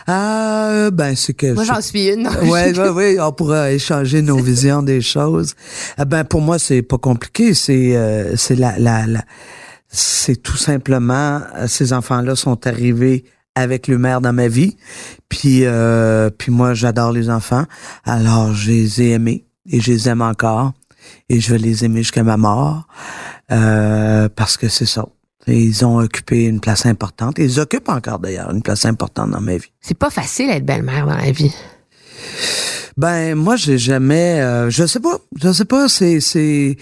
Ah, 0.07 0.91
ben, 0.93 1.15
c'est 1.15 1.33
que. 1.33 1.53
Moi, 1.53 1.63
je- 1.63 1.69
j'en 1.73 1.81
suis 1.81 2.09
une. 2.09 2.27
Ouais, 2.27 2.77
ouais, 2.77 2.89
ouais, 2.89 3.21
on 3.21 3.33
pourra 3.33 3.71
échanger 3.71 4.21
nos 4.21 4.37
visions 4.39 4.83
des 4.83 5.01
choses. 5.01 5.55
Ah 5.97 6.05
ben 6.05 6.25
pour 6.25 6.41
moi 6.41 6.59
c'est 6.59 6.83
pas 6.83 6.99
compliqué, 6.99 7.55
c'est 7.55 7.97
euh, 7.97 8.35
c'est 8.37 8.57
la 8.57 8.79
la, 8.81 9.07
la 9.07 9.25
c'est 9.89 10.43
tout 10.43 10.57
simplement 10.57 11.41
euh, 11.57 11.69
ces 11.69 11.93
enfants-là 11.93 12.35
sont 12.35 12.67
arrivés 12.67 13.25
avec 13.55 13.89
le 13.89 13.99
maire 13.99 14.21
dans 14.21 14.33
ma 14.33 14.49
vie. 14.49 14.77
Puis 15.29 15.65
euh, 15.65 16.31
puis 16.31 16.53
moi 16.53 16.75
j'adore 16.75 17.13
les 17.13 17.31
enfants. 17.31 17.65
Alors 18.05 18.53
je 18.53 18.71
les 18.71 19.03
ai 19.03 19.11
aimés 19.11 19.47
et 19.71 19.81
je 19.81 19.91
les 19.91 20.09
aime 20.09 20.23
encore 20.23 20.73
et 21.29 21.41
je 21.41 21.53
vais 21.53 21.59
les 21.59 21.85
aimer 21.85 22.01
jusqu'à 22.01 22.23
ma 22.23 22.37
mort 22.37 22.87
euh, 23.51 24.29
parce 24.35 24.57
que 24.57 24.69
c'est 24.69 24.87
ça. 24.87 25.07
Ils 25.49 25.85
ont 25.85 25.99
occupé 25.99 26.45
une 26.45 26.61
place 26.61 26.87
importante. 26.87 27.39
Ils 27.39 27.59
occupent 27.59 27.89
encore 27.89 28.21
d'ailleurs 28.21 28.53
une 28.53 28.63
place 28.63 28.85
importante 28.85 29.31
dans 29.31 29.41
ma 29.41 29.57
vie. 29.57 29.73
C'est 29.81 29.99
pas 29.99 30.11
facile 30.11 30.49
d'être 30.49 30.65
belle-mère 30.65 31.07
dans 31.07 31.17
la 31.17 31.33
vie. 31.33 31.53
Ben 32.97 33.35
moi 33.35 33.57
j'ai 33.57 33.79
jamais 33.79 34.41
euh, 34.41 34.71
je 34.71 34.87
sais 34.87 35.01
pas, 35.01 35.19
je 35.41 35.51
sais 35.51 35.65
pas 35.65 35.89
c'est 35.89 36.21
c'est 36.21 36.77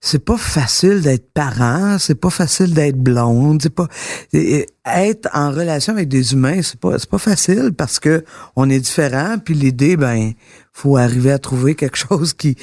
c'est 0.00 0.24
pas 0.24 0.36
facile 0.36 1.00
d'être 1.00 1.32
parent, 1.32 1.98
c'est 1.98 2.14
pas 2.14 2.30
facile 2.30 2.74
d'être 2.74 2.98
blonde, 2.98 3.62
c'est 3.62 3.74
pas 3.74 3.88
être 4.32 5.28
en 5.32 5.50
relation 5.50 5.92
avec 5.92 6.08
des 6.08 6.32
humains, 6.32 6.62
c'est 6.62 6.78
pas 6.78 6.98
c'est 6.98 7.10
pas 7.10 7.18
facile 7.18 7.72
parce 7.76 7.98
que 7.98 8.24
on 8.54 8.68
est 8.70 8.80
différent 8.80 9.36
puis 9.42 9.54
l'idée 9.54 9.96
ben 9.96 10.32
faut 10.72 10.96
arriver 10.96 11.32
à 11.32 11.38
trouver 11.38 11.74
quelque 11.74 11.96
chose 12.08 12.34
qui 12.34 12.56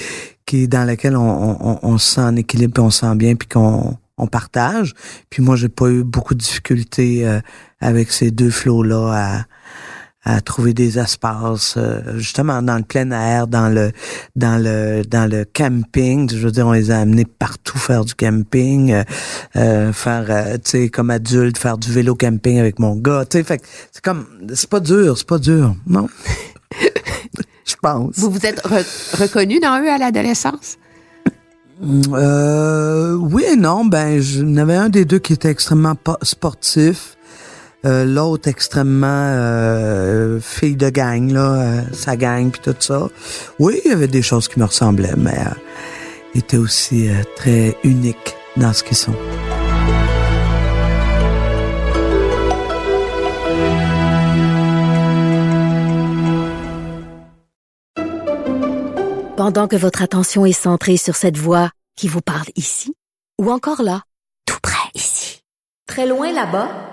qui 0.46 0.68
dans 0.68 0.88
lequel 0.88 1.16
on, 1.16 1.58
on, 1.60 1.80
on 1.82 1.98
se 1.98 2.16
sent 2.16 2.22
en 2.22 2.36
équilibre, 2.36 2.74
puis 2.74 2.84
on 2.84 2.92
se 2.92 3.00
sent 3.02 3.16
bien 3.16 3.36
puis 3.36 3.48
qu'on 3.48 3.98
on 4.18 4.28
partage. 4.28 4.94
Puis 5.30 5.42
moi 5.42 5.56
j'ai 5.56 5.70
pas 5.70 5.90
eu 5.90 6.04
beaucoup 6.04 6.36
de 6.36 6.40
difficultés 6.40 7.28
euh, 7.28 7.40
avec 7.80 8.12
ces 8.12 8.32
deux 8.32 8.52
flots 8.52 8.84
là 8.84 9.12
à 9.14 9.46
à 10.26 10.42
trouver 10.42 10.74
des 10.74 11.00
espaces 11.00 11.76
euh, 11.78 12.18
justement 12.18 12.62
dans 12.62 12.78
le 12.78 12.84
plein 12.84 13.12
air, 13.12 13.48
dans 13.48 13.70
le 13.70 13.92
dans 14.36 14.62
le 14.62 15.04
dans 15.04 15.30
le 15.30 15.46
camping. 15.46 16.30
Je 16.30 16.38
veux 16.38 16.52
dire, 16.52 16.68
on 16.68 16.72
les 16.72 16.92
a 16.92 17.00
amenés 17.00 17.26
partout 17.26 17.78
faire 17.78 18.06
du 18.06 18.16
camping, 18.16 18.92
euh, 18.92 19.04
euh 19.56 19.94
faire 19.94 20.26
euh, 20.30 20.54
tu 20.56 20.72
sais 20.72 20.90
comme 20.90 21.10
adulte 21.10 21.58
faire 21.58 21.78
du 21.78 21.92
vélo 21.92 22.16
camping 22.16 22.60
avec 22.60 22.80
mon 22.80 22.96
gars. 22.96 23.26
Tu 23.30 23.38
sais, 23.38 23.44
fait 23.44 23.62
c'est 23.92 24.04
comme 24.04 24.26
c'est 24.54 24.70
pas 24.70 24.80
dur, 24.80 25.18
c'est 25.18 25.28
pas 25.28 25.40
dur, 25.40 25.76
non? 25.88 26.08
Je 27.66 27.76
pense. 27.82 28.18
Vous 28.18 28.30
vous 28.30 28.46
êtes 28.46 28.62
reconnu 28.66 29.60
dans 29.60 29.82
eux 29.82 29.90
à 29.90 29.98
l'adolescence? 29.98 30.78
Euh, 31.82 33.14
oui 33.14 33.44
et 33.52 33.56
non. 33.56 33.86
Ben, 33.86 34.22
je 34.22 34.42
n'avais 34.42 34.76
un 34.76 34.90
des 34.90 35.06
deux 35.06 35.20
qui 35.20 35.34
était 35.34 35.50
extrêmement 35.50 35.96
sportif. 36.22 37.18
Euh, 37.86 38.06
l'autre 38.06 38.48
extrêmement 38.48 39.08
euh, 39.08 40.40
fille 40.40 40.78
de 40.78 40.90
gang, 40.90 41.30
là, 41.30 41.54
euh, 41.54 41.82
sa 41.92 42.16
gang 42.16 42.50
puis 42.50 42.62
tout 42.62 42.76
ça. 42.80 43.10
Oui, 43.60 43.82
il 43.84 43.92
y 43.92 43.94
avait 43.94 44.08
des 44.08 44.22
choses 44.22 44.48
qui 44.48 44.60
me 44.60 44.66
ressemblaient, 44.66 45.16
mais 45.18 45.38
il 46.34 46.40
était 46.40 46.58
aussi 46.58 47.10
très 47.36 47.78
unique 47.84 48.36
dans 48.56 48.72
ce 48.72 48.84
qu'ils 48.84 48.96
sont. 48.96 49.16
Pendant 59.36 59.68
que 59.68 59.76
votre 59.76 60.02
attention 60.02 60.46
est 60.46 60.54
centrée 60.54 60.96
sur 60.96 61.18
cette 61.18 61.38
voix 61.38 61.70
qui 61.98 62.08
vous 62.08 62.22
parle 62.22 62.48
ici, 62.56 62.96
ou 63.42 63.52
encore 63.52 63.82
là, 63.82 64.04
tout 64.46 64.60
près 64.64 64.90
ici, 64.96 65.42
très 65.86 66.08
loin 66.08 66.32
là-bas, 66.32 66.93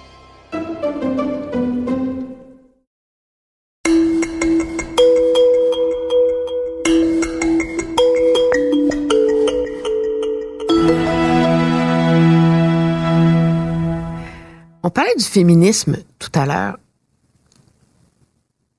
Du 15.17 15.23
féminisme 15.23 15.97
tout 16.19 16.31
à 16.35 16.45
l'heure. 16.45 16.77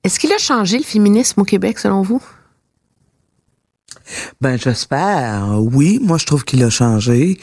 Est-ce 0.03 0.19
qu'il 0.19 0.33
a 0.33 0.37
changé 0.37 0.77
le 0.77 0.83
féminisme 0.83 1.41
au 1.41 1.43
Québec, 1.45 1.79
selon 1.79 2.01
vous? 2.01 2.21
Ben 4.41 4.57
j'espère. 4.57 5.47
Oui, 5.59 5.99
moi 6.01 6.17
je 6.17 6.25
trouve 6.25 6.43
qu'il 6.43 6.63
a 6.63 6.69
changé. 6.69 7.39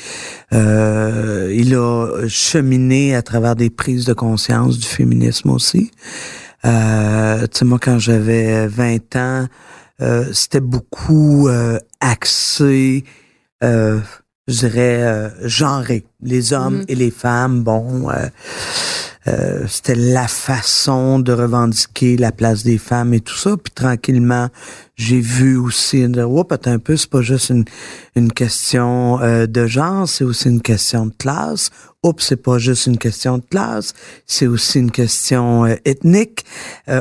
Euh, 0.53 1.53
il 1.57 1.74
a 1.74 2.28
cheminé 2.28 3.14
à 3.14 3.22
travers 3.22 3.57
des 3.57 3.70
prises 3.70 4.05
de 4.05 4.12
conscience 4.12 4.78
du 4.78 4.86
féminisme 4.86 5.51
aussi. 5.51 5.91
Euh, 6.64 7.47
tu 7.47 7.59
sais 7.59 7.64
moi 7.64 7.78
quand 7.80 7.99
j'avais 7.99 8.66
20 8.66 9.16
ans, 9.16 9.47
euh, 10.03 10.30
c'était 10.32 10.61
beaucoup 10.61 11.49
euh, 11.49 11.78
axé 12.01 13.05
je 14.51 14.66
dirais, 14.66 15.03
euh, 15.03 15.28
genré. 15.48 16.05
Les 16.22 16.53
hommes 16.53 16.80
mm-hmm. 16.80 16.88
et 16.88 16.94
les 16.94 17.11
femmes, 17.11 17.62
bon, 17.62 18.11
euh, 18.11 18.28
euh, 19.28 19.64
c'était 19.68 19.94
la 19.94 20.28
façon 20.28 21.18
de 21.18 21.32
revendiquer 21.32 22.16
la 22.16 22.32
place 22.32 22.62
des 22.62 22.78
femmes 22.78 23.14
et 23.14 23.20
tout 23.20 23.36
ça. 23.36 23.57
Puis 23.57 23.72
tranquillement, 23.74 24.48
j'ai 24.96 25.20
vu 25.20 25.57
aussi, 25.57 26.05
oh, 26.18 26.46
un 26.66 26.78
peu, 26.78 26.96
c'est 26.96 27.11
pas 27.11 27.22
juste 27.22 27.51
une, 27.51 27.64
une 28.16 28.32
question 28.32 29.18
de 29.46 29.66
genre, 29.66 30.09
c'est 30.09 30.24
aussi 30.24 30.48
une 30.48 30.62
question 30.62 31.07
de 31.07 31.12
classe. 31.16 31.70
Oups, 32.03 32.24
c'est 32.24 32.42
pas 32.42 32.59
juste 32.59 32.86
une 32.86 32.96
question 32.96 33.38
de 33.38 33.44
classe, 33.51 33.92
c'est 34.26 34.46
aussi 34.46 34.78
une 34.78 34.90
question 34.90 35.66
ethnique. 35.84 36.46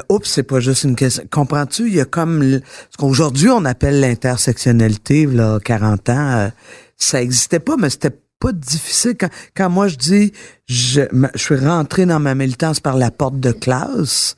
oups, 0.09 0.29
c'est 0.29 0.43
pas 0.43 0.59
juste 0.59 0.83
une 0.83 0.97
question. 0.97 1.23
Comprends-tu? 1.31 1.87
Il 1.87 1.95
y 1.95 2.01
a 2.01 2.05
comme 2.05 2.43
ce 2.43 2.97
qu'aujourd'hui 2.97 3.49
on 3.49 3.63
appelle 3.63 4.01
l'intersectionnalité, 4.01 5.25
là, 5.25 5.59
40 5.63 6.09
ans 6.09 6.51
ça 6.99 7.21
existait 7.21 7.59
pas, 7.59 7.77
mais 7.77 7.89
c'était 7.89 8.17
pas 8.39 8.51
difficile. 8.51 9.15
Quand, 9.19 9.29
quand 9.55 9.69
moi 9.69 9.87
je 9.87 9.95
dis, 9.95 10.33
je, 10.67 11.01
je 11.33 11.39
suis 11.41 11.55
rentré 11.55 12.05
dans 12.05 12.19
ma 12.19 12.35
militance 12.35 12.79
par 12.79 12.97
la 12.97 13.09
porte 13.09 13.39
de 13.39 13.51
classe. 13.51 14.35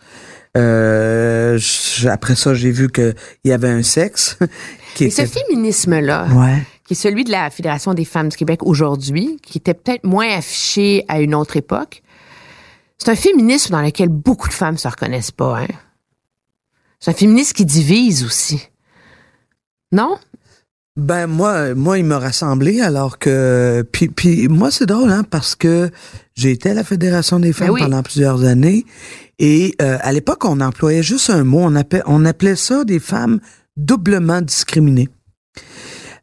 Euh, 0.58 1.60
après 2.10 2.36
ça, 2.36 2.54
j'ai 2.54 2.72
vu 2.72 2.90
qu'il 2.90 3.16
y 3.46 3.52
avait 3.52 3.70
un 3.70 3.84
sexe. 3.84 4.38
qui 4.96 5.06
Et 5.06 5.10
ce 5.10 5.26
féminisme-là, 5.26 6.28
qui 6.86 6.94
est 6.94 6.96
celui 6.96 7.24
de 7.24 7.32
la 7.32 7.50
Fédération 7.50 7.94
des 7.94 8.06
femmes 8.06 8.30
du 8.30 8.38
Québec 8.38 8.64
aujourd'hui, 8.64 9.38
qui 9.42 9.58
était 9.58 9.74
peut-être 9.74 10.04
moins 10.04 10.30
affiché 10.30 11.06
à 11.08 11.22
une 11.22 11.36
autre 11.36 11.58
époque, 11.58 12.04
c'est 12.98 13.10
un 13.10 13.16
féminisme 13.16 13.72
dans 13.72 13.82
lequel 13.82 14.10
beaucoup 14.10 14.48
de 14.48 14.54
femmes 14.54 14.78
se 14.78 14.88
reconnaissent 14.88 15.32
pas. 15.32 15.62
Hein? 15.62 15.68
C'est 17.00 17.12
un 17.12 17.16
féminisme 17.16 17.54
qui 17.54 17.66
divise 17.66 18.24
aussi. 18.24 18.62
Non? 19.92 20.18
Ben 20.98 21.26
moi, 21.26 21.74
moi, 21.74 22.00
il 22.00 22.06
m'a 22.06 22.20
rassemblé 22.20 22.82
alors 22.82 23.18
que 23.18 23.86
puis, 23.94 24.10
puis 24.10 24.50
moi 24.50 24.72
c'est 24.72 24.86
drôle 24.86 25.10
hein 25.10 25.24
parce 25.24 25.56
que 25.56 25.90
j'ai 26.36 26.52
été 26.52 26.72
à 26.72 26.74
la 26.74 26.84
fédération 26.84 27.40
des 27.40 27.54
femmes 27.54 27.76
ben 27.76 27.86
pendant 27.86 28.04
plusieurs 28.04 28.44
années 28.44 28.86
et 29.40 29.74
euh, 29.82 29.98
à 30.02 30.12
l'époque 30.12 30.44
on 30.44 30.60
employait 30.60 31.02
juste 31.02 31.30
un 31.30 31.46
mot, 31.46 31.62
on 31.62 31.76
appelait 31.76 32.02
on 32.08 32.26
appelait 32.26 32.58
ça 32.58 32.84
des 32.84 33.00
femmes 33.00 33.40
doublement 33.78 34.42
discriminées. 34.42 35.08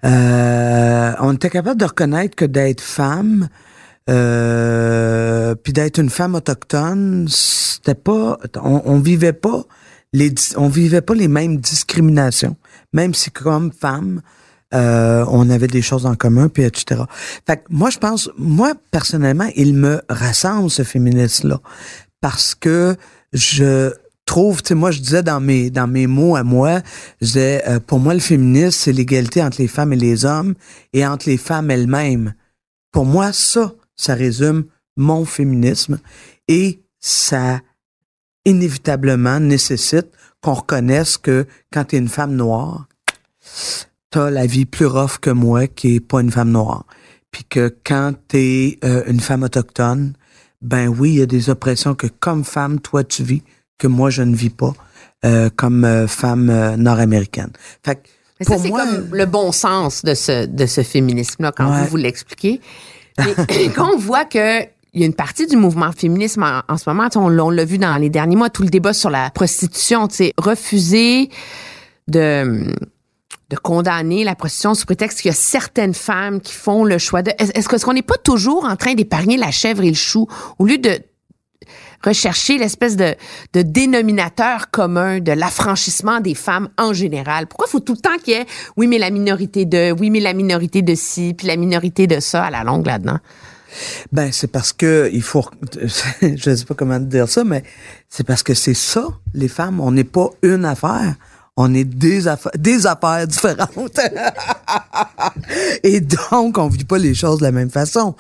Euh, 0.05 1.13
on 1.19 1.33
était 1.33 1.51
capable 1.51 1.81
de 1.81 1.87
reconnaître 1.87 2.37
que 2.37 2.45
d'être 2.45 2.83
femme 2.83 3.49
euh, 4.11 5.55
puis 5.55 5.73
d'être 5.73 5.99
une 5.99 6.11
femme 6.11 6.35
autochtone, 6.35 7.27
c'était 7.27 7.95
pas 7.95 8.39
on, 8.57 8.83
on 8.85 8.99
vivait 8.99 9.33
pas 9.33 9.65
les 10.13 10.35
on 10.57 10.69
vivait 10.69 11.01
pas 11.01 11.15
les 11.15 11.29
mêmes 11.29 11.57
discriminations, 11.57 12.57
même 12.93 13.15
si 13.15 13.31
comme 13.31 13.73
femme 13.73 14.21
euh, 14.75 15.25
on 15.29 15.49
avait 15.49 15.67
des 15.67 15.83
choses 15.83 16.07
en 16.07 16.15
commun, 16.15 16.49
puis 16.49 16.63
etc. 16.63 17.03
Fait 17.47 17.59
que 17.59 17.63
moi, 17.71 17.91
je 17.91 17.99
pense, 17.99 18.31
moi, 18.37 18.75
personnellement, 18.91 19.49
il 19.57 19.75
me 19.75 20.03
rassemble, 20.09 20.71
ce 20.71 20.83
féministe-là, 20.83 21.61
parce 22.21 22.55
que 22.55 22.97
je 23.33 23.93
trouve, 24.27 24.63
tu 24.63 24.69
sais, 24.69 24.75
moi, 24.75 24.91
je 24.91 25.01
disais 25.01 25.23
dans 25.23 25.41
mes, 25.41 25.71
dans 25.71 25.87
mes 25.87 26.07
mots 26.07 26.37
à 26.37 26.45
moi, 26.45 26.81
je 27.21 27.27
disais, 27.27 27.63
euh, 27.67 27.81
pour 27.81 27.99
moi, 27.99 28.13
le 28.13 28.21
féminisme, 28.21 28.79
c'est 28.79 28.93
l'égalité 28.93 29.43
entre 29.43 29.61
les 29.61 29.69
femmes 29.69 29.95
et 29.95 29.97
les 29.97 30.25
hommes 30.25 30.55
et 30.93 31.07
entre 31.07 31.29
les 31.29 31.39
femmes 31.39 31.71
elles-mêmes. 31.71 32.35
Pour 32.93 33.07
moi, 33.07 33.33
ça, 33.33 33.73
ça 33.97 34.15
résume 34.15 34.65
mon 34.97 35.25
féminisme 35.25 35.99
et 36.47 36.83
ça 37.01 37.61
inévitablement 38.45 39.41
nécessite 39.41 40.09
qu'on 40.43 40.55
reconnaisse 40.55 41.17
que 41.17 41.47
quand 41.73 41.85
tu 41.85 41.97
es 41.97 41.99
une 41.99 42.09
femme 42.09 42.35
noire, 42.35 42.87
t'as 44.11 44.31
la 44.31 44.47
vie 44.47 44.67
plus 44.67 44.87
rough 44.87 45.19
que 45.21 45.31
moi 45.31 45.67
qui 45.67 45.97
est 45.97 46.01
pas 46.01 46.21
une 46.21 46.31
femme 46.31 46.51
noire. 46.51 46.85
Puis 47.31 47.45
que 47.45 47.75
quand 47.85 48.15
t'es 48.29 48.79
euh, 48.85 49.03
une 49.07 49.21
femme 49.21 49.43
autochtone, 49.43 50.15
ben 50.63 50.89
oui, 50.89 51.11
il 51.11 51.19
y 51.19 51.23
a 51.23 51.27
des 51.27 51.51
oppressions 51.51 51.95
que 51.95 52.07
comme 52.07 52.45
femme, 52.45 52.81
toi, 52.81 53.05
tu 53.05 53.23
vis, 53.23 53.43
que 53.79 53.87
moi, 53.87 54.11
je 54.11 54.23
ne 54.23 54.35
vis 54.35 54.51
pas 54.51 54.73
euh, 55.25 55.51
comme 55.55 55.85
euh, 55.85 56.09
femme 56.09 56.75
nord-américaine. 56.77 57.51
Fait 57.85 58.03
Mais 58.41 58.47
ça, 58.47 58.59
c'est 58.59 58.71
comme 58.71 59.11
le 59.13 59.27
bon 59.27 59.53
sens 59.53 60.05
de 60.05 60.15
ce, 60.15 60.47
de 60.47 60.67
ce 60.67 60.83
féminisme-là, 60.83 61.53
quand 61.53 61.71
vous 61.71 61.87
vous 61.87 61.97
l'expliquez. 61.97 62.61
quand 63.75 63.91
on 63.95 63.99
voit 63.99 64.25
que 64.25 64.63
il 64.95 65.03
y 65.03 65.05
a 65.05 65.07
une 65.07 65.15
partie 65.15 65.47
du 65.47 65.57
mouvement 65.57 65.93
féminisme 65.93 66.43
en, 66.67 66.77
ce 66.77 66.89
moment, 66.89 67.09
on, 67.15 67.39
on 67.39 67.51
l'a 67.51 67.65
vu 67.65 67.77
dans 67.77 67.97
les 67.97 68.09
derniers 68.09 68.37
mois, 68.37 68.49
tout 68.49 68.63
le 68.63 68.71
débat 68.71 68.95
sur 68.95 69.11
la 69.11 69.31
prostitution, 69.31 70.09
tu 70.09 70.33
refuser 70.39 71.29
de 72.09 72.75
de 73.51 73.57
condamner 73.57 74.25
la 74.25 74.35
prostitution 74.35 74.75
sous 74.75 74.85
prétexte 74.85 75.21
qu'il 75.21 75.31
y 75.31 75.33
a 75.33 75.37
certaines 75.37 75.95
femmes 75.95 76.41
qui 76.41 76.53
font 76.53 76.85
le 76.85 76.99
choix 76.99 77.23
de... 77.23 77.33
Est-ce 77.39 77.85
qu'on 77.85 77.95
n'est 77.95 78.03
pas 78.03 78.19
toujours 78.19 78.65
en 78.65 78.77
train 78.77 78.95
d'épargner 78.95 79.37
la 79.37 79.51
chèvre 79.51 79.83
et 79.83 79.89
le 79.89 79.95
chou? 79.95 80.27
Au 80.59 80.67
lieu 80.67 80.79
de 80.79 81.01
rechercher 82.05 82.59
l'espèce 82.59 82.97
de, 82.97 83.15
dénominateur 83.55 84.71
commun 84.71 85.21
de 85.21 85.33
l'affranchissement 85.33 86.21
des 86.21 86.35
femmes 86.35 86.69
en 86.77 86.93
général? 86.93 87.47
Pourquoi 87.47 87.67
faut 87.67 87.81
tout 87.81 87.95
le 87.95 88.01
temps 88.01 88.19
qu'il 88.23 88.35
y 88.35 88.37
ait, 88.37 88.47
oui, 88.77 88.87
mais 88.87 88.99
la 88.99 89.11
minorité 89.11 89.65
de, 89.65 89.93
oui, 89.99 90.11
mais 90.11 90.21
la 90.21 90.35
minorité 90.35 90.83
de 90.83 90.95
ci, 90.95 91.35
puis 91.35 91.47
la 91.47 91.57
minorité 91.57 92.07
de 92.07 92.21
ça 92.21 92.45
à 92.45 92.51
la 92.51 92.65
longue 92.65 92.87
là-dedans? 92.87 93.19
Ben, 94.13 94.31
c'est 94.33 94.51
parce 94.51 94.73
que 94.73 95.11
il 95.13 95.23
faut, 95.23 95.45
je 96.23 96.55
sais 96.55 96.65
pas 96.65 96.75
comment 96.75 96.99
dire 96.99 97.29
ça, 97.29 97.45
mais 97.45 97.63
c'est 98.09 98.27
parce 98.27 98.43
que 98.43 98.55
c'est 98.55 98.75
ça, 98.75 99.07
les 99.35 99.49
femmes. 99.49 99.81
On 99.81 99.93
n'est 99.93 100.05
pas 100.05 100.31
une 100.43 100.65
affaire. 100.65 101.17
On 101.61 101.75
est 101.75 101.85
des 101.85 102.29
affaires, 102.29 102.53
des 102.57 102.87
affaires 102.87 103.27
différentes. 103.27 103.99
Et 105.83 106.01
donc, 106.01 106.57
on 106.57 106.69
vit 106.69 106.85
pas 106.85 106.99
les 106.99 107.15
choses 107.15 107.41
de 107.41 107.43
la 107.43 107.51
même 107.51 107.69
façon. 107.69 108.15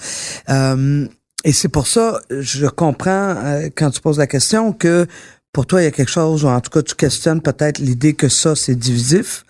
Euh, 0.49 1.07
et 1.45 1.53
c'est 1.53 1.69
pour 1.69 1.87
ça, 1.87 2.21
je 2.31 2.67
comprends 2.67 3.37
euh, 3.37 3.69
quand 3.77 3.91
tu 3.91 4.01
poses 4.01 4.19
la 4.19 4.27
question 4.27 4.73
que 4.73 5.07
pour 5.53 5.67
toi, 5.67 5.81
il 5.81 5.85
y 5.85 5.87
a 5.87 5.93
quelque 5.93 6.11
chose, 6.11 6.45
ou 6.45 6.49
en 6.49 6.61
tout 6.61 6.71
cas, 6.71 6.83
tu 6.83 6.97
questionnes 6.97 7.41
peut-être 7.41 7.79
l'idée 7.79 8.15
que 8.15 8.29
ça, 8.29 8.57
c'est 8.57 8.75
divisif, 8.75 9.45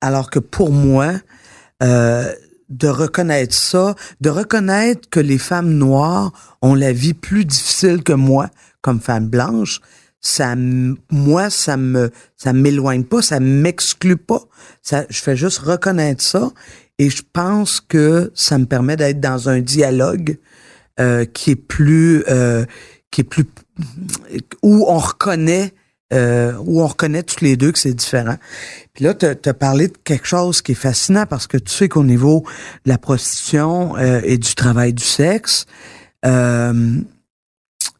alors 0.00 0.30
que 0.30 0.38
pour 0.38 0.70
moi, 0.70 1.12
euh, 1.82 2.32
de 2.70 2.88
reconnaître 2.88 3.54
ça, 3.54 3.94
de 4.22 4.30
reconnaître 4.30 5.10
que 5.10 5.20
les 5.20 5.38
femmes 5.38 5.74
noires 5.74 6.32
ont 6.62 6.74
la 6.74 6.94
vie 6.94 7.12
plus 7.12 7.44
difficile 7.44 8.02
que 8.02 8.14
moi 8.14 8.48
comme 8.80 9.00
femme 9.00 9.28
blanche, 9.28 9.82
ça 10.24 10.54
moi 11.10 11.50
ça 11.50 11.76
me 11.76 12.10
ça 12.36 12.52
m'éloigne 12.52 13.04
pas, 13.04 13.22
ça 13.22 13.40
m'exclut 13.40 14.16
pas. 14.16 14.40
Ça 14.82 15.04
je 15.10 15.20
fais 15.20 15.36
juste 15.36 15.58
reconnaître 15.58 16.22
ça 16.22 16.50
et 16.98 17.10
je 17.10 17.22
pense 17.32 17.80
que 17.80 18.32
ça 18.34 18.56
me 18.58 18.64
permet 18.64 18.96
d'être 18.96 19.20
dans 19.20 19.48
un 19.48 19.60
dialogue 19.60 20.38
euh, 20.98 21.24
qui 21.26 21.50
est 21.50 21.56
plus 21.56 22.24
euh, 22.28 22.64
qui 23.10 23.20
est 23.20 23.24
plus 23.24 23.44
où 24.62 24.86
on 24.88 24.98
reconnaît 24.98 25.74
euh, 26.12 26.52
où 26.64 26.80
on 26.80 26.86
reconnaît 26.86 27.22
tous 27.22 27.40
les 27.40 27.56
deux 27.56 27.72
que 27.72 27.78
c'est 27.78 27.94
différent. 27.94 28.36
Puis 28.92 29.04
là, 29.04 29.14
tu 29.14 29.26
as 29.26 29.54
parlé 29.54 29.88
de 29.88 29.96
quelque 30.04 30.26
chose 30.26 30.62
qui 30.62 30.72
est 30.72 30.76
fascinant 30.76 31.26
parce 31.26 31.46
que 31.46 31.56
tu 31.56 31.72
sais 31.72 31.88
qu'au 31.88 32.04
niveau 32.04 32.44
de 32.84 32.90
la 32.90 32.98
prostitution 32.98 33.96
euh, 33.96 34.20
et 34.22 34.38
du 34.38 34.54
travail 34.54 34.92
du 34.92 35.02
sexe, 35.02 35.66
euh, 36.24 37.00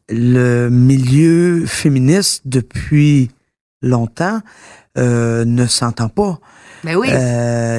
le 0.09 0.69
milieu 0.69 1.65
féministe 1.65 2.43
depuis 2.45 3.31
longtemps 3.81 4.41
ne 4.97 5.67
s'entend 5.67 6.09
pas. 6.09 6.39
Mais 6.83 6.93
ben 6.93 6.99
oui. 6.99 7.09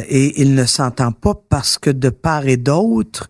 et 0.09 0.43
il 0.43 0.55
ne 0.55 0.65
s'entend 0.65 1.13
pas 1.13 1.35
parce 1.49 1.79
que 1.79 1.91
de 1.91 2.11
part 2.11 2.47
et 2.47 2.57
d'autre, 2.57 3.29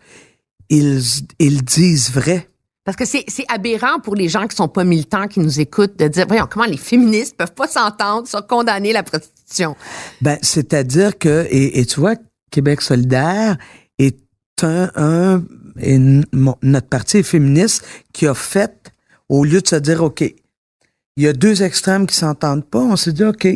ils, 0.69 1.01
ils 1.39 1.63
disent 1.63 2.11
vrai. 2.11 2.49
Parce 2.87 2.95
que 2.95 3.03
c'est, 3.03 3.25
aberrant 3.49 3.99
pour 3.99 4.15
les 4.15 4.29
gens 4.29 4.47
qui 4.47 4.55
sont 4.55 4.69
pas 4.69 4.85
militants, 4.85 5.27
qui 5.27 5.41
nous 5.41 5.59
écoutent, 5.59 5.99
de 5.99 6.07
dire, 6.07 6.25
voyons, 6.25 6.47
comment 6.49 6.65
les 6.65 6.77
féministes 6.77 7.35
peuvent 7.35 7.53
pas 7.53 7.67
s'entendre 7.67 8.29
sur 8.29 8.47
condamner 8.47 8.93
la 8.93 9.03
prostitution? 9.03 9.75
Ben, 10.21 10.37
c'est-à-dire 10.41 11.17
que, 11.17 11.45
et, 11.49 11.85
tu 11.85 11.99
vois, 11.99 12.15
Québec 12.49 12.81
solidaire 12.81 13.57
est 13.99 14.17
un, 14.63 14.89
un 14.95 15.43
et 15.79 15.97
notre 15.97 16.87
parti 16.87 17.17
est 17.17 17.23
féministe 17.23 17.85
qui 18.13 18.27
a 18.27 18.33
fait, 18.33 18.91
au 19.29 19.43
lieu 19.43 19.61
de 19.61 19.67
se 19.67 19.75
dire, 19.75 20.03
OK, 20.03 20.21
il 20.21 21.23
y 21.23 21.27
a 21.27 21.33
deux 21.33 21.63
extrêmes 21.63 22.07
qui 22.07 22.15
s'entendent 22.15 22.65
pas, 22.65 22.79
on 22.79 22.95
s'est 22.95 23.13
dit, 23.13 23.23
OK, 23.23 23.47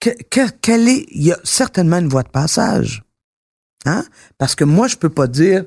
que, 0.00 0.50
quelle 0.60 0.88
est, 0.88 1.06
il 1.10 1.22
y 1.22 1.32
a 1.32 1.38
certainement 1.44 1.98
une 1.98 2.08
voie 2.08 2.22
de 2.22 2.28
passage. 2.28 3.02
Hein? 3.84 4.04
Parce 4.38 4.54
que 4.54 4.64
moi, 4.64 4.88
je 4.88 4.96
peux 4.96 5.08
pas 5.10 5.26
dire 5.26 5.64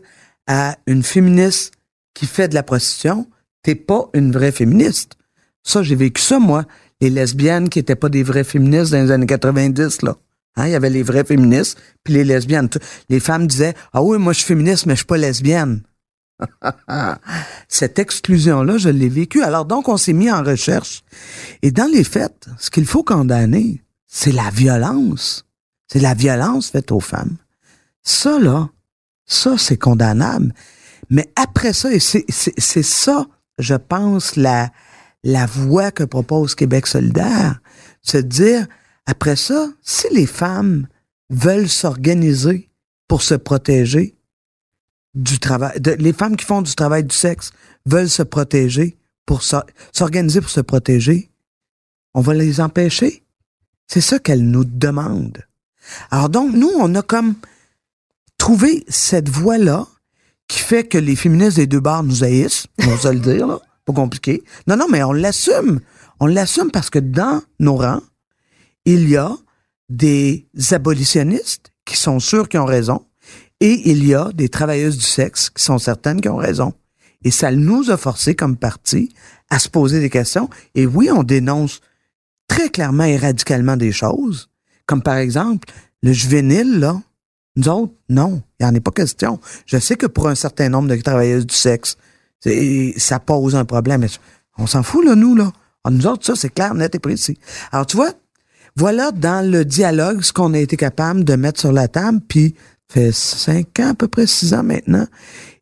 à 0.47 0.77
une 0.87 1.03
féministe 1.03 1.73
qui 2.13 2.25
fait 2.25 2.47
de 2.47 2.55
la 2.55 2.63
prostitution, 2.63 3.27
t'es 3.63 3.75
pas 3.75 4.09
une 4.13 4.31
vraie 4.31 4.51
féministe. 4.51 5.13
Ça, 5.63 5.83
j'ai 5.83 5.95
vécu 5.95 6.21
ça, 6.21 6.39
moi. 6.39 6.65
Les 6.99 7.09
lesbiennes 7.09 7.69
qui 7.69 7.79
étaient 7.79 7.95
pas 7.95 8.09
des 8.09 8.23
vraies 8.23 8.43
féministes 8.43 8.91
dans 8.91 9.03
les 9.03 9.11
années 9.11 9.25
90, 9.25 10.01
là. 10.01 10.17
Hein, 10.55 10.67
il 10.67 10.71
y 10.71 10.75
avait 10.75 10.89
les 10.89 11.03
vraies 11.03 11.23
féministes, 11.23 11.79
puis 12.03 12.13
les 12.13 12.23
lesbiennes. 12.23 12.69
Les 13.09 13.19
femmes 13.19 13.47
disaient, 13.47 13.73
ah 13.93 14.03
oui, 14.03 14.17
moi, 14.17 14.33
je 14.33 14.39
suis 14.39 14.47
féministe, 14.47 14.85
mais 14.85 14.93
je 14.93 14.99
suis 14.99 15.05
pas 15.05 15.17
lesbienne. 15.17 15.81
Cette 17.67 17.99
exclusion-là, 17.99 18.77
je 18.77 18.89
l'ai 18.89 19.09
vécue. 19.09 19.43
Alors 19.43 19.65
donc, 19.65 19.87
on 19.87 19.97
s'est 19.97 20.13
mis 20.13 20.31
en 20.31 20.43
recherche. 20.43 21.03
Et 21.61 21.71
dans 21.71 21.89
les 21.89 22.03
faits, 22.03 22.47
ce 22.57 22.69
qu'il 22.69 22.85
faut 22.85 23.03
condamner, 23.03 23.83
c'est 24.07 24.31
la 24.31 24.49
violence. 24.49 25.45
C'est 25.87 25.99
la 25.99 26.13
violence 26.13 26.69
faite 26.69 26.91
aux 26.91 26.99
femmes. 26.99 27.37
Ça, 28.03 28.39
là, 28.39 28.69
ça, 29.25 29.57
c'est 29.57 29.77
condamnable. 29.77 30.53
Mais 31.09 31.31
après 31.35 31.73
ça, 31.73 31.91
et 31.91 31.99
c'est 31.99 32.83
ça, 32.83 33.27
je 33.57 33.75
pense, 33.75 34.35
la, 34.35 34.71
la 35.23 35.45
voie 35.45 35.91
que 35.91 36.03
propose 36.03 36.55
Québec 36.55 36.87
solidaire, 36.87 37.61
de 38.13 38.21
dire, 38.21 38.67
après 39.05 39.35
ça, 39.35 39.67
si 39.81 40.07
les 40.11 40.25
femmes 40.25 40.87
veulent 41.29 41.69
s'organiser 41.69 42.69
pour 43.07 43.21
se 43.21 43.35
protéger 43.35 44.15
du 45.13 45.39
travail, 45.39 45.79
les 45.99 46.13
femmes 46.13 46.37
qui 46.37 46.45
font 46.45 46.61
du 46.61 46.73
travail 46.75 47.03
du 47.03 47.15
sexe 47.15 47.51
veulent 47.85 48.09
se 48.09 48.23
protéger 48.23 48.97
pour 49.25 49.43
s'organiser 49.43 50.41
pour 50.41 50.49
se 50.49 50.61
protéger, 50.61 51.29
on 52.13 52.21
va 52.21 52.33
les 52.33 52.59
empêcher. 52.59 53.23
C'est 53.87 54.01
ça 54.01 54.19
qu'elles 54.19 54.49
nous 54.49 54.65
demandent. 54.65 55.45
Alors 56.11 56.29
donc, 56.29 56.53
nous, 56.53 56.71
on 56.77 56.93
a 56.95 57.01
comme 57.01 57.35
trouvé 58.37 58.85
cette 58.87 59.29
voie-là 59.29 59.87
qui 60.47 60.59
fait 60.59 60.83
que 60.83 60.97
les 60.97 61.15
féministes 61.15 61.57
des 61.57 61.67
deux 61.67 61.79
barres 61.79 62.03
nous 62.03 62.23
haïssent, 62.23 62.67
on 62.79 62.95
va 62.95 63.13
le 63.13 63.19
dire, 63.19 63.47
là. 63.47 63.59
Pas 63.85 63.93
compliqué. 63.93 64.43
Non, 64.67 64.77
non, 64.77 64.87
mais 64.89 65.01
on 65.03 65.11
l'assume. 65.11 65.79
On 66.19 66.27
l'assume 66.27 66.69
parce 66.71 66.89
que 66.89 66.99
dans 66.99 67.41
nos 67.59 67.77
rangs, 67.77 68.01
il 68.85 69.09
y 69.09 69.17
a 69.17 69.35
des 69.89 70.47
abolitionnistes 70.71 71.73
qui 71.85 71.97
sont 71.97 72.19
sûrs 72.19 72.49
qu'ils 72.49 72.59
ont 72.59 72.65
raison 72.65 73.05
et 73.59 73.89
il 73.91 74.05
y 74.05 74.15
a 74.15 74.31
des 74.33 74.49
travailleuses 74.49 74.97
du 74.97 75.05
sexe 75.05 75.49
qui 75.49 75.63
sont 75.63 75.77
certaines 75.77 76.21
qui 76.21 76.29
ont 76.29 76.37
raison. 76.37 76.73
Et 77.23 77.31
ça 77.31 77.51
nous 77.51 77.91
a 77.91 77.97
forcé 77.97 78.35
comme 78.35 78.57
parti 78.57 79.13
à 79.49 79.59
se 79.59 79.69
poser 79.69 79.99
des 79.99 80.09
questions. 80.09 80.49
Et 80.73 80.85
oui, 80.85 81.09
on 81.11 81.23
dénonce 81.23 81.81
très 82.47 82.69
clairement 82.69 83.03
et 83.03 83.17
radicalement 83.17 83.77
des 83.77 83.91
choses, 83.91 84.49
comme 84.87 85.03
par 85.03 85.17
exemple 85.17 85.69
le 86.01 86.13
juvénile, 86.13 86.79
là, 86.79 86.99
nous 87.55 87.67
autres, 87.67 87.93
non, 88.09 88.41
il 88.59 88.65
n'y 88.65 88.71
en 88.71 88.75
est 88.75 88.79
pas 88.79 88.91
question. 88.91 89.39
Je 89.65 89.77
sais 89.77 89.95
que 89.95 90.07
pour 90.07 90.27
un 90.27 90.35
certain 90.35 90.69
nombre 90.69 90.89
de 90.89 90.95
travailleuses 90.95 91.45
du 91.45 91.55
sexe, 91.55 91.97
ça 92.97 93.19
pose 93.19 93.55
un 93.55 93.65
problème. 93.65 94.07
On 94.57 94.67
s'en 94.67 94.83
fout, 94.83 95.05
là, 95.05 95.15
nous, 95.15 95.35
là. 95.35 95.51
Ah, 95.83 95.89
nous 95.89 96.07
autres, 96.07 96.25
ça, 96.25 96.35
c'est 96.35 96.49
clair, 96.49 96.73
net 96.73 96.95
et 96.95 96.99
précis. 96.99 97.37
Alors, 97.71 97.85
tu 97.85 97.97
vois, 97.97 98.13
voilà 98.75 99.11
dans 99.11 99.49
le 99.49 99.65
dialogue 99.65 100.21
ce 100.21 100.33
qu'on 100.33 100.53
a 100.53 100.59
été 100.59 100.77
capable 100.77 101.23
de 101.23 101.35
mettre 101.35 101.59
sur 101.59 101.71
la 101.71 101.87
table, 101.87 102.19
puis 102.27 102.55
fait 102.91 103.11
cinq 103.11 103.79
ans, 103.79 103.89
à 103.89 103.93
peu 103.93 104.07
près 104.07 104.27
six 104.27 104.53
ans 104.53 104.63
maintenant. 104.63 105.07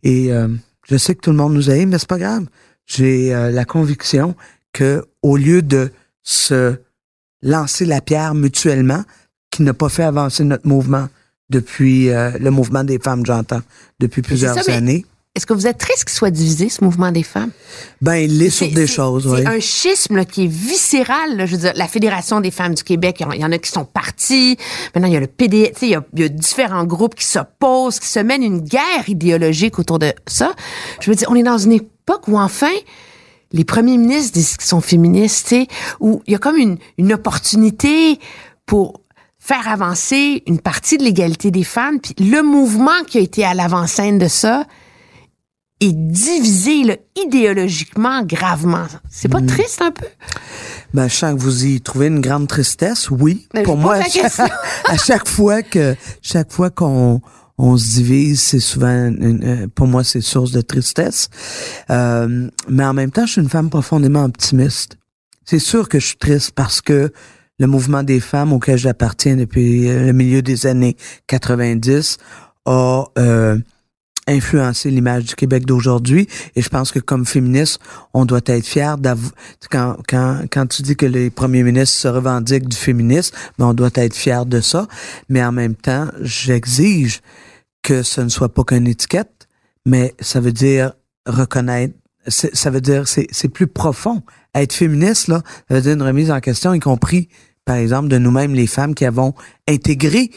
Et 0.04 0.32
euh, 0.32 0.48
je 0.88 0.98
sais 0.98 1.16
que 1.16 1.22
tout 1.22 1.32
le 1.32 1.38
monde 1.38 1.54
nous 1.54 1.70
aime, 1.70 1.90
mais 1.90 2.00
c'est 2.00 2.08
pas 2.08 2.18
grave. 2.18 2.46
J'ai 2.86 3.34
euh, 3.34 3.52
la 3.52 3.66
conviction 3.66 4.36
que 4.74 5.06
au 5.22 5.38
lieu 5.38 5.62
de 5.62 5.92
se 6.24 6.76
lancer 7.42 7.86
la 7.86 8.02
pierre 8.02 8.34
mutuellement, 8.34 9.04
qui 9.52 9.64
n'a 9.64 9.74
pas 9.74 9.90
fait 9.90 10.04
avancer 10.04 10.44
notre 10.44 10.68
mouvement, 10.68 11.08
depuis 11.50 12.10
euh, 12.10 12.32
le 12.40 12.52
mouvement 12.52 12.84
des 12.84 13.00
femmes, 13.00 13.26
j'entends, 13.26 13.62
depuis 14.00 14.22
plusieurs 14.22 14.70
années. 14.70 15.06
Est-ce 15.40 15.46
que 15.46 15.54
vous 15.54 15.68
êtes 15.68 15.78
triste 15.78 16.04
qu'il 16.04 16.18
soit 16.18 16.32
divisé, 16.32 16.68
ce 16.68 16.84
mouvement 16.84 17.14
des 17.14 17.24
femmes? 17.24 17.52
Ben, 18.02 18.16
il 18.16 18.42
est, 18.44 18.50
sur 18.50 18.70
des 18.70 18.88
choses, 18.88 19.26
oui. 19.26 19.40
C'est 19.42 19.48
un 19.48 19.62
schisme 19.62 20.26
qui 20.26 20.44
est 20.44 20.52
viscéral. 20.52 21.46
je 21.46 21.52
veux 21.54 21.62
dire, 21.62 21.72
la 21.78 21.88
Fédération 21.88 22.42
des 22.42 22.52
femmes 22.52 22.76
du 22.76 22.84
Québec, 22.84 23.24
il 23.34 23.40
y 23.40 23.46
en 23.46 23.52
a 23.54 23.58
qui 23.58 23.72
sont 23.72 23.86
partis. 23.86 24.58
Maintenant, 24.94 25.08
il 25.08 25.14
y 25.14 25.16
a 25.16 25.22
le 25.22 25.28
PD, 25.28 25.72
il 25.82 25.88
y, 25.88 25.96
a, 25.96 26.04
il 26.14 26.20
y 26.20 26.24
a 26.26 26.28
différents 26.28 26.84
groupes 26.84 27.16
qui 27.16 27.24
s'opposent, 27.24 28.02
qui 28.02 28.10
se 28.10 28.20
mènent 28.20 28.44
une 28.44 28.60
guerre 28.60 29.08
idéologique 29.08 29.80
autour 29.80 29.98
de 29.98 30.12
ça. 30.28 30.52
Je 31.00 31.10
veux 31.10 31.16
dire, 31.16 31.30
on 31.32 31.36
est 31.36 31.44
dans 31.44 31.58
une 31.58 31.72
époque 31.72 32.28
où, 32.28 32.38
enfin, 32.38 32.74
les 33.54 33.64
premiers 33.64 33.96
ministres 33.96 34.34
disent 34.34 34.58
qu'ils 34.58 34.68
sont 34.68 34.82
féministes, 34.82 35.56
où 36.02 36.22
il 36.28 36.34
y 36.34 36.36
a 36.36 36.40
comme 36.40 36.58
une, 36.58 36.78
une 36.98 37.14
opportunité 37.14 38.20
pour 38.66 39.00
faire 39.40 39.70
avancer 39.70 40.44
une 40.48 40.60
partie 40.60 40.98
de 40.98 41.04
l'égalité 41.06 41.50
des 41.50 41.64
femmes. 41.64 42.02
Puis 42.02 42.14
le 42.20 42.44
mouvement 42.44 43.06
qui 43.08 43.20
a 43.20 43.22
été 43.22 43.46
à 43.46 43.54
l'avant-scène 43.54 44.18
de 44.18 44.28
ça 44.28 44.66
est 45.80 45.94
divisé 45.94 47.00
idéologiquement 47.16 48.24
gravement. 48.24 48.88
C'est 49.10 49.30
pas 49.30 49.42
mm. 49.42 49.46
triste 49.48 49.82
un 49.82 49.92
peu? 49.92 50.06
Ben, 50.94 51.08
je 51.08 51.16
sens 51.16 51.36
que 51.36 51.40
vous 51.40 51.66
y 51.66 51.82
trouvez 51.82 52.08
une 52.08 52.22
grande 52.22 52.48
tristesse, 52.48 53.10
oui. 53.10 53.48
pour 53.64 53.78
moi, 53.78 53.96
à 53.96 54.98
chaque, 54.98 55.28
fois 55.28 55.62
que 55.62 55.96
chaque 56.22 56.52
fois 56.52 56.70
qu'on 56.70 57.22
on 57.58 57.78
se 57.78 57.96
divise, 57.96 58.42
c'est 58.42 58.60
souvent, 58.60 59.12
euh, 59.22 59.68
pour 59.76 59.88
moi, 59.88 60.04
c'est 60.04 60.22
source 60.22 60.52
de 60.52 60.62
tristesse. 60.62 61.30
Euh, 61.90 62.50
mais 62.68 62.86
en 62.86 62.94
même 62.94 63.12
temps, 63.12 63.26
je 63.26 63.34
suis 63.34 63.42
une 63.42 63.50
femme 63.50 63.70
profondément 63.70 64.24
optimiste. 64.24 64.98
C'est 65.46 65.60
sûr 65.60 65.90
que 65.90 66.00
je 66.00 66.08
suis 66.08 66.18
triste 66.18 66.52
parce 66.52 66.82
que 66.82 67.12
le 67.60 67.68
mouvement 67.68 68.04
des 68.04 68.20
femmes 68.20 68.54
auquel 68.54 68.78
j'appartiens 68.78 69.36
depuis 69.36 69.90
euh, 69.90 70.06
le 70.06 70.14
milieu 70.14 70.42
des 70.42 70.66
années 70.66 70.96
90 71.28 72.18
a 72.66 73.06
euh, 73.18 73.58
influencé 74.30 74.90
l'image 74.90 75.26
du 75.26 75.36
Québec 75.36 75.66
d'aujourd'hui. 75.66 76.28
Et 76.56 76.62
je 76.62 76.70
pense 76.70 76.92
que 76.92 77.00
comme 77.00 77.26
féministe, 77.26 77.80
on 78.14 78.26
doit 78.26 78.42
être 78.46 78.66
fier 78.66 78.98
d'avoir... 78.98 79.32
Quand, 79.70 79.98
quand, 80.08 80.42
quand 80.52 80.68
tu 80.68 80.82
dis 80.82 80.96
que 80.96 81.06
les 81.06 81.30
premiers 81.30 81.64
ministres 81.64 81.98
se 81.98 82.08
revendiquent 82.08 82.70
du 82.70 82.78
féminisme, 82.78 83.36
ben 83.58 83.68
on 83.68 83.74
doit 83.74 83.90
être 83.96 84.16
fier 84.16 84.46
de 84.46 84.62
ça. 84.62 84.88
Mais 85.28 85.44
en 85.44 85.52
même 85.52 85.76
temps, 85.76 86.08
j'exige 86.22 87.22
que 87.82 88.04
ce 88.04 88.22
ne 88.22 88.30
soit 88.30 88.54
pas 88.54 88.64
qu'une 88.64 88.88
étiquette, 88.88 89.48
mais 89.86 90.14
ça 90.20 90.40
veut 90.40 90.54
dire 90.54 90.94
reconnaître 91.26 91.94
ça 92.28 92.70
veut 92.70 92.82
dire 92.82 93.08
c'est 93.08 93.50
plus 93.50 93.68
profond. 93.68 94.22
Être 94.54 94.74
féministe 94.74 95.28
là, 95.28 95.42
ça 95.68 95.76
veut 95.76 95.82
dire 95.82 95.94
une 95.94 96.04
remise 96.04 96.32
en 96.32 96.40
question, 96.40 96.74
y 96.74 96.80
compris 96.80 97.30
par 97.66 97.76
exemple 97.76 98.08
de 98.08 98.18
nous-mêmes 98.18 98.56
les 98.56 98.68
femmes 98.68 98.96
qui 98.96 99.06
avons 99.06 99.34
intégré 99.68 100.32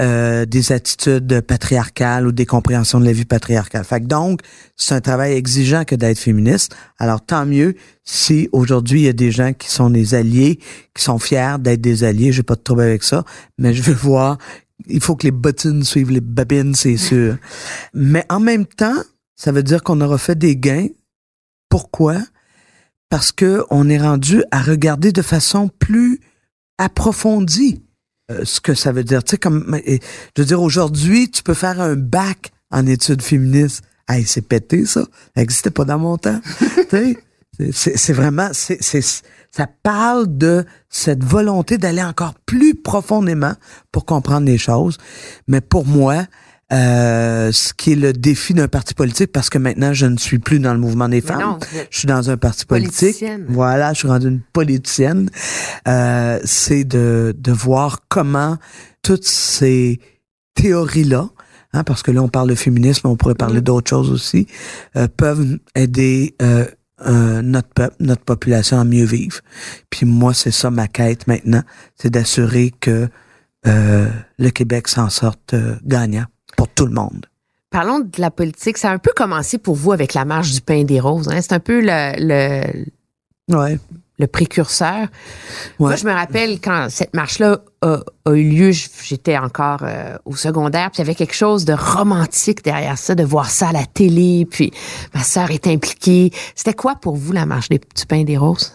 euh, 0.00 0.46
des 0.46 0.72
attitudes 0.72 1.42
patriarcales 1.42 2.26
ou 2.26 2.32
des 2.32 2.46
compréhensions 2.46 3.00
de 3.00 3.04
la 3.04 3.12
vie 3.12 3.26
patriarcale. 3.26 3.84
Fait 3.84 4.00
que 4.00 4.06
donc, 4.06 4.40
c'est 4.74 4.94
un 4.94 5.02
travail 5.02 5.34
exigeant 5.34 5.84
que 5.84 5.94
d'être 5.94 6.18
féministe. 6.18 6.74
Alors, 6.98 7.20
tant 7.20 7.44
mieux 7.44 7.74
si 8.02 8.48
aujourd'hui, 8.52 9.00
il 9.02 9.04
y 9.04 9.08
a 9.08 9.12
des 9.12 9.30
gens 9.30 9.52
qui 9.52 9.68
sont 9.68 9.90
des 9.90 10.14
alliés, 10.14 10.58
qui 10.94 11.04
sont 11.04 11.18
fiers 11.18 11.56
d'être 11.60 11.82
des 11.82 12.02
alliés. 12.02 12.32
J'ai 12.32 12.42
pas 12.42 12.54
de 12.54 12.62
trouble 12.62 12.80
avec 12.80 13.02
ça, 13.02 13.24
mais 13.58 13.74
je 13.74 13.82
veux 13.82 13.94
voir, 14.08 14.38
il 14.86 15.02
faut 15.02 15.16
que 15.16 15.24
les 15.24 15.32
bottines 15.32 15.84
suivent 15.84 16.12
les 16.12 16.22
babines, 16.22 16.74
c'est 16.74 16.96
sûr. 16.96 17.36
mais 17.92 18.24
en 18.30 18.40
même 18.40 18.64
temps, 18.64 19.02
ça 19.36 19.52
veut 19.52 19.62
dire 19.62 19.82
qu'on 19.82 20.00
aura 20.00 20.16
fait 20.16 20.38
des 20.38 20.56
gains. 20.56 20.88
Pourquoi? 21.68 22.16
Parce 23.10 23.32
que 23.32 23.64
on 23.68 23.90
est 23.90 23.98
rendu 23.98 24.44
à 24.50 24.62
regarder 24.62 25.12
de 25.12 25.20
façon 25.22 25.68
plus 25.78 26.20
approfondie 26.78 27.82
ce 28.44 28.60
que 28.60 28.74
ça 28.74 28.92
veut 28.92 29.04
dire. 29.04 29.22
Tu 29.24 29.32
sais, 29.32 29.38
comme, 29.38 29.78
je 29.86 30.42
veux 30.42 30.46
dire, 30.46 30.62
aujourd'hui, 30.62 31.30
tu 31.30 31.42
peux 31.42 31.54
faire 31.54 31.80
un 31.80 31.96
bac 31.96 32.52
en 32.70 32.86
études 32.86 33.22
féministes. 33.22 33.82
Hey, 34.08 34.24
c'est 34.24 34.42
pété, 34.42 34.86
ça. 34.86 35.02
Ça 35.02 35.08
n'existait 35.36 35.70
pas 35.70 35.84
dans 35.84 35.98
mon 35.98 36.16
temps. 36.16 36.40
tu 36.90 37.16
sais, 37.72 37.96
c'est 37.96 38.12
vraiment, 38.12 38.50
c'est, 38.52 38.80
ça 39.50 39.66
parle 39.82 40.36
de 40.38 40.64
cette 40.88 41.24
volonté 41.24 41.78
d'aller 41.78 42.02
encore 42.02 42.34
plus 42.46 42.74
profondément 42.74 43.54
pour 43.92 44.04
comprendre 44.04 44.46
les 44.46 44.58
choses. 44.58 44.98
Mais 45.46 45.60
pour 45.60 45.86
moi, 45.86 46.24
euh, 46.72 47.50
ce 47.52 47.74
qui 47.74 47.92
est 47.92 47.96
le 47.96 48.12
défi 48.12 48.54
d'un 48.54 48.68
parti 48.68 48.94
politique, 48.94 49.32
parce 49.32 49.50
que 49.50 49.58
maintenant, 49.58 49.92
je 49.92 50.06
ne 50.06 50.16
suis 50.16 50.38
plus 50.38 50.60
dans 50.60 50.72
le 50.72 50.78
mouvement 50.78 51.08
des 51.08 51.20
femmes. 51.20 51.58
je 51.90 51.98
suis 51.98 52.06
dans 52.06 52.30
un 52.30 52.36
parti 52.36 52.66
politique. 52.66 53.24
Voilà, 53.48 53.92
je 53.92 53.98
suis 53.98 54.08
rendue 54.08 54.28
une 54.28 54.40
politicienne. 54.40 55.30
Euh, 55.88 56.38
c'est 56.44 56.84
de, 56.84 57.34
de 57.36 57.52
voir 57.52 58.02
comment 58.08 58.56
toutes 59.02 59.24
ces 59.24 60.00
théories-là, 60.54 61.28
hein, 61.72 61.84
parce 61.84 62.02
que 62.02 62.10
là, 62.10 62.22
on 62.22 62.28
parle 62.28 62.50
de 62.50 62.54
féminisme, 62.54 63.08
on 63.08 63.16
pourrait 63.16 63.34
parler 63.34 63.60
mm-hmm. 63.60 63.64
d'autres 63.64 63.90
choses 63.90 64.10
aussi, 64.10 64.46
euh, 64.96 65.08
peuvent 65.08 65.58
aider 65.74 66.36
euh, 66.42 66.66
euh, 67.06 67.42
notre 67.42 67.68
peuple, 67.68 67.96
notre 68.00 68.24
population 68.24 68.78
à 68.78 68.84
mieux 68.84 69.04
vivre. 69.04 69.40
Puis 69.88 70.06
moi, 70.06 70.34
c'est 70.34 70.50
ça 70.50 70.70
ma 70.70 70.86
quête 70.86 71.26
maintenant, 71.26 71.62
c'est 71.96 72.10
d'assurer 72.10 72.72
que 72.78 73.08
euh, 73.66 74.08
le 74.38 74.50
Québec 74.50 74.88
s'en 74.88 75.10
sorte 75.10 75.54
gagnant 75.84 76.26
pour 76.60 76.68
tout 76.68 76.84
le 76.84 76.92
monde. 76.92 77.24
Parlons 77.70 78.00
de 78.00 78.20
la 78.20 78.30
politique. 78.30 78.76
Ça 78.76 78.90
a 78.90 78.92
un 78.92 78.98
peu 78.98 79.12
commencé 79.16 79.56
pour 79.56 79.76
vous 79.76 79.92
avec 79.92 80.12
la 80.12 80.26
marche 80.26 80.52
du 80.52 80.60
pain 80.60 80.84
des 80.84 81.00
roses. 81.00 81.26
Hein? 81.30 81.40
C'est 81.40 81.54
un 81.54 81.58
peu 81.58 81.80
le, 81.80 82.12
le, 83.48 83.78
le 84.18 84.26
précurseur. 84.26 85.08
Moi, 85.78 85.96
je 85.96 86.04
me 86.04 86.12
rappelle 86.12 86.60
quand 86.60 86.88
cette 86.90 87.14
marche-là 87.14 87.60
a, 87.80 88.02
eu 88.26 88.50
lieu, 88.50 88.72
j'étais 88.72 89.38
encore 89.38 89.84
euh, 89.84 90.18
au 90.26 90.36
secondaire, 90.36 90.90
puis 90.90 90.98
il 90.98 91.06
y 91.06 91.08
avait 91.08 91.14
quelque 91.14 91.34
chose 91.34 91.64
de 91.64 91.72
romantique 91.72 92.62
derrière 92.62 92.98
ça, 92.98 93.14
de 93.14 93.24
voir 93.24 93.48
ça 93.48 93.68
à 93.68 93.72
la 93.72 93.86
télé, 93.86 94.44
puis 94.44 94.70
ma 95.14 95.22
sœur 95.22 95.50
est 95.50 95.66
impliquée. 95.66 96.30
C'était 96.54 96.74
quoi 96.74 96.96
pour 96.96 97.16
vous 97.16 97.32
la 97.32 97.46
marche 97.46 97.70
des, 97.70 97.78
du 97.78 98.04
pain 98.06 98.24
des 98.24 98.36
roses? 98.36 98.74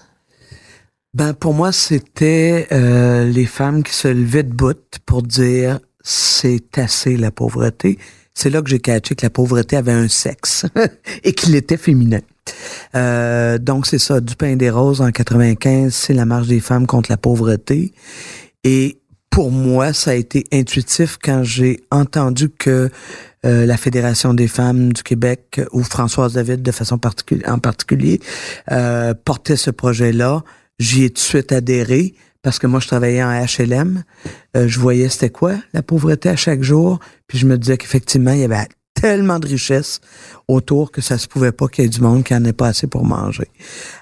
Ben 1.14 1.36
pour 1.36 1.54
moi, 1.54 1.72
c'était 1.72 2.68
euh, 2.72 3.26
les 3.26 3.46
femmes 3.46 3.84
qui 3.84 3.94
se 3.94 4.08
levaient 4.08 4.42
de 4.42 4.54
bout 4.54 4.76
pour 5.06 5.22
dire 5.22 5.80
c'est 6.06 6.78
assez 6.78 7.18
la 7.18 7.32
pauvreté. 7.32 7.98
C'est 8.36 8.50
là 8.50 8.62
que 8.62 8.70
j'ai 8.70 8.80
catché 8.80 9.16
que 9.16 9.26
la 9.26 9.32
pauvreté 9.32 9.76
avait 9.76 9.92
un 9.92 10.08
sexe 10.08 10.66
et 11.24 11.34
qu'il 11.34 11.56
était 11.56 11.78
féminin. 11.78 12.20
Euh, 12.94 13.58
donc 13.58 13.88
c'est 13.88 13.98
ça, 13.98 14.22
du 14.22 14.36
pain 14.36 14.56
des 14.56 14.70
roses 14.70 15.02
en 15.02 15.12
95, 15.12 15.94
c'est 15.94 16.14
la 16.14 16.26
marche 16.26 16.48
des 16.48 16.60
femmes 16.60 16.86
contre 16.86 17.10
la 17.10 17.18
pauvreté. 17.18 17.92
Et 18.64 19.00
pour 19.32 19.52
moi, 19.52 19.94
ça 19.94 20.12
a 20.12 20.14
été 20.14 20.46
intuitif 20.54 21.18
quand 21.22 21.44
j'ai 21.44 21.82
entendu 21.90 22.50
que 22.50 22.90
euh, 23.46 23.66
la 23.66 23.78
Fédération 23.78 24.34
des 24.34 24.48
femmes 24.48 24.94
du 24.94 25.02
Québec 25.02 25.60
ou 25.72 25.84
Françoise 25.84 26.34
David 26.34 26.62
de 26.62 26.72
façon 26.72 27.00
particulière 27.00 27.52
en 27.52 27.60
particulier 27.60 28.20
euh, 28.72 29.14
portait 29.26 29.58
ce 29.58 29.72
projet-là. 29.72 30.44
J'y 30.78 31.06
ai 31.06 31.10
tout 31.10 31.16
de 31.16 31.20
suite 31.20 31.52
adhéré 31.52 32.14
parce 32.46 32.60
que 32.60 32.68
moi, 32.68 32.80
je 32.80 32.86
travaillais 32.86 33.24
en 33.24 33.44
HLM. 33.44 34.04
Euh, 34.56 34.68
je 34.68 34.80
voyais 34.80 35.10
c'était 35.10 35.32
quoi 35.32 35.56
la 35.74 35.82
pauvreté 35.82 36.30
à 36.30 36.36
chaque 36.36 36.62
jour. 36.62 37.00
Puis 37.26 37.40
je 37.40 37.48
me 37.48 37.58
disais 37.58 37.76
qu'effectivement, 37.76 38.34
il 38.34 38.42
y 38.42 38.44
avait 38.44 38.68
tellement 38.94 39.40
de 39.40 39.48
richesses 39.48 40.00
autour 40.48 40.92
que 40.92 41.02
ça 41.02 41.18
se 41.18 41.28
pouvait 41.28 41.52
pas 41.52 41.68
qu'il 41.68 41.86
y 41.86 41.88
ait 41.88 41.90
du 41.90 42.02
monde 42.02 42.24
qui 42.24 42.36
en 42.36 42.46
ait 42.46 42.54
pas 42.54 42.68
assez 42.68 42.86
pour 42.86 43.04
manger. 43.04 43.48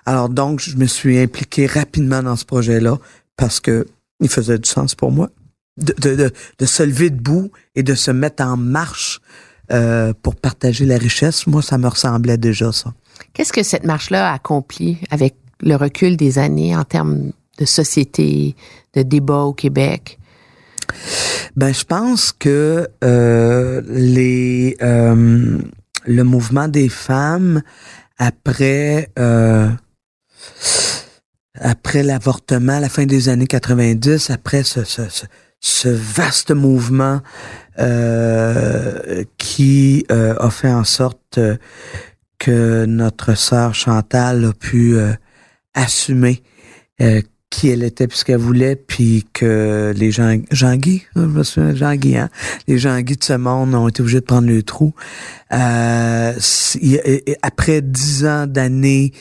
Alors 0.05 0.27
donc, 0.27 0.59
je 0.59 0.75
me 0.75 0.87
suis 0.87 1.19
impliqué 1.19 1.67
rapidement 1.67 2.21
dans 2.21 2.35
ce 2.35 2.43
projet-là 2.43 2.97
parce 3.37 3.61
que 3.61 3.87
il 4.19 4.27
faisait 4.27 4.59
du 4.59 4.69
sens 4.69 4.93
pour 4.93 5.13
moi 5.13 5.29
de, 5.77 5.93
de, 5.93 6.33
de, 6.59 6.65
se 6.65 6.83
lever 6.83 7.11
debout 7.11 7.49
et 7.75 7.83
de 7.83 7.95
se 7.95 8.11
mettre 8.11 8.43
en 8.43 8.57
marche 8.57 9.21
euh, 9.71 10.11
pour 10.21 10.35
partager 10.35 10.85
la 10.85 10.97
richesse. 10.97 11.47
Moi, 11.47 11.61
ça 11.61 11.77
me 11.77 11.87
ressemblait 11.87 12.37
déjà 12.37 12.73
ça. 12.73 12.93
Qu'est-ce 13.31 13.53
que 13.53 13.63
cette 13.63 13.85
marche-là 13.85 14.31
a 14.31 14.33
accompli 14.33 14.97
avec 15.11 15.35
le 15.61 15.77
recul 15.77 16.17
des 16.17 16.39
années 16.39 16.75
en 16.75 16.83
termes 16.83 17.31
de 17.59 17.65
société, 17.65 18.55
de 18.93 19.01
débat 19.03 19.41
au 19.41 19.53
Québec? 19.53 20.19
Ben, 21.55 21.73
je 21.73 21.83
pense 21.83 22.31
que 22.31 22.87
euh, 23.03 23.81
les 23.87 24.75
euh, 24.81 25.59
le 26.05 26.23
mouvement 26.23 26.67
des 26.67 26.89
femmes 26.89 27.61
après 28.17 29.09
euh, 29.19 29.69
après 31.55 32.03
l'avortement, 32.03 32.73
à 32.73 32.79
la 32.79 32.89
fin 32.89 33.05
des 33.05 33.29
années 33.29 33.47
90, 33.47 34.31
après 34.31 34.63
ce, 34.63 34.83
ce, 34.83 35.03
ce, 35.59 35.87
vaste 35.87 36.51
mouvement 36.51 37.21
euh, 37.79 39.23
qui 39.37 40.05
euh, 40.11 40.35
a 40.39 40.49
fait 40.49 40.71
en 40.71 40.83
sorte 40.83 41.39
que 42.39 42.85
notre 42.85 43.35
sœur 43.35 43.75
Chantal 43.75 44.45
a 44.45 44.53
pu 44.53 44.97
assumer 45.73 46.41
qui 47.53 47.69
elle 47.69 47.83
était 47.83 48.07
puis 48.07 48.17
ce 48.17 48.25
qu'elle 48.25 48.39
voulait 48.39 48.75
puis 48.75 49.27
que 49.31 49.93
les 49.95 50.09
gens 50.09 50.35
Jean-Guy 50.49 51.03
je 51.15 51.21
me 51.21 51.43
souviens 51.43 51.75
Jean-Guy 51.75 52.17
hein, 52.17 52.29
les 52.67 52.79
Jean-Guy 52.79 53.15
de 53.15 53.23
ce 53.23 53.33
monde 53.33 53.75
ont 53.75 53.87
été 53.87 54.01
obligés 54.01 54.21
de 54.21 54.25
prendre 54.25 54.47
le 54.47 54.63
trou. 54.63 54.95
Euh, 55.51 56.33
après 57.43 57.81
dix 57.81 58.25
ans 58.25 58.47
d'années 58.47 59.11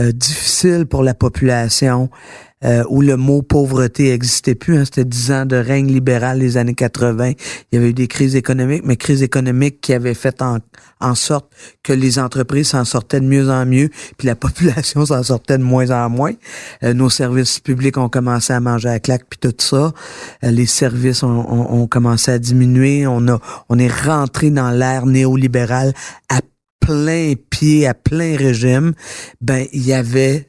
euh, 0.00 0.10
difficiles 0.10 0.86
pour 0.86 1.02
la 1.02 1.12
population 1.12 2.08
euh, 2.64 2.84
où 2.88 3.00
le 3.00 3.16
mot 3.16 3.42
pauvreté 3.42 4.12
existait 4.12 4.54
plus. 4.54 4.76
Hein, 4.76 4.84
C'était 4.84 5.04
dix 5.04 5.32
ans 5.32 5.46
de 5.46 5.56
règne 5.56 5.86
libéral 5.86 6.38
les 6.38 6.56
années 6.56 6.74
80. 6.74 7.30
Il 7.30 7.34
y 7.72 7.76
avait 7.78 7.90
eu 7.90 7.94
des 7.94 8.08
crises 8.08 8.36
économiques, 8.36 8.82
mais 8.84 8.96
crises 8.96 9.22
économiques 9.22 9.80
qui 9.80 9.92
avaient 9.92 10.14
fait 10.14 10.42
en, 10.42 10.58
en 11.00 11.14
sorte 11.14 11.52
que 11.82 11.92
les 11.92 12.18
entreprises 12.18 12.68
s'en 12.68 12.84
sortaient 12.84 13.20
de 13.20 13.26
mieux 13.26 13.50
en 13.50 13.66
mieux, 13.66 13.90
puis 14.16 14.26
la 14.26 14.36
population 14.42 15.04
s'en 15.06 15.22
sortait 15.22 15.58
de 15.58 15.62
moins 15.62 15.90
en 15.90 16.08
moins. 16.08 16.32
Euh, 16.82 16.94
nos 16.94 17.10
services 17.10 17.60
publics 17.60 17.98
ont 17.98 18.08
commencé 18.08 18.52
à 18.52 18.60
manger 18.60 18.88
à 18.88 19.00
claque, 19.00 19.24
puis 19.28 19.38
tout 19.38 19.54
ça. 19.58 19.92
Euh, 20.44 20.50
les 20.50 20.66
services 20.66 21.22
ont, 21.22 21.28
ont, 21.28 21.82
ont, 21.82 21.86
commencé 21.86 22.30
à 22.30 22.38
diminuer. 22.38 23.06
On 23.06 23.26
a, 23.28 23.38
on 23.68 23.78
est 23.78 23.92
rentré 23.92 24.50
dans 24.50 24.70
l'ère 24.70 25.06
néolibérale 25.06 25.92
à 26.28 26.40
plein 26.80 27.34
pied, 27.50 27.86
à 27.86 27.94
plein 27.94 28.36
régime. 28.36 28.92
Ben, 29.40 29.66
il 29.72 29.86
y 29.86 29.92
avait 29.92 30.48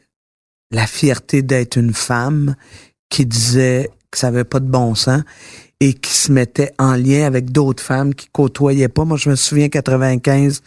la 0.74 0.88
fierté 0.88 1.42
d'être 1.42 1.78
une 1.78 1.94
femme 1.94 2.56
qui 3.10 3.26
disait 3.26 3.90
que 4.12 4.18
ça 4.18 4.28
avait 4.28 4.44
pas 4.44 4.60
de 4.60 4.68
bon 4.68 4.96
sens 4.96 5.22
et 5.80 5.94
qui 5.94 6.14
se 6.14 6.32
mettait 6.32 6.72
en 6.80 6.96
lien 6.96 7.26
avec 7.26 7.52
d'autres 7.52 7.84
femmes 7.84 8.16
qui 8.16 8.30
côtoyaient 8.32 8.88
pas. 8.88 9.04
Moi, 9.04 9.18
je 9.18 9.30
me 9.30 9.36
souviens 9.36 9.68
95 9.68 10.62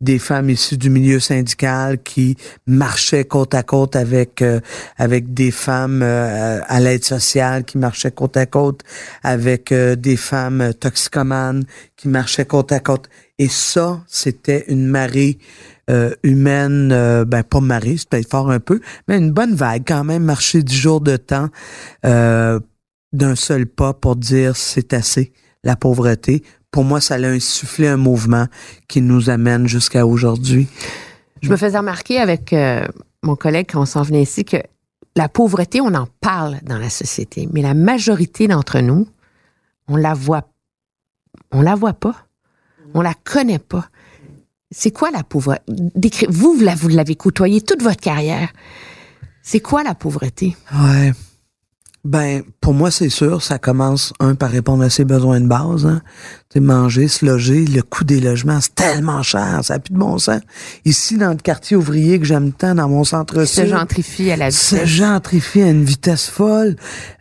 des 0.00 0.18
femmes 0.18 0.48
issues 0.48 0.78
du 0.78 0.88
milieu 0.88 1.20
syndical 1.20 2.02
qui 2.02 2.36
marchaient 2.66 3.26
côte 3.26 3.54
à 3.54 3.62
côte 3.62 3.96
avec 3.96 4.40
euh, 4.40 4.60
avec 4.96 5.34
des 5.34 5.50
femmes 5.50 6.00
euh, 6.02 6.60
à 6.66 6.80
l'aide 6.80 7.04
sociale, 7.04 7.64
qui 7.64 7.76
marchaient 7.76 8.12
côte 8.12 8.36
à 8.38 8.46
côte 8.46 8.80
avec 9.22 9.72
euh, 9.72 9.94
des 9.94 10.16
femmes 10.16 10.72
toxicomanes, 10.80 11.64
qui 11.96 12.08
marchaient 12.08 12.46
côte 12.46 12.72
à 12.72 12.80
côte. 12.80 13.10
Et 13.38 13.48
ça, 13.48 14.00
c'était 14.06 14.64
une 14.68 14.86
marée 14.86 15.38
euh, 15.90 16.14
humaine, 16.22 16.90
euh, 16.92 17.24
ben 17.24 17.42
pas 17.42 17.60
marée, 17.60 17.96
c'est 17.96 18.08
peut-être 18.08 18.30
fort 18.30 18.50
un 18.50 18.60
peu, 18.60 18.80
mais 19.08 19.18
une 19.18 19.32
bonne 19.32 19.54
vague 19.54 19.84
quand 19.86 20.04
même, 20.04 20.24
marcher 20.24 20.62
du 20.62 20.74
jour 20.74 21.00
de 21.00 21.16
temps 21.16 21.48
euh, 22.04 22.60
d'un 23.12 23.34
seul 23.34 23.66
pas 23.66 23.92
pour 23.92 24.16
dire 24.16 24.56
c'est 24.56 24.92
assez, 24.92 25.32
la 25.64 25.76
pauvreté, 25.76 26.42
pour 26.72 26.84
moi, 26.84 27.00
ça 27.02 27.16
a 27.16 27.26
insufflé 27.26 27.86
un 27.86 27.98
mouvement 27.98 28.46
qui 28.88 29.02
nous 29.02 29.28
amène 29.28 29.68
jusqu'à 29.68 30.06
aujourd'hui. 30.06 30.68
Je 31.42 31.50
me 31.50 31.56
faisais 31.56 31.76
remarquer 31.76 32.18
avec 32.18 32.52
euh, 32.54 32.86
mon 33.22 33.36
collègue 33.36 33.66
quand 33.70 33.82
on 33.82 33.86
s'en 33.86 34.02
venait 34.02 34.22
ici 34.22 34.44
que 34.44 34.56
la 35.14 35.28
pauvreté, 35.28 35.82
on 35.82 35.94
en 35.94 36.08
parle 36.22 36.58
dans 36.62 36.78
la 36.78 36.88
société, 36.88 37.46
mais 37.52 37.60
la 37.60 37.74
majorité 37.74 38.48
d'entre 38.48 38.80
nous, 38.80 39.06
on 39.86 39.96
la 39.96 40.14
voit, 40.14 40.48
on 41.50 41.60
la 41.60 41.74
voit 41.74 41.92
pas, 41.92 42.16
on 42.94 43.02
la 43.02 43.12
connaît 43.22 43.58
pas. 43.58 43.88
C'est 44.72 44.90
quoi 44.90 45.10
la 45.10 45.22
pauvreté? 45.22 45.62
Vous, 46.28 46.54
vous 46.54 46.88
l'avez 46.88 47.14
côtoyé 47.14 47.60
toute 47.60 47.82
votre 47.82 48.00
carrière. 48.00 48.48
C'est 49.42 49.60
quoi 49.60 49.82
la 49.82 49.94
pauvreté? 49.94 50.56
Ouais. 50.72 51.12
Ben, 52.04 52.42
pour 52.60 52.74
moi, 52.74 52.90
c'est 52.90 53.08
sûr, 53.08 53.42
ça 53.42 53.60
commence, 53.60 54.12
un, 54.18 54.34
par 54.34 54.50
répondre 54.50 54.82
à 54.82 54.90
ses 54.90 55.04
besoins 55.04 55.40
de 55.40 55.46
base. 55.46 55.86
Hein. 55.86 56.02
Manger, 56.56 57.06
se 57.06 57.24
loger, 57.24 57.64
le 57.64 57.80
coût 57.82 58.02
des 58.02 58.20
logements, 58.20 58.60
c'est 58.60 58.74
tellement 58.74 59.22
cher, 59.22 59.60
ça 59.62 59.74
n'a 59.74 59.80
plus 59.80 59.94
de 59.94 59.98
bon 59.98 60.18
sens. 60.18 60.40
Ici, 60.84 61.16
dans 61.16 61.30
le 61.30 61.36
quartier 61.36 61.76
ouvrier 61.76 62.18
que 62.18 62.26
j'aime 62.26 62.52
tant, 62.52 62.74
dans 62.74 62.88
mon 62.88 63.04
centre-ville... 63.04 63.46
Se 63.46 63.66
gentrifie 63.66 64.32
à 64.32 64.36
la 64.36 64.48
vitesse. 64.48 64.80
Se 64.80 64.84
gentrifie 64.84 65.62
à 65.62 65.70
une 65.70 65.84
vitesse 65.84 66.28
folle, 66.28 66.74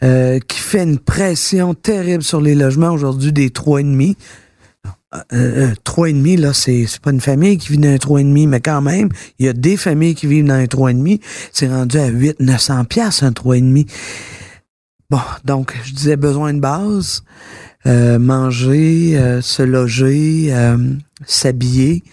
euh, 0.04 0.39
qui 0.39 0.58
fait 0.58 0.82
une 0.82 0.97
pression 0.97 1.76
terrible 1.76 2.24
sur 2.24 2.41
les 2.41 2.56
logements 2.56 2.89
aujourd'hui 2.89 3.32
des 3.32 3.49
3,5 3.49 4.16
trois 5.84 6.09
et 6.09 6.14
demi, 6.14 6.38
là, 6.38 6.53
c'est 6.53 6.86
c'est 6.88 7.01
pas 7.01 7.12
une 7.12 7.22
famille 7.22 7.57
qui 7.57 7.70
vit 7.74 7.78
dans 7.78 7.89
un 7.89 7.97
trois 7.97 8.22
et 8.22 8.24
demi, 8.24 8.47
mais 8.47 8.62
quand 8.62 8.82
même, 8.82 9.09
il 9.39 9.45
y 9.45 9.49
a 9.49 9.53
des 9.53 9.78
familles 9.78 10.16
qui 10.16 10.28
vivent 10.28 10.45
dans 10.45 10.53
un 10.53 10.68
trois 10.68 10.91
et 10.91 10.93
demi. 10.93 11.20
C'est 11.51 11.68
rendu 11.68 11.97
à 11.97 12.07
8 12.07 12.39
900 12.39 12.86
pièces 12.86 13.24
un 13.24 13.34
trois 13.34 13.57
et 13.57 13.62
demi. 13.62 13.86
Bon, 15.09 15.20
donc 15.43 15.76
je 15.84 15.93
disais 15.93 16.16
besoin 16.16 16.53
de 16.53 16.59
base, 16.62 17.24
euh, 17.86 18.18
manger, 18.20 19.18
euh, 19.18 19.41
se 19.41 19.62
loger, 19.62 20.47
euh, 20.51 20.78
s'habiller 21.26 22.03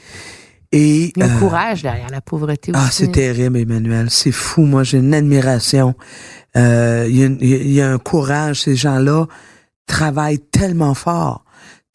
et 0.72 1.12
euh, 1.22 1.38
courage 1.38 1.82
derrière 1.82 2.10
la 2.10 2.20
pauvreté 2.20 2.72
aussi. 2.72 2.80
ah, 2.84 2.88
c'est 2.90 3.12
terrible, 3.12 3.56
Emmanuel. 3.58 4.08
C'est 4.10 4.32
fou. 4.32 4.62
Moi, 4.62 4.82
j'ai 4.82 4.98
une 4.98 5.14
admiration. 5.14 5.94
Euh, 6.56 7.06
Il 7.08 7.42
y, 7.42 7.74
y 7.74 7.80
a 7.80 7.90
un 7.90 7.98
courage. 7.98 8.62
Ces 8.62 8.74
gens-là 8.76 9.26
travaillent 9.86 10.40
tellement 10.40 10.94
fort. 10.94 11.44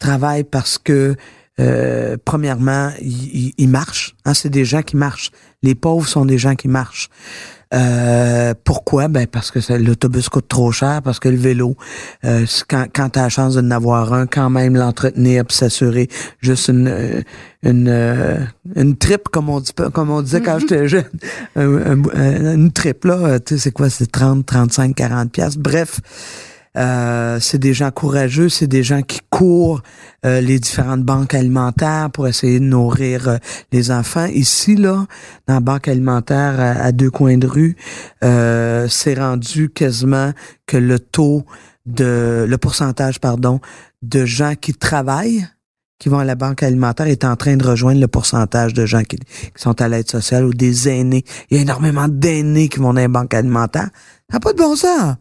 Travaillent 0.03 0.43
parce 0.43 0.77
que, 0.77 1.15
euh, 1.61 2.17
premièrement, 2.25 2.91
ils, 3.01 3.69
marchent. 3.69 4.15
Hein, 4.25 4.33
c'est 4.33 4.49
des 4.49 4.65
gens 4.65 4.81
qui 4.81 4.97
marchent. 4.97 5.31
Les 5.61 5.75
pauvres 5.75 6.07
sont 6.09 6.25
des 6.25 6.37
gens 6.37 6.55
qui 6.55 6.67
marchent. 6.67 7.07
Euh, 7.73 8.53
pourquoi? 8.65 9.07
Ben 9.07 9.25
parce 9.27 9.49
que 9.49 9.59
l'autobus 9.73 10.27
coûte 10.29 10.47
trop 10.49 10.71
cher, 10.71 11.01
parce 11.01 11.19
que 11.19 11.29
le 11.29 11.37
vélo, 11.37 11.75
euh, 12.25 12.45
quand, 12.67 12.85
quand 12.93 13.09
tu 13.11 13.19
as 13.19 13.23
la 13.23 13.29
chance 13.29 13.55
d'en 13.55 13.71
avoir 13.71 14.13
un, 14.13 14.27
quand 14.27 14.49
même 14.51 14.75
l'entretenir 14.75 15.43
puis 15.45 15.55
s'assurer 15.57 16.07
juste 16.39 16.67
une 16.67 16.87
euh, 16.87 17.21
une 17.63 17.87
euh, 17.87 18.37
une 18.75 18.95
trip 18.95 19.23
comme 19.31 19.49
on 19.49 19.59
dit 19.59 19.73
pas- 19.73 19.89
comme 19.89 20.11
on 20.11 20.21
disait 20.21 20.41
quand 20.41 20.59
j'étais 20.59 20.87
jeune. 20.87 21.05
Un- 21.55 21.77
un- 21.93 22.03
un- 22.13 22.53
une 22.55 22.71
trip 22.71 23.05
là, 23.05 23.39
tu 23.39 23.55
sais 23.55 23.59
c'est 23.63 23.71
quoi, 23.71 23.89
c'est 23.89 24.11
30, 24.11 24.45
35, 24.45 24.93
40 24.95 25.31
pièces. 25.31 25.57
Bref, 25.57 25.99
euh, 26.75 27.39
c'est 27.39 27.59
des 27.59 27.73
gens 27.73 27.91
courageux, 27.91 28.49
c'est 28.49 28.67
des 28.67 28.83
gens 28.83 29.01
qui 29.01 29.19
courent 29.29 29.81
euh, 30.25 30.41
les 30.41 30.59
différentes 30.59 31.03
banques 31.03 31.33
alimentaires 31.33 32.09
pour 32.11 32.27
essayer 32.27 32.59
de 32.59 32.65
nourrir 32.65 33.27
euh, 33.27 33.37
les 33.71 33.91
enfants. 33.91 34.25
Ici, 34.25 34.75
là, 34.75 35.05
dans 35.47 35.55
la 35.55 35.59
banque 35.59 35.87
alimentaire 35.87 36.59
à, 36.59 36.91
deux 36.91 37.11
coins 37.11 37.37
de 37.37 37.47
rue, 37.47 37.75
c'est 38.21 39.15
rendu 39.15 39.69
quasiment 39.69 40.31
que 40.65 40.77
le 40.77 40.99
taux 40.99 41.45
de 41.85 42.45
le 42.47 42.57
pourcentage, 42.57 43.19
pardon, 43.19 43.59
de 44.01 44.25
gens 44.25 44.55
qui 44.55 44.73
travaillent 44.73 45.45
qui 45.99 46.09
vont 46.09 46.19
à 46.19 46.25
la 46.25 46.35
banque 46.35 46.63
alimentaire 46.63 47.07
est 47.07 47.23
en 47.23 47.37
train 47.37 47.55
de 47.55 47.65
rejoindre 47.65 48.01
le 48.01 48.09
pourcentage 48.09 48.73
de 48.73 48.85
gens 48.85 49.03
qui, 49.03 49.17
sont 49.55 49.79
à 49.81 49.87
l'aide 49.87 50.09
sociale 50.09 50.43
ou 50.43 50.53
des 50.53 50.89
aînés. 50.89 51.23
Il 51.49 51.55
y 51.55 51.59
a 51.59 51.63
énormément 51.63 52.09
d'aînés 52.09 52.67
qui 52.67 52.79
vont 52.79 52.93
dans 52.93 52.99
les 52.99 53.07
banques 53.07 53.33
alimentaires. 53.33 53.89
Ça 54.29 54.41
pas 54.41 54.51
de 54.51 54.57
bon 54.57 54.75
sens. 54.75 55.15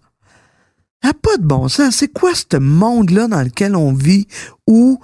N'a 1.05 1.15
pas 1.15 1.37
de 1.37 1.45
bon 1.45 1.69
sens. 1.69 1.97
C'est 1.97 2.13
quoi 2.13 2.33
ce 2.35 2.57
monde-là 2.57 3.29
dans 3.29 3.43
lequel 3.43 3.75
on 3.77 3.93
vit 3.93 4.27
où 4.67 5.01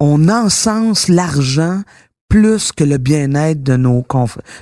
on 0.00 0.28
encense 0.28 1.08
l'argent 1.08 1.82
plus 2.28 2.72
que 2.72 2.84
le 2.84 2.96
bien-être 2.96 3.62
de 3.62 3.76
nos 3.76 4.04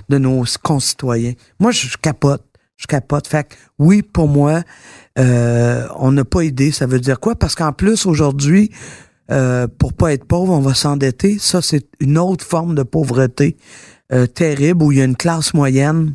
de 0.09 0.18
nos 0.18 0.45
concitoyens? 0.62 1.34
Moi, 1.61 1.70
je, 1.70 1.97
capote. 1.97 2.45
Je 2.76 2.86
capote. 2.86 3.26
Fait 3.26 3.45
que, 3.45 3.55
oui, 3.78 4.03
pour 4.03 4.26
moi, 4.28 4.62
euh, 5.18 5.86
on 5.97 6.12
n'a 6.12 6.24
pas 6.24 6.43
idée. 6.43 6.72
Ça 6.72 6.86
veut 6.86 7.01
dire 7.01 7.20
quoi? 7.20 7.36
Parce 7.36 7.55
qu'en 7.55 7.72
plus, 7.72 8.07
aujourd'hui, 8.07 8.70
euh, 9.30 9.68
pour 9.78 9.93
pas 9.93 10.12
être 10.12 10.24
pauvre, 10.24 10.53
on 10.53 10.61
va 10.61 10.74
s'endetter. 10.74 11.38
Ça, 11.38 11.62
c'est 11.62 11.86
une 12.01 12.18
autre 12.18 12.45
forme 12.45 12.74
de 12.74 12.82
pauvreté 12.82 13.57
euh, 14.12 14.26
terrible 14.26 14.82
où 14.82 14.93
il 14.93 14.99
y 14.99 15.01
a 15.01 15.05
une 15.05 15.16
classe 15.16 15.55
moyenne 15.55 16.12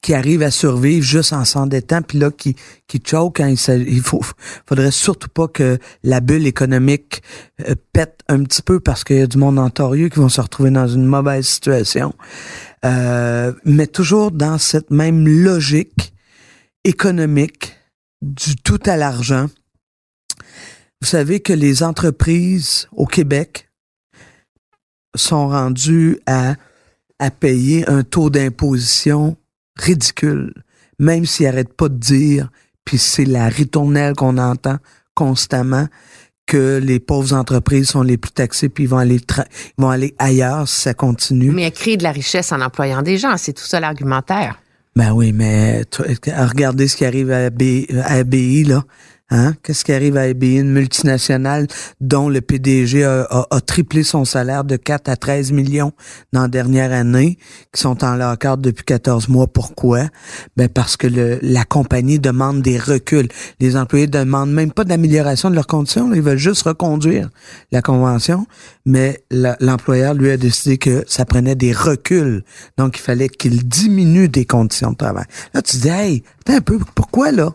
qui 0.00 0.14
arrive 0.14 0.42
à 0.42 0.50
survivre 0.50 1.04
juste 1.04 1.32
en 1.32 1.44
s'endettant, 1.44 2.02
puis 2.02 2.18
là, 2.18 2.30
qui, 2.30 2.56
qui 2.86 3.02
choke 3.04 3.38
quand 3.38 3.46
il, 3.46 3.88
il 3.88 4.00
faut, 4.00 4.22
faudrait 4.66 4.90
surtout 4.90 5.28
pas 5.28 5.48
que 5.48 5.78
la 6.04 6.20
bulle 6.20 6.46
économique 6.46 7.22
euh, 7.66 7.74
pète 7.92 8.20
un 8.28 8.42
petit 8.44 8.62
peu 8.62 8.80
parce 8.80 9.04
qu'il 9.04 9.16
y 9.16 9.22
a 9.22 9.26
du 9.26 9.38
monde 9.38 9.56
notorieux 9.56 10.08
qui 10.08 10.18
vont 10.18 10.28
se 10.28 10.40
retrouver 10.40 10.70
dans 10.70 10.86
une 10.86 11.04
mauvaise 11.04 11.46
situation. 11.46 12.14
Euh, 12.84 13.52
mais 13.64 13.86
toujours 13.86 14.30
dans 14.30 14.58
cette 14.58 14.90
même 14.90 15.26
logique 15.26 16.14
économique 16.84 17.76
du 18.22 18.56
tout 18.56 18.80
à 18.86 18.96
l'argent. 18.96 19.48
Vous 21.00 21.06
savez 21.06 21.40
que 21.40 21.52
les 21.52 21.82
entreprises 21.82 22.88
au 22.92 23.06
Québec 23.06 23.70
sont 25.14 25.48
rendues 25.48 26.18
à, 26.26 26.54
à 27.18 27.30
payer 27.30 27.88
un 27.88 28.04
taux 28.04 28.30
d'imposition 28.30 29.36
ridicule, 29.78 30.52
même 30.98 31.24
s'ils 31.26 31.46
n'arrêtent 31.46 31.74
pas 31.74 31.88
de 31.88 31.96
dire, 31.96 32.50
puis 32.84 32.98
c'est 32.98 33.24
la 33.24 33.48
ritournelle 33.48 34.14
qu'on 34.14 34.38
entend 34.38 34.78
constamment, 35.14 35.86
que 36.46 36.78
les 36.82 36.98
pauvres 36.98 37.34
entreprises 37.34 37.90
sont 37.90 38.02
les 38.02 38.16
plus 38.16 38.30
taxées, 38.32 38.70
puis 38.70 38.84
ils 38.84 38.86
vont 38.88 38.96
aller, 38.96 39.18
tra- 39.18 39.44
ils 39.76 39.82
vont 39.82 39.90
aller 39.90 40.14
ailleurs 40.18 40.66
si 40.66 40.80
ça 40.80 40.94
continue. 40.94 41.50
Mais 41.50 41.70
créer 41.70 41.98
de 41.98 42.02
la 42.02 42.12
richesse 42.12 42.52
en 42.52 42.60
employant 42.62 43.02
des 43.02 43.18
gens, 43.18 43.36
c'est 43.36 43.52
tout 43.52 43.64
ça 43.64 43.80
l'argumentaire. 43.80 44.58
Ben 44.96 45.12
oui, 45.12 45.32
mais 45.32 45.84
regardez 46.26 46.88
ce 46.88 46.96
qui 46.96 47.04
arrive 47.04 47.30
à, 47.30 47.46
AB, 47.46 47.62
à 48.02 48.14
ABI, 48.14 48.64
là. 48.64 48.84
Hein? 49.30 49.54
Qu'est-ce 49.62 49.84
qui 49.84 49.92
arrive 49.92 50.16
à 50.16 50.22
ABI, 50.22 50.56
une 50.56 50.72
multinationale 50.72 51.66
dont 52.00 52.30
le 52.30 52.40
PDG 52.40 53.04
a, 53.04 53.22
a- 53.28 53.46
a 53.50 53.60
triplé 53.60 54.02
son 54.02 54.24
salaire 54.24 54.64
de 54.64 54.76
4 54.76 55.08
à 55.10 55.16
13 55.16 55.52
millions 55.52 55.92
dans 56.32 56.42
la 56.42 56.48
dernière 56.48 56.92
année, 56.92 57.36
qui 57.74 57.80
sont 57.82 58.02
en 58.04 58.14
lock 58.16 58.46
depuis 58.60 58.84
14 58.84 59.28
mois? 59.28 59.46
Pourquoi? 59.46 60.04
Ben 60.56 60.68
parce 60.68 60.96
que 60.96 61.06
le, 61.06 61.38
la 61.42 61.64
compagnie 61.64 62.18
demande 62.18 62.62
des 62.62 62.78
reculs. 62.78 63.28
Les 63.60 63.76
employés 63.76 64.06
demandent 64.06 64.52
même 64.52 64.72
pas 64.72 64.84
d'amélioration 64.84 65.50
de 65.50 65.54
leurs 65.54 65.66
conditions, 65.66 66.12
ils 66.14 66.22
veulent 66.22 66.38
juste 66.38 66.62
reconduire 66.62 67.28
la 67.70 67.82
convention, 67.82 68.46
mais 68.86 69.22
l'employeur 69.60 70.14
lui 70.14 70.30
a 70.30 70.36
décidé 70.38 70.78
que 70.78 71.04
ça 71.06 71.24
prenait 71.26 71.54
des 71.54 71.72
reculs. 71.72 72.44
Donc, 72.78 72.96
il 72.98 73.02
fallait 73.02 73.28
qu'il 73.28 73.68
diminue 73.68 74.28
des 74.28 74.46
conditions 74.46 74.92
de 74.92 74.96
travail. 74.96 75.26
Là, 75.52 75.60
tu 75.60 75.76
dis, 75.76 75.88
hey, 75.88 76.22
un 76.46 76.60
peu, 76.60 76.78
pourquoi 76.94 77.30
là? 77.30 77.52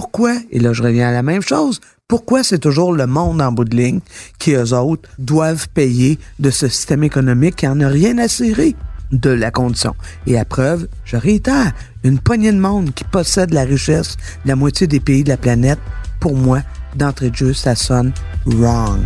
Pourquoi? 0.00 0.36
Et 0.52 0.60
là, 0.60 0.72
je 0.72 0.84
reviens 0.84 1.08
à 1.08 1.12
la 1.12 1.24
même 1.24 1.42
chose. 1.42 1.80
Pourquoi 2.06 2.44
c'est 2.44 2.60
toujours 2.60 2.92
le 2.92 3.08
monde 3.08 3.42
en 3.42 3.50
bout 3.50 3.64
de 3.64 3.74
ligne 3.74 3.98
qui, 4.38 4.52
eux 4.52 4.72
autres, 4.72 5.08
doivent 5.18 5.68
payer 5.70 6.20
de 6.38 6.50
ce 6.50 6.68
système 6.68 7.02
économique 7.02 7.56
qui 7.56 7.66
en 7.66 7.80
a 7.80 7.88
rien 7.88 8.16
à 8.18 8.28
cirer 8.28 8.76
de 9.10 9.30
la 9.30 9.50
condition? 9.50 9.96
Et 10.28 10.38
à 10.38 10.44
preuve, 10.44 10.86
je 11.04 11.16
réitère, 11.16 11.72
une 12.04 12.20
poignée 12.20 12.52
de 12.52 12.60
monde 12.60 12.94
qui 12.94 13.02
possède 13.02 13.52
la 13.52 13.64
richesse 13.64 14.16
de 14.44 14.50
la 14.50 14.54
moitié 14.54 14.86
des 14.86 15.00
pays 15.00 15.24
de 15.24 15.30
la 15.30 15.36
planète, 15.36 15.80
pour 16.20 16.36
moi, 16.36 16.60
d'entrée 16.94 17.30
de 17.30 17.34
jeu, 17.34 17.52
ça 17.52 17.74
sonne 17.74 18.12
wrong. 18.46 19.00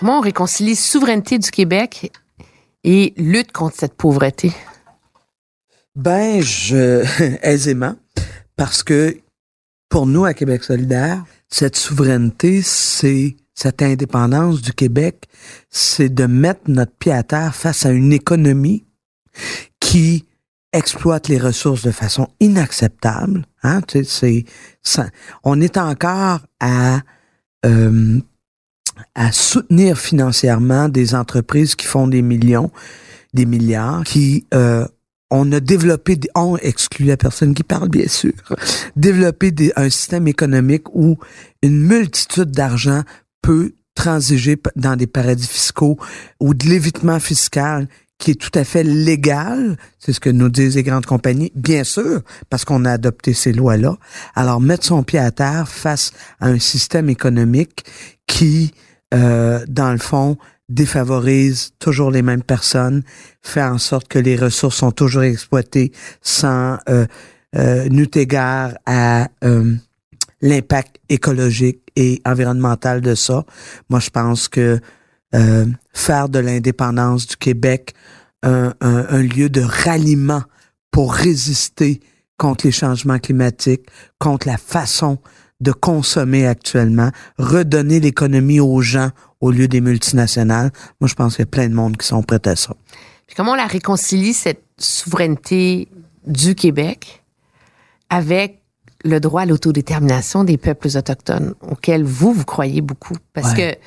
Comment 0.00 0.20
on 0.20 0.22
réconcilie 0.22 0.76
souveraineté 0.76 1.38
du 1.38 1.50
Québec 1.50 2.10
et 2.84 3.12
lutte 3.18 3.52
contre 3.52 3.76
cette 3.76 3.92
pauvreté? 3.92 4.50
Ben, 5.94 6.40
je 6.40 7.04
aisément, 7.42 7.94
parce 8.56 8.82
que 8.82 9.18
pour 9.90 10.06
nous 10.06 10.24
à 10.24 10.32
Québec 10.32 10.64
solidaire, 10.64 11.22
cette 11.50 11.76
souveraineté, 11.76 12.62
c'est 12.62 13.36
cette 13.52 13.82
indépendance 13.82 14.62
du 14.62 14.72
Québec, 14.72 15.26
c'est 15.68 16.08
de 16.08 16.24
mettre 16.24 16.62
notre 16.68 16.92
pied 16.92 17.12
à 17.12 17.22
terre 17.22 17.54
face 17.54 17.84
à 17.84 17.90
une 17.90 18.14
économie 18.14 18.86
qui 19.80 20.24
exploite 20.72 21.28
les 21.28 21.36
ressources 21.36 21.82
de 21.82 21.90
façon 21.90 22.26
inacceptable. 22.40 23.44
Hein? 23.62 23.82
Tu 23.82 24.02
sais, 24.04 24.46
c'est, 24.82 25.12
on 25.44 25.60
est 25.60 25.76
encore 25.76 26.40
à 26.58 27.00
euh, 27.66 28.18
à 29.14 29.32
soutenir 29.32 29.98
financièrement 29.98 30.88
des 30.88 31.14
entreprises 31.14 31.74
qui 31.74 31.86
font 31.86 32.06
des 32.06 32.22
millions, 32.22 32.70
des 33.34 33.46
milliards, 33.46 34.04
qui 34.04 34.46
euh, 34.54 34.86
on 35.30 35.50
a 35.52 35.60
développé, 35.60 36.18
on 36.34 36.56
exclut 36.56 37.06
la 37.06 37.16
personne 37.16 37.54
qui 37.54 37.62
parle 37.62 37.88
bien 37.88 38.08
sûr, 38.08 38.32
développé 38.96 39.50
des, 39.50 39.72
un 39.76 39.88
système 39.90 40.26
économique 40.26 40.92
où 40.94 41.16
une 41.62 41.78
multitude 41.78 42.50
d'argent 42.50 43.02
peut 43.42 43.74
transiger 43.94 44.56
dans 44.76 44.96
des 44.96 45.06
paradis 45.06 45.46
fiscaux 45.46 45.98
ou 46.40 46.54
de 46.54 46.66
l'évitement 46.66 47.20
fiscal 47.20 47.86
qui 48.20 48.32
est 48.32 48.34
tout 48.34 48.56
à 48.56 48.64
fait 48.64 48.84
légal, 48.84 49.76
c'est 49.98 50.12
ce 50.12 50.20
que 50.20 50.30
nous 50.30 50.50
disent 50.50 50.76
les 50.76 50.82
grandes 50.82 51.06
compagnies, 51.06 51.50
bien 51.54 51.84
sûr, 51.84 52.20
parce 52.50 52.66
qu'on 52.66 52.84
a 52.84 52.92
adopté 52.92 53.32
ces 53.32 53.52
lois-là. 53.52 53.96
Alors, 54.34 54.60
mettre 54.60 54.84
son 54.84 55.02
pied 55.02 55.18
à 55.18 55.30
terre 55.30 55.66
face 55.66 56.12
à 56.38 56.48
un 56.48 56.58
système 56.58 57.08
économique 57.08 57.84
qui, 58.26 58.74
euh, 59.14 59.64
dans 59.68 59.92
le 59.92 59.98
fond, 59.98 60.36
défavorise 60.68 61.72
toujours 61.78 62.10
les 62.10 62.22
mêmes 62.22 62.42
personnes, 62.44 63.02
fait 63.42 63.62
en 63.62 63.78
sorte 63.78 64.06
que 64.08 64.18
les 64.18 64.36
ressources 64.36 64.76
sont 64.76 64.92
toujours 64.92 65.22
exploitées 65.24 65.92
sans 66.22 66.78
euh, 66.88 67.06
euh, 67.56 68.04
égard 68.14 68.74
à 68.86 69.28
euh, 69.44 69.74
l'impact 70.40 70.96
écologique 71.08 71.80
et 71.96 72.22
environnemental 72.24 73.00
de 73.00 73.14
ça. 73.14 73.44
Moi, 73.88 74.00
je 74.00 74.10
pense 74.10 74.48
que 74.48 74.78
faire 75.92 76.28
de 76.28 76.38
l'indépendance 76.38 77.26
du 77.26 77.36
Québec 77.36 77.94
un, 78.42 78.72
un- 78.80 79.06
un 79.08 79.22
lieu 79.22 79.48
de 79.48 79.60
ralliement 79.60 80.42
pour 80.90 81.14
résister 81.14 82.00
contre 82.36 82.66
les 82.66 82.72
changements 82.72 83.18
climatiques, 83.18 83.86
contre 84.18 84.48
la 84.48 84.56
façon 84.56 85.18
de 85.60 85.72
consommer 85.72 86.46
actuellement, 86.46 87.10
redonner 87.38 88.00
l'économie 88.00 88.60
aux 88.60 88.80
gens 88.80 89.10
au 89.40 89.50
lieu 89.50 89.68
des 89.68 89.80
multinationales. 89.80 90.70
Moi, 91.00 91.08
je 91.08 91.14
pense 91.14 91.36
qu'il 91.36 91.42
y 91.42 91.48
a 91.48 91.50
plein 91.50 91.68
de 91.68 91.74
monde 91.74 91.96
qui 91.96 92.06
sont 92.06 92.22
prêts 92.22 92.46
à 92.46 92.56
ça. 92.56 92.74
Puis 93.26 93.36
comment 93.36 93.52
on 93.52 93.56
la 93.56 93.66
réconcilie, 93.66 94.32
cette 94.34 94.62
souveraineté 94.78 95.88
du 96.26 96.54
Québec, 96.54 97.22
avec 98.08 98.62
le 99.04 99.20
droit 99.20 99.42
à 99.42 99.46
l'autodétermination 99.46 100.44
des 100.44 100.58
peuples 100.58 100.88
autochtones, 100.96 101.54
auxquels 101.62 102.04
vous, 102.04 102.32
vous 102.32 102.44
croyez 102.44 102.80
beaucoup? 102.80 103.14
Parce 103.32 103.52
Ouais. 103.52 103.78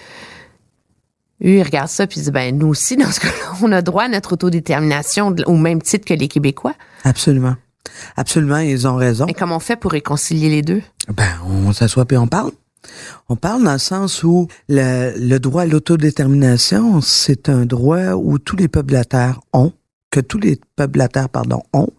que 1.42 1.48
eux, 1.48 1.58
ils 1.58 1.64
regardent 1.64 1.90
ça 1.90 2.08
puis 2.08 2.20
ils 2.20 2.24
disent, 2.24 2.32
ben, 2.32 2.58
nous 2.58 2.68
aussi, 2.68 2.96
dans 2.98 3.12
ce 3.12 3.20
cas-là, 3.20 3.54
on 3.62 3.72
a 3.72 3.82
droit 3.82 4.04
à 4.04 4.08
notre 4.08 4.34
autodétermination 4.34 5.36
au 5.46 5.58
même 5.58 5.82
titre 5.82 6.06
que 6.06 6.14
les 6.14 6.28
Québécois. 6.28 6.74
Absolument. 7.04 7.56
Absolument, 8.16 8.58
ils 8.58 8.88
ont 8.88 8.96
raison. 8.96 9.28
Et 9.28 9.34
comment 9.34 9.58
on 9.58 9.60
fait 9.60 9.76
pour 9.76 9.92
réconcilier 9.92 10.50
les 10.50 10.62
deux? 10.62 10.82
Ben, 11.10 11.40
on 11.46 11.74
s'assoit 11.74 12.06
puis 12.06 12.18
on 12.18 12.28
parle. 12.28 12.52
On 13.30 13.36
parle 13.36 13.64
dans 13.64 13.74
le 13.74 13.80
sens 13.80 14.24
où 14.24 14.48
le, 14.68 15.38
droit 15.38 15.64
à 15.64 15.66
l'autodétermination, 15.66 17.02
c'est 17.02 17.50
un 17.50 17.66
droit 17.66 18.14
où 18.14 18.40
tous 18.40 18.56
les 18.56 18.68
peuples 18.68 18.94
de 18.94 19.04
Terre 19.04 19.40
ont, 19.54 19.74
que 20.12 20.20
tous 20.20 20.38
les 20.38 20.60
peuples 20.76 20.94
de 20.94 21.00
la 21.00 21.08
Terre, 21.08 21.30
pardon, 21.30 21.64
ont. 21.74 21.90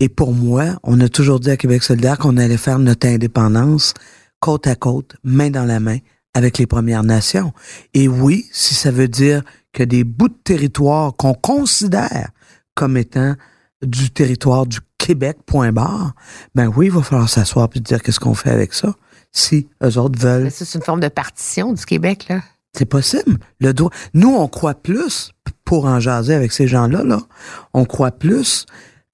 Et 0.00 0.08
pour 0.08 0.32
moi, 0.32 0.78
on 0.82 1.00
a 1.00 1.08
toujours 1.08 1.40
dit 1.40 1.50
à 1.50 1.56
Québec 1.56 1.82
solidaire 1.82 2.18
qu'on 2.18 2.36
allait 2.36 2.56
faire 2.56 2.78
notre 2.78 3.06
indépendance 3.06 3.94
côte 4.40 4.66
à 4.66 4.74
côte, 4.74 5.16
main 5.22 5.50
dans 5.50 5.64
la 5.64 5.78
main, 5.78 5.98
avec 6.34 6.58
les 6.58 6.66
Premières 6.66 7.04
Nations. 7.04 7.52
Et 7.94 8.08
oui, 8.08 8.46
si 8.52 8.74
ça 8.74 8.90
veut 8.90 9.08
dire 9.08 9.42
que 9.72 9.84
des 9.84 10.04
bouts 10.04 10.28
de 10.28 10.38
territoire 10.42 11.14
qu'on 11.16 11.34
considère 11.34 12.30
comme 12.74 12.96
étant 12.96 13.36
du 13.82 14.10
territoire 14.10 14.66
du 14.66 14.78
Québec, 15.04 15.38
point 15.44 15.72
barre, 15.72 16.14
ben 16.54 16.68
oui, 16.68 16.86
il 16.86 16.92
va 16.92 17.02
falloir 17.02 17.28
s'asseoir 17.28 17.68
et 17.74 17.80
dire 17.80 18.00
qu'est-ce 18.02 18.20
qu'on 18.20 18.34
fait 18.34 18.50
avec 18.50 18.72
ça. 18.72 18.94
Si 19.32 19.68
eux 19.82 19.98
autres 19.98 20.18
veulent 20.20 20.44
Mais 20.44 20.50
ça, 20.50 20.64
c'est 20.64 20.78
une 20.78 20.84
forme 20.84 21.00
de 21.00 21.08
partition 21.08 21.72
du 21.72 21.84
Québec, 21.84 22.26
là. 22.28 22.40
c'est 22.72 22.84
possible. 22.84 23.38
Le 23.60 23.72
droit. 23.72 23.90
Nous, 24.14 24.28
on 24.28 24.46
croit 24.46 24.74
plus, 24.74 25.32
pour 25.64 25.86
en 25.86 25.98
jaser 25.98 26.34
avec 26.34 26.52
ces 26.52 26.68
gens-là, 26.68 27.02
là, 27.02 27.20
on 27.74 27.84
croit 27.84 28.12
plus 28.12 28.66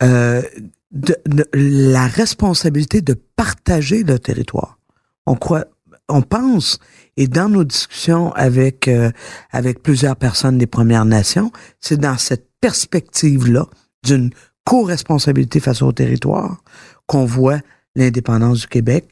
euh, 0.03 0.43
de, 0.91 1.17
de 1.27 1.47
la 1.55 2.07
responsabilité 2.07 3.01
de 3.01 3.15
partager 3.37 4.03
le 4.03 4.19
territoire. 4.19 4.79
On 5.25 5.37
croit, 5.37 5.65
on 6.11 6.21
pense, 6.21 6.81
et 7.17 7.29
dans 7.29 7.49
nos 7.49 7.65
discussions 7.65 8.33
avec 8.35 8.89
euh, 8.89 9.11
avec 9.51 9.83
plusieurs 9.83 10.17
personnes 10.17 10.59
des 10.59 10.67
Premières 10.67 11.07
Nations, 11.07 11.51
c'est 11.81 11.99
dans 11.99 12.19
cette 12.19 12.47
perspective-là 12.61 13.67
d'une 14.05 14.31
co-responsabilité 14.69 15.61
face 15.61 15.81
au 15.81 15.93
territoire 15.93 16.59
qu'on 17.07 17.25
voit 17.25 17.59
l'indépendance 17.97 18.61
du 18.61 18.67
Québec 18.67 19.07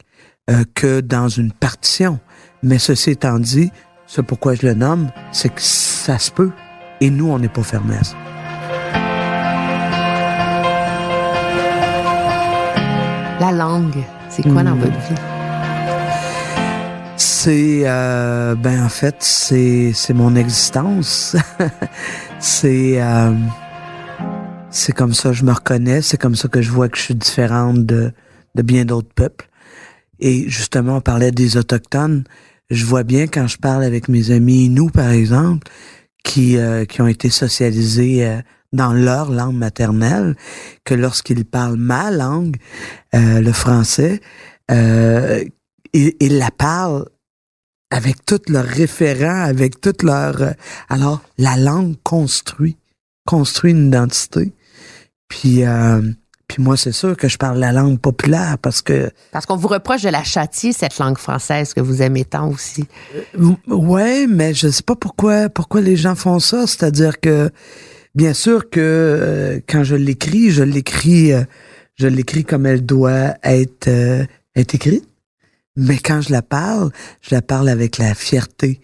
euh, 0.50 0.64
que 0.74 1.00
dans 1.00 1.28
une 1.28 1.50
partition. 1.50 2.20
Mais 2.62 2.78
ceci 2.78 3.12
étant 3.12 3.38
dit, 3.38 3.70
c'est 4.06 4.22
pourquoi 4.22 4.54
je 4.54 4.66
le 4.66 4.74
nomme, 4.74 5.08
c'est 5.32 5.48
que 5.48 5.62
ça 5.62 6.18
se 6.18 6.30
peut. 6.30 6.50
Et 7.00 7.08
nous, 7.08 7.30
on 7.30 7.38
n'est 7.38 7.48
pas 7.48 7.62
fermés 7.62 7.96
à 7.96 8.04
ça. 8.04 8.16
La 13.40 13.52
langue, 13.52 14.04
c'est 14.28 14.42
quoi 14.42 14.62
dans 14.62 14.74
Hmm. 14.74 14.80
votre 14.80 14.98
vie? 15.08 15.14
C'est, 17.16 17.80
euh, 17.86 18.54
ben 18.56 18.84
en 18.84 18.88
fait, 18.90 19.16
c'est 19.20 19.92
c'est 19.94 20.12
mon 20.12 20.34
existence. 20.36 21.34
c'est 22.38 23.00
euh, 23.00 23.32
c'est 24.70 24.92
comme 24.92 25.14
ça 25.14 25.30
que 25.30 25.34
je 25.34 25.44
me 25.44 25.52
reconnais. 25.52 26.02
C'est 26.02 26.16
comme 26.16 26.36
ça 26.36 26.48
que 26.48 26.62
je 26.62 26.70
vois 26.70 26.88
que 26.88 26.98
je 26.98 27.02
suis 27.02 27.14
différente 27.14 27.86
de 27.86 28.12
de 28.54 28.62
bien 28.62 28.84
d'autres 28.84 29.12
peuples. 29.14 29.48
Et 30.18 30.48
justement, 30.48 30.96
on 30.96 31.00
parlait 31.00 31.32
des 31.32 31.56
autochtones. 31.56 32.24
Je 32.70 32.84
vois 32.86 33.02
bien 33.02 33.26
quand 33.26 33.46
je 33.46 33.58
parle 33.58 33.84
avec 33.84 34.08
mes 34.08 34.30
amis 34.30 34.68
nous, 34.68 34.88
par 34.88 35.10
exemple, 35.10 35.68
qui 36.24 36.56
euh, 36.56 36.84
qui 36.84 37.00
ont 37.02 37.06
été 37.06 37.30
socialisés 37.30 38.26
euh, 38.26 38.40
dans 38.72 38.92
leur 38.92 39.30
langue 39.30 39.56
maternelle, 39.56 40.36
que 40.84 40.94
lorsqu'ils 40.94 41.44
parlent 41.44 41.76
ma 41.76 42.10
langue, 42.10 42.56
euh, 43.14 43.40
le 43.40 43.52
français, 43.52 44.20
euh, 44.70 45.44
ils, 45.92 46.14
ils 46.20 46.38
la 46.38 46.50
parlent 46.50 47.06
avec 47.90 48.24
tous 48.26 48.50
leurs 48.50 48.64
référents, 48.64 49.44
avec 49.44 49.80
toutes 49.80 50.02
leurs... 50.02 50.42
euh, 50.42 50.52
alors, 50.88 51.22
la 51.38 51.56
langue 51.56 51.94
construit, 52.02 52.76
construit 53.26 53.72
une 53.72 53.88
identité. 53.88 54.54
Puis, 55.28 55.64
euh, 55.64 56.00
puis 56.48 56.62
moi, 56.62 56.76
c'est 56.76 56.92
sûr 56.92 57.16
que 57.16 57.28
je 57.28 57.36
parle 57.36 57.58
la 57.58 57.72
langue 57.72 57.98
populaire 57.98 58.56
parce 58.62 58.80
que... 58.80 59.10
Parce 59.32 59.44
qu'on 59.46 59.56
vous 59.56 59.66
reproche 59.68 60.02
de 60.02 60.08
la 60.08 60.22
châtier, 60.24 60.72
cette 60.72 60.96
langue 60.98 61.18
française 61.18 61.74
que 61.74 61.80
vous 61.80 62.00
aimez 62.02 62.24
tant 62.24 62.48
aussi. 62.48 62.84
M- 63.34 63.56
Ouais, 63.66 64.26
mais 64.28 64.54
je 64.54 64.68
sais 64.68 64.84
pas 64.84 64.94
pourquoi 64.96 65.48
pourquoi 65.48 65.80
les 65.80 65.96
gens 65.96 66.14
font 66.14 66.38
ça. 66.38 66.66
C'est-à-dire 66.66 67.20
que 67.20 67.50
bien 68.14 68.32
sûr 68.32 68.70
que 68.70 68.80
euh, 68.80 69.60
quand 69.68 69.82
je 69.82 69.96
l'écris, 69.96 70.50
je 70.50 70.62
l'écris 70.62 71.32
euh, 71.32 71.42
je 71.96 72.06
l'écris 72.06 72.44
comme 72.44 72.64
elle 72.66 72.86
doit 72.86 73.34
être 73.42 73.88
euh, 73.88 74.24
être 74.54 74.74
écrite. 74.74 75.08
Mais 75.76 75.98
quand 75.98 76.20
je 76.22 76.30
la 76.32 76.42
parle, 76.42 76.90
je 77.20 77.34
la 77.34 77.42
parle 77.42 77.68
avec 77.68 77.98
la 77.98 78.14
fierté 78.14 78.80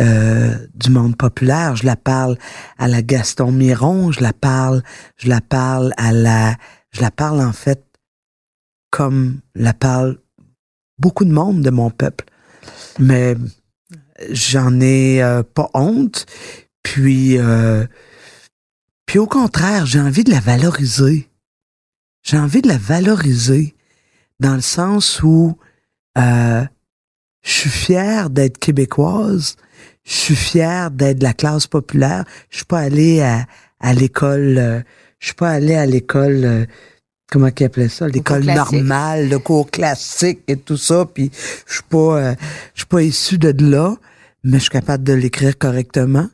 euh, 0.00 0.56
du 0.74 0.90
monde 0.90 1.16
populaire. 1.16 1.76
Je 1.76 1.84
la 1.84 1.96
parle 1.96 2.38
à 2.78 2.88
la 2.88 3.02
Gaston 3.02 3.52
Miron. 3.52 4.10
Je 4.10 4.22
la 4.22 4.32
parle, 4.32 4.82
je 5.16 5.28
la 5.28 5.42
parle 5.42 5.92
à 5.98 6.12
la, 6.12 6.56
je 6.92 7.02
la 7.02 7.10
parle 7.10 7.40
en 7.42 7.52
fait 7.52 7.84
comme 8.90 9.40
la 9.54 9.74
parle 9.74 10.18
beaucoup 10.98 11.26
de 11.26 11.32
monde 11.32 11.60
de 11.62 11.68
mon 11.68 11.90
peuple. 11.90 12.24
Mais 12.98 13.36
j'en 14.30 14.80
ai 14.80 15.22
euh, 15.22 15.42
pas 15.42 15.68
honte. 15.74 16.24
Puis, 16.82 17.36
euh, 17.38 17.86
puis 19.04 19.18
au 19.18 19.26
contraire, 19.26 19.84
j'ai 19.84 20.00
envie 20.00 20.24
de 20.24 20.30
la 20.30 20.40
valoriser. 20.40 21.28
J'ai 22.22 22.38
envie 22.38 22.62
de 22.62 22.68
la 22.68 22.78
valoriser 22.78 23.74
dans 24.40 24.54
le 24.54 24.62
sens 24.62 25.22
où 25.22 25.58
je 26.16 26.66
suis 27.42 27.70
fière 27.70 28.30
d'être 28.30 28.58
québécoise. 28.58 29.56
Je 30.04 30.12
suis 30.12 30.36
fière 30.36 30.90
d'être 30.90 31.18
de 31.18 31.24
la 31.24 31.32
classe 31.32 31.66
populaire. 31.66 32.24
Je 32.50 32.56
suis 32.58 32.64
pas 32.66 32.80
allée 32.80 33.20
à, 33.22 33.46
à 33.80 33.92
l'école. 33.94 34.56
euh, 34.58 34.80
je 35.20 35.26
suis 35.26 35.34
pas 35.34 35.50
allée 35.50 35.74
à 35.76 35.86
l'école. 35.86 36.40
euh, 36.44 36.64
comment 37.30 37.50
qu'ils 37.50 37.66
appelaient 37.66 37.88
ça 37.88 38.08
L'école 38.08 38.44
normale, 38.44 39.28
le 39.28 39.38
cours 39.38 39.70
classique 39.70 40.40
et 40.48 40.56
tout 40.56 40.76
ça. 40.76 41.06
Puis 41.06 41.30
je 41.66 41.74
suis 41.74 41.82
pas, 41.88 42.18
euh, 42.18 42.34
je 42.74 42.80
suis 42.80 42.86
pas 42.86 43.02
issu 43.02 43.38
de 43.38 43.54
là, 43.64 43.94
mais 44.44 44.58
je 44.58 44.62
suis 44.62 44.70
capable 44.70 45.04
de 45.04 45.12
l'écrire 45.12 45.56
correctement. 45.56 46.28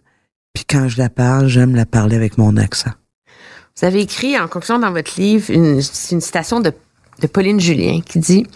Puis 0.54 0.64
quand 0.68 0.88
je 0.88 0.98
la 0.98 1.10
parle, 1.10 1.46
j'aime 1.48 1.76
la 1.76 1.86
parler 1.86 2.16
avec 2.16 2.38
mon 2.38 2.56
accent. 2.56 2.90
Vous 3.80 3.86
avez 3.86 4.00
écrit 4.00 4.36
en 4.38 4.48
conclusion 4.48 4.78
dans 4.80 4.90
votre 4.90 5.20
livre 5.20 5.50
une, 5.50 5.80
c'est 5.82 6.14
une 6.14 6.20
citation 6.20 6.58
de, 6.60 6.72
de 7.20 7.26
Pauline 7.28 7.60
Julien 7.60 8.00
qui 8.00 8.18
dit 8.18 8.46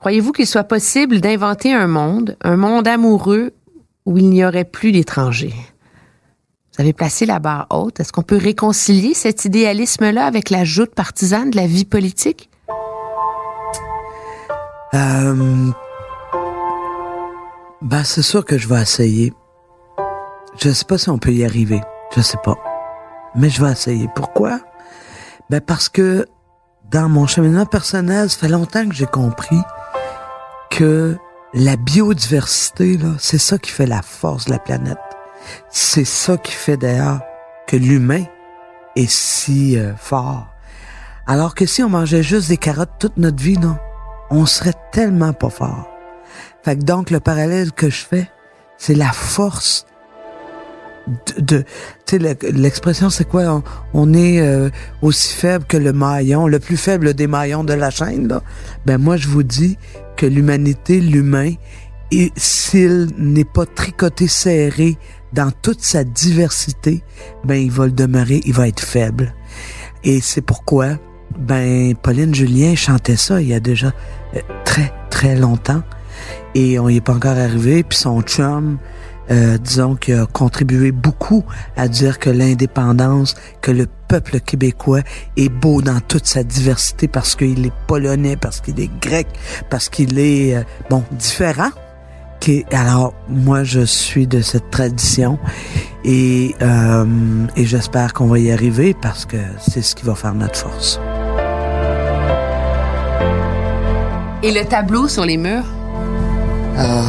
Croyez-vous 0.00 0.32
qu'il 0.32 0.46
soit 0.46 0.64
possible 0.64 1.20
d'inventer 1.20 1.72
un 1.74 1.86
monde, 1.86 2.36
un 2.42 2.56
monde 2.56 2.88
amoureux 2.88 3.52
où 4.08 4.16
il 4.16 4.30
n'y 4.30 4.42
aurait 4.42 4.64
plus 4.64 4.90
d'étrangers 4.90 5.54
Vous 6.72 6.80
avez 6.80 6.94
placé 6.94 7.26
la 7.26 7.40
barre 7.40 7.66
haute. 7.68 8.00
Est-ce 8.00 8.10
qu'on 8.10 8.22
peut 8.22 8.38
réconcilier 8.38 9.12
cet 9.12 9.44
idéalisme-là 9.44 10.24
avec 10.24 10.48
la 10.48 10.64
joute 10.64 10.94
partisane 10.94 11.50
de 11.50 11.56
la 11.56 11.66
vie 11.66 11.84
politique? 11.84 12.48
Euh, 14.94 15.70
ben, 17.82 18.02
c'est 18.02 18.22
sûr 18.22 18.46
que 18.46 18.56
je 18.56 18.66
vais 18.66 18.80
essayer. 18.80 19.34
Je 20.56 20.70
sais 20.70 20.86
pas 20.86 20.96
si 20.96 21.10
on 21.10 21.18
peut 21.18 21.32
y 21.32 21.44
arriver. 21.44 21.82
Je 22.16 22.22
sais 22.22 22.38
pas. 22.42 22.56
Mais 23.34 23.50
je 23.50 23.62
vais 23.62 23.72
essayer. 23.72 24.08
Pourquoi? 24.16 24.58
Ben 25.50 25.60
parce 25.60 25.90
que 25.90 26.26
dans 26.90 27.10
mon 27.10 27.26
cheminement 27.26 27.66
personnel, 27.66 28.30
ça 28.30 28.38
fait 28.38 28.48
longtemps 28.48 28.88
que 28.88 28.94
j'ai 28.94 29.06
compris 29.06 29.60
que 30.70 31.18
la 31.54 31.76
biodiversité, 31.76 32.98
c'est 33.18 33.38
ça 33.38 33.58
qui 33.58 33.70
fait 33.70 33.86
la 33.86 34.02
force 34.02 34.46
de 34.46 34.52
la 34.52 34.58
planète. 34.58 34.98
C'est 35.70 36.04
ça 36.04 36.36
qui 36.36 36.52
fait 36.52 36.76
d'ailleurs 36.76 37.20
que 37.66 37.76
l'humain 37.76 38.24
est 38.96 39.10
si 39.10 39.78
euh, 39.78 39.94
fort. 39.96 40.48
Alors 41.26 41.54
que 41.54 41.66
si 41.66 41.82
on 41.82 41.88
mangeait 41.88 42.22
juste 42.22 42.48
des 42.48 42.56
carottes 42.56 42.92
toute 42.98 43.16
notre 43.16 43.42
vie, 43.42 43.58
non, 43.58 43.76
on 44.30 44.46
serait 44.46 44.74
tellement 44.92 45.32
pas 45.32 45.50
fort. 45.50 45.88
Fait 46.62 46.76
que 46.76 46.82
donc 46.82 47.10
le 47.10 47.20
parallèle 47.20 47.72
que 47.72 47.88
je 47.88 48.04
fais, 48.04 48.30
c'est 48.76 48.94
la 48.94 49.12
force 49.12 49.86
de, 51.38 51.64
tu 52.04 52.18
sais 52.18 52.36
l'expression 52.52 53.08
c'est 53.08 53.24
quoi? 53.24 53.44
On, 53.44 53.62
on 53.94 54.14
est 54.14 54.40
euh, 54.40 54.68
aussi 55.00 55.32
faible 55.34 55.64
que 55.64 55.78
le 55.78 55.94
maillon 55.94 56.46
le 56.46 56.58
plus 56.58 56.76
faible 56.76 57.14
des 57.14 57.26
maillons 57.26 57.64
de 57.64 57.72
la 57.72 57.88
chaîne 57.88 58.28
là 58.28 58.42
ben 58.84 58.98
moi 58.98 59.16
je 59.16 59.28
vous 59.28 59.42
dis 59.42 59.78
que 60.18 60.26
l'humanité 60.26 61.00
l'humain 61.00 61.54
s'il 62.36 63.08
n'est 63.16 63.44
pas 63.44 63.66
tricoté 63.66 64.26
serré 64.26 64.98
dans 65.32 65.50
toute 65.62 65.80
sa 65.80 66.04
diversité 66.04 67.02
ben 67.44 67.54
il 67.54 67.70
va 67.70 67.86
le 67.86 67.92
demeurer 67.92 68.40
il 68.44 68.52
va 68.52 68.68
être 68.68 68.82
faible. 68.82 69.34
Et 70.04 70.20
c'est 70.20 70.40
pourquoi 70.40 70.98
ben 71.38 71.94
Pauline 71.94 72.34
Julien 72.34 72.74
chantait 72.74 73.16
ça 73.16 73.40
il 73.40 73.48
y 73.48 73.54
a 73.54 73.60
déjà 73.60 73.92
euh, 74.34 74.40
très 74.64 74.92
très 75.08 75.36
longtemps. 75.36 75.82
Et 76.54 76.78
on 76.78 76.88
y 76.88 76.96
est 76.96 77.00
pas 77.00 77.14
encore 77.14 77.38
arrivé 77.38 77.84
puis 77.84 77.96
son 77.96 78.20
chum 78.22 78.78
euh, 79.30 79.58
disons, 79.58 79.94
qui 79.94 80.12
a 80.12 80.26
contribué 80.26 80.92
beaucoup 80.92 81.44
à 81.76 81.88
dire 81.88 82.18
que 82.18 82.30
l'indépendance, 82.30 83.34
que 83.60 83.70
le 83.70 83.86
peuple 84.08 84.40
québécois 84.40 85.00
est 85.36 85.48
beau 85.48 85.82
dans 85.82 86.00
toute 86.00 86.26
sa 86.26 86.42
diversité 86.42 87.08
parce 87.08 87.36
qu'il 87.36 87.66
est 87.66 87.72
polonais, 87.86 88.36
parce 88.36 88.60
qu'il 88.60 88.80
est 88.80 88.90
grec, 89.00 89.26
parce 89.70 89.88
qu'il 89.88 90.18
est, 90.18 90.56
euh, 90.56 90.62
bon, 90.90 91.04
différent. 91.12 91.70
Qui, 92.40 92.64
alors, 92.70 93.14
moi, 93.28 93.64
je 93.64 93.80
suis 93.80 94.28
de 94.28 94.40
cette 94.40 94.70
tradition 94.70 95.40
et, 96.04 96.54
euh, 96.62 97.04
et 97.56 97.64
j'espère 97.64 98.14
qu'on 98.14 98.28
va 98.28 98.38
y 98.38 98.52
arriver 98.52 98.94
parce 98.94 99.26
que 99.26 99.36
c'est 99.58 99.82
ce 99.82 99.96
qui 99.96 100.04
va 100.04 100.14
faire 100.14 100.34
notre 100.34 100.56
force. 100.56 101.00
Et 104.44 104.52
le 104.52 104.64
tableau 104.64 105.08
sur 105.08 105.24
les 105.24 105.36
murs? 105.36 105.64
Ah. 106.76 107.02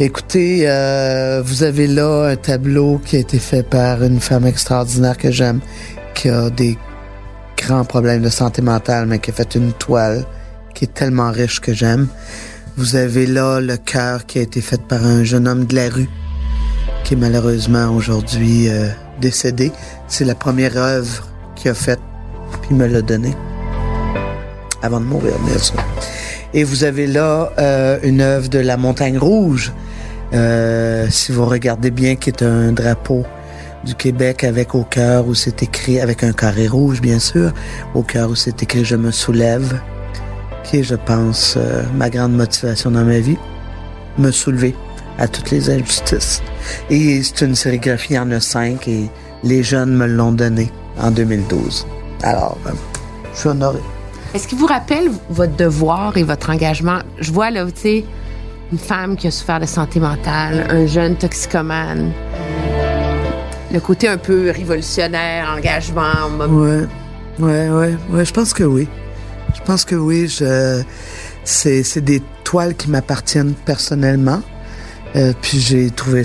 Écoutez, 0.00 0.64
euh, 0.64 1.40
vous 1.46 1.62
avez 1.62 1.86
là 1.86 2.30
un 2.30 2.34
tableau 2.34 3.00
qui 3.04 3.14
a 3.14 3.20
été 3.20 3.38
fait 3.38 3.62
par 3.62 4.02
une 4.02 4.18
femme 4.18 4.44
extraordinaire 4.44 5.16
que 5.16 5.30
j'aime, 5.30 5.60
qui 6.16 6.28
a 6.28 6.50
des 6.50 6.76
grands 7.56 7.84
problèmes 7.84 8.20
de 8.20 8.28
santé 8.28 8.60
mentale, 8.60 9.06
mais 9.06 9.20
qui 9.20 9.30
a 9.30 9.32
fait 9.32 9.54
une 9.54 9.72
toile 9.72 10.24
qui 10.74 10.86
est 10.86 10.92
tellement 10.92 11.30
riche 11.30 11.60
que 11.60 11.72
j'aime. 11.72 12.08
Vous 12.76 12.96
avez 12.96 13.24
là 13.24 13.60
le 13.60 13.76
cœur 13.76 14.26
qui 14.26 14.40
a 14.40 14.42
été 14.42 14.60
fait 14.60 14.82
par 14.82 15.06
un 15.06 15.22
jeune 15.22 15.46
homme 15.46 15.64
de 15.64 15.76
la 15.76 15.88
rue, 15.88 16.08
qui 17.04 17.14
est 17.14 17.16
malheureusement 17.16 17.94
aujourd'hui 17.94 18.68
euh, 18.68 18.88
décédé. 19.20 19.70
C'est 20.08 20.24
la 20.24 20.34
première 20.34 20.76
œuvre 20.76 21.28
qu'il 21.54 21.70
a 21.70 21.74
faite, 21.74 22.00
puis 22.62 22.70
il 22.72 22.76
me 22.78 22.88
l'a 22.88 23.00
donné. 23.00 23.32
Avant 24.82 24.98
de 24.98 25.06
mourir, 25.06 25.38
bien 25.46 25.58
sûr. 25.58 25.76
Et 26.52 26.64
vous 26.64 26.82
avez 26.82 27.06
là 27.06 27.52
euh, 27.58 27.98
une 28.02 28.20
œuvre 28.20 28.48
de 28.48 28.58
la 28.58 28.76
Montagne 28.76 29.18
Rouge, 29.18 29.72
euh, 30.34 31.06
si 31.10 31.32
vous 31.32 31.46
regardez 31.46 31.90
bien, 31.90 32.16
qui 32.16 32.30
est 32.30 32.42
un 32.42 32.72
drapeau 32.72 33.24
du 33.84 33.94
Québec 33.94 34.44
avec 34.44 34.74
au 34.74 34.82
cœur 34.82 35.26
où 35.26 35.34
c'est 35.34 35.62
écrit, 35.62 36.00
avec 36.00 36.24
un 36.24 36.32
carré 36.32 36.66
rouge 36.66 37.00
bien 37.00 37.18
sûr, 37.18 37.52
au 37.94 38.02
cœur 38.02 38.30
où 38.30 38.34
c'est 38.34 38.62
écrit 38.62 38.84
Je 38.84 38.96
me 38.96 39.10
soulève, 39.10 39.80
qui 40.64 40.78
est, 40.78 40.82
je 40.82 40.96
pense, 40.96 41.54
euh, 41.56 41.82
ma 41.94 42.10
grande 42.10 42.34
motivation 42.34 42.90
dans 42.90 43.04
ma 43.04 43.20
vie, 43.20 43.38
me 44.18 44.30
soulever 44.30 44.74
à 45.18 45.28
toutes 45.28 45.50
les 45.50 45.70
injustices. 45.70 46.42
Et 46.90 47.22
c'est 47.22 47.44
une 47.44 47.54
sérigraphie, 47.54 48.18
en 48.18 48.30
a 48.30 48.40
cinq 48.40 48.88
et 48.88 49.08
les 49.44 49.62
jeunes 49.62 49.94
me 49.94 50.06
l'ont 50.06 50.32
donné 50.32 50.70
en 51.00 51.10
2012. 51.10 51.86
Alors, 52.22 52.58
je 53.32 53.38
suis 53.38 53.48
honoré. 53.48 53.80
Est-ce 54.32 54.48
qu'il 54.48 54.58
vous 54.58 54.66
rappelle 54.66 55.10
votre 55.30 55.54
devoir 55.54 56.16
et 56.16 56.24
votre 56.24 56.50
engagement? 56.50 56.98
Je 57.20 57.30
vois 57.30 57.50
là, 57.50 57.64
tu 57.66 57.80
sais, 57.80 58.04
une 58.72 58.78
femme 58.78 59.16
qui 59.16 59.26
a 59.26 59.30
souffert 59.30 59.60
de 59.60 59.66
santé 59.66 60.00
mentale, 60.00 60.66
un 60.70 60.86
jeune 60.86 61.16
toxicomane. 61.16 62.12
Le 63.72 63.80
côté 63.80 64.08
un 64.08 64.18
peu 64.18 64.50
révolutionnaire, 64.50 65.54
engagement. 65.56 66.28
Ouais, 66.38 66.86
ouais, 67.38 67.68
ouais, 67.70 67.96
ouais, 68.10 68.24
je 68.24 68.32
pense 68.32 68.52
que 68.52 68.64
oui. 68.64 68.88
Je 69.54 69.60
pense 69.62 69.84
que 69.84 69.94
oui. 69.94 70.28
Je, 70.28 70.82
c'est, 71.44 72.00
des 72.00 72.22
toiles 72.42 72.74
qui 72.74 72.90
m'appartiennent 72.90 73.54
personnellement. 73.64 74.42
Euh, 75.16 75.32
puis 75.40 75.60
j'ai 75.60 75.90
trouvé, 75.90 76.24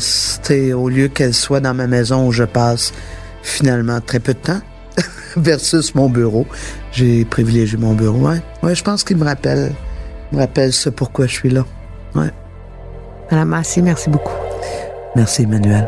au 0.73 0.89
lieu 0.89 1.07
qu'elles 1.07 1.33
soient 1.33 1.59
dans 1.59 1.73
ma 1.73 1.87
maison 1.87 2.27
où 2.27 2.31
je 2.31 2.43
passe 2.43 2.93
finalement 3.43 4.01
très 4.01 4.19
peu 4.19 4.33
de 4.33 4.39
temps, 4.39 4.61
versus 5.37 5.93
mon 5.95 6.09
bureau. 6.09 6.47
J'ai 6.91 7.25
privilégié 7.25 7.77
mon 7.77 7.93
bureau. 7.93 8.17
Ouais, 8.27 8.41
ouais 8.63 8.75
je 8.75 8.83
pense 8.83 9.03
qu'il 9.03 9.17
me 9.17 9.25
rappelle, 9.25 9.73
me 10.31 10.71
ce 10.71 10.89
pourquoi 10.89 11.27
je 11.27 11.33
suis 11.33 11.49
là. 11.49 11.65
Ouais. 12.15 12.31
Madame 13.31 13.49
Massé, 13.49 13.81
merci 13.81 14.09
beaucoup. 14.09 14.33
Merci, 15.15 15.43
Emmanuel. 15.43 15.87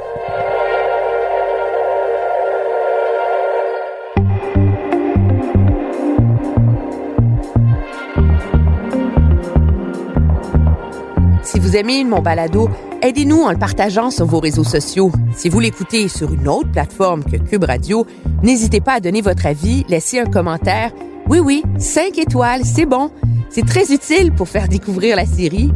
Si 11.43 11.59
vous 11.59 11.75
aimez 11.75 12.03
mon 12.03 12.21
balado, 12.21 12.69
aidez-nous 13.01 13.41
en 13.41 13.51
le 13.51 13.57
partageant 13.57 14.09
sur 14.09 14.25
vos 14.25 14.39
réseaux 14.39 14.63
sociaux. 14.63 15.11
Si 15.35 15.49
vous 15.49 15.59
l'écoutez 15.59 16.07
sur 16.07 16.31
une 16.31 16.47
autre 16.47 16.71
plateforme 16.71 17.23
que 17.23 17.37
Cube 17.37 17.63
Radio, 17.63 18.05
n'hésitez 18.41 18.79
pas 18.79 18.93
à 18.93 18.99
donner 18.99 19.21
votre 19.21 19.45
avis, 19.45 19.83
laisser 19.89 20.19
un 20.19 20.25
commentaire. 20.25 20.91
Oui, 21.27 21.39
oui, 21.39 21.63
cinq 21.77 22.17
étoiles, 22.19 22.63
c'est 22.63 22.85
bon. 22.85 23.11
C'est 23.49 23.65
très 23.65 23.91
utile 23.91 24.31
pour 24.31 24.47
faire 24.47 24.67
découvrir 24.67 25.15
la 25.15 25.25
série. 25.25 25.71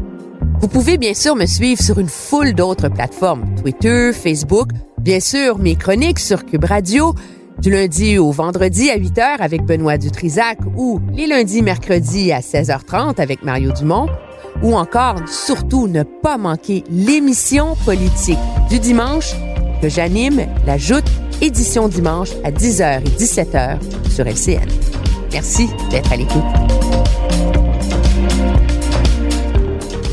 Vous 0.65 0.71
pouvez 0.71 0.97
bien 0.97 1.13
sûr 1.13 1.35
me 1.35 1.45
suivre 1.45 1.79
sur 1.79 1.99
une 1.99 2.09
foule 2.09 2.55
d'autres 2.55 2.89
plateformes, 2.89 3.45
Twitter, 3.61 4.11
Facebook, 4.11 4.69
bien 4.97 5.19
sûr 5.19 5.59
mes 5.59 5.75
chroniques 5.75 6.17
sur 6.17 6.43
Cube 6.43 6.65
Radio, 6.65 7.13
du 7.59 7.69
lundi 7.69 8.17
au 8.17 8.31
vendredi 8.31 8.89
à 8.89 8.97
8h 8.97 9.37
avec 9.41 9.63
Benoît 9.63 9.99
Dutrisac 9.99 10.57
ou 10.75 10.99
les 11.13 11.27
lundis, 11.27 11.61
mercredis 11.61 12.31
à 12.31 12.39
16h30 12.39 13.21
avec 13.21 13.43
Mario 13.43 13.73
Dumont 13.73 14.09
ou 14.63 14.75
encore, 14.75 15.17
surtout, 15.27 15.87
ne 15.87 16.01
pas 16.01 16.39
manquer 16.39 16.83
l'émission 16.89 17.75
politique 17.85 18.39
du 18.67 18.79
dimanche 18.79 19.35
que 19.83 19.87
j'anime, 19.87 20.47
la 20.65 20.79
Joute, 20.79 21.05
édition 21.43 21.87
dimanche 21.87 22.31
à 22.43 22.49
10h 22.49 23.01
et 23.01 23.23
17h 23.23 23.77
sur 24.09 24.25
LCN. 24.25 24.67
Merci 25.31 25.69
d'être 25.91 26.11
à 26.11 26.15
l'écoute. 26.15 26.84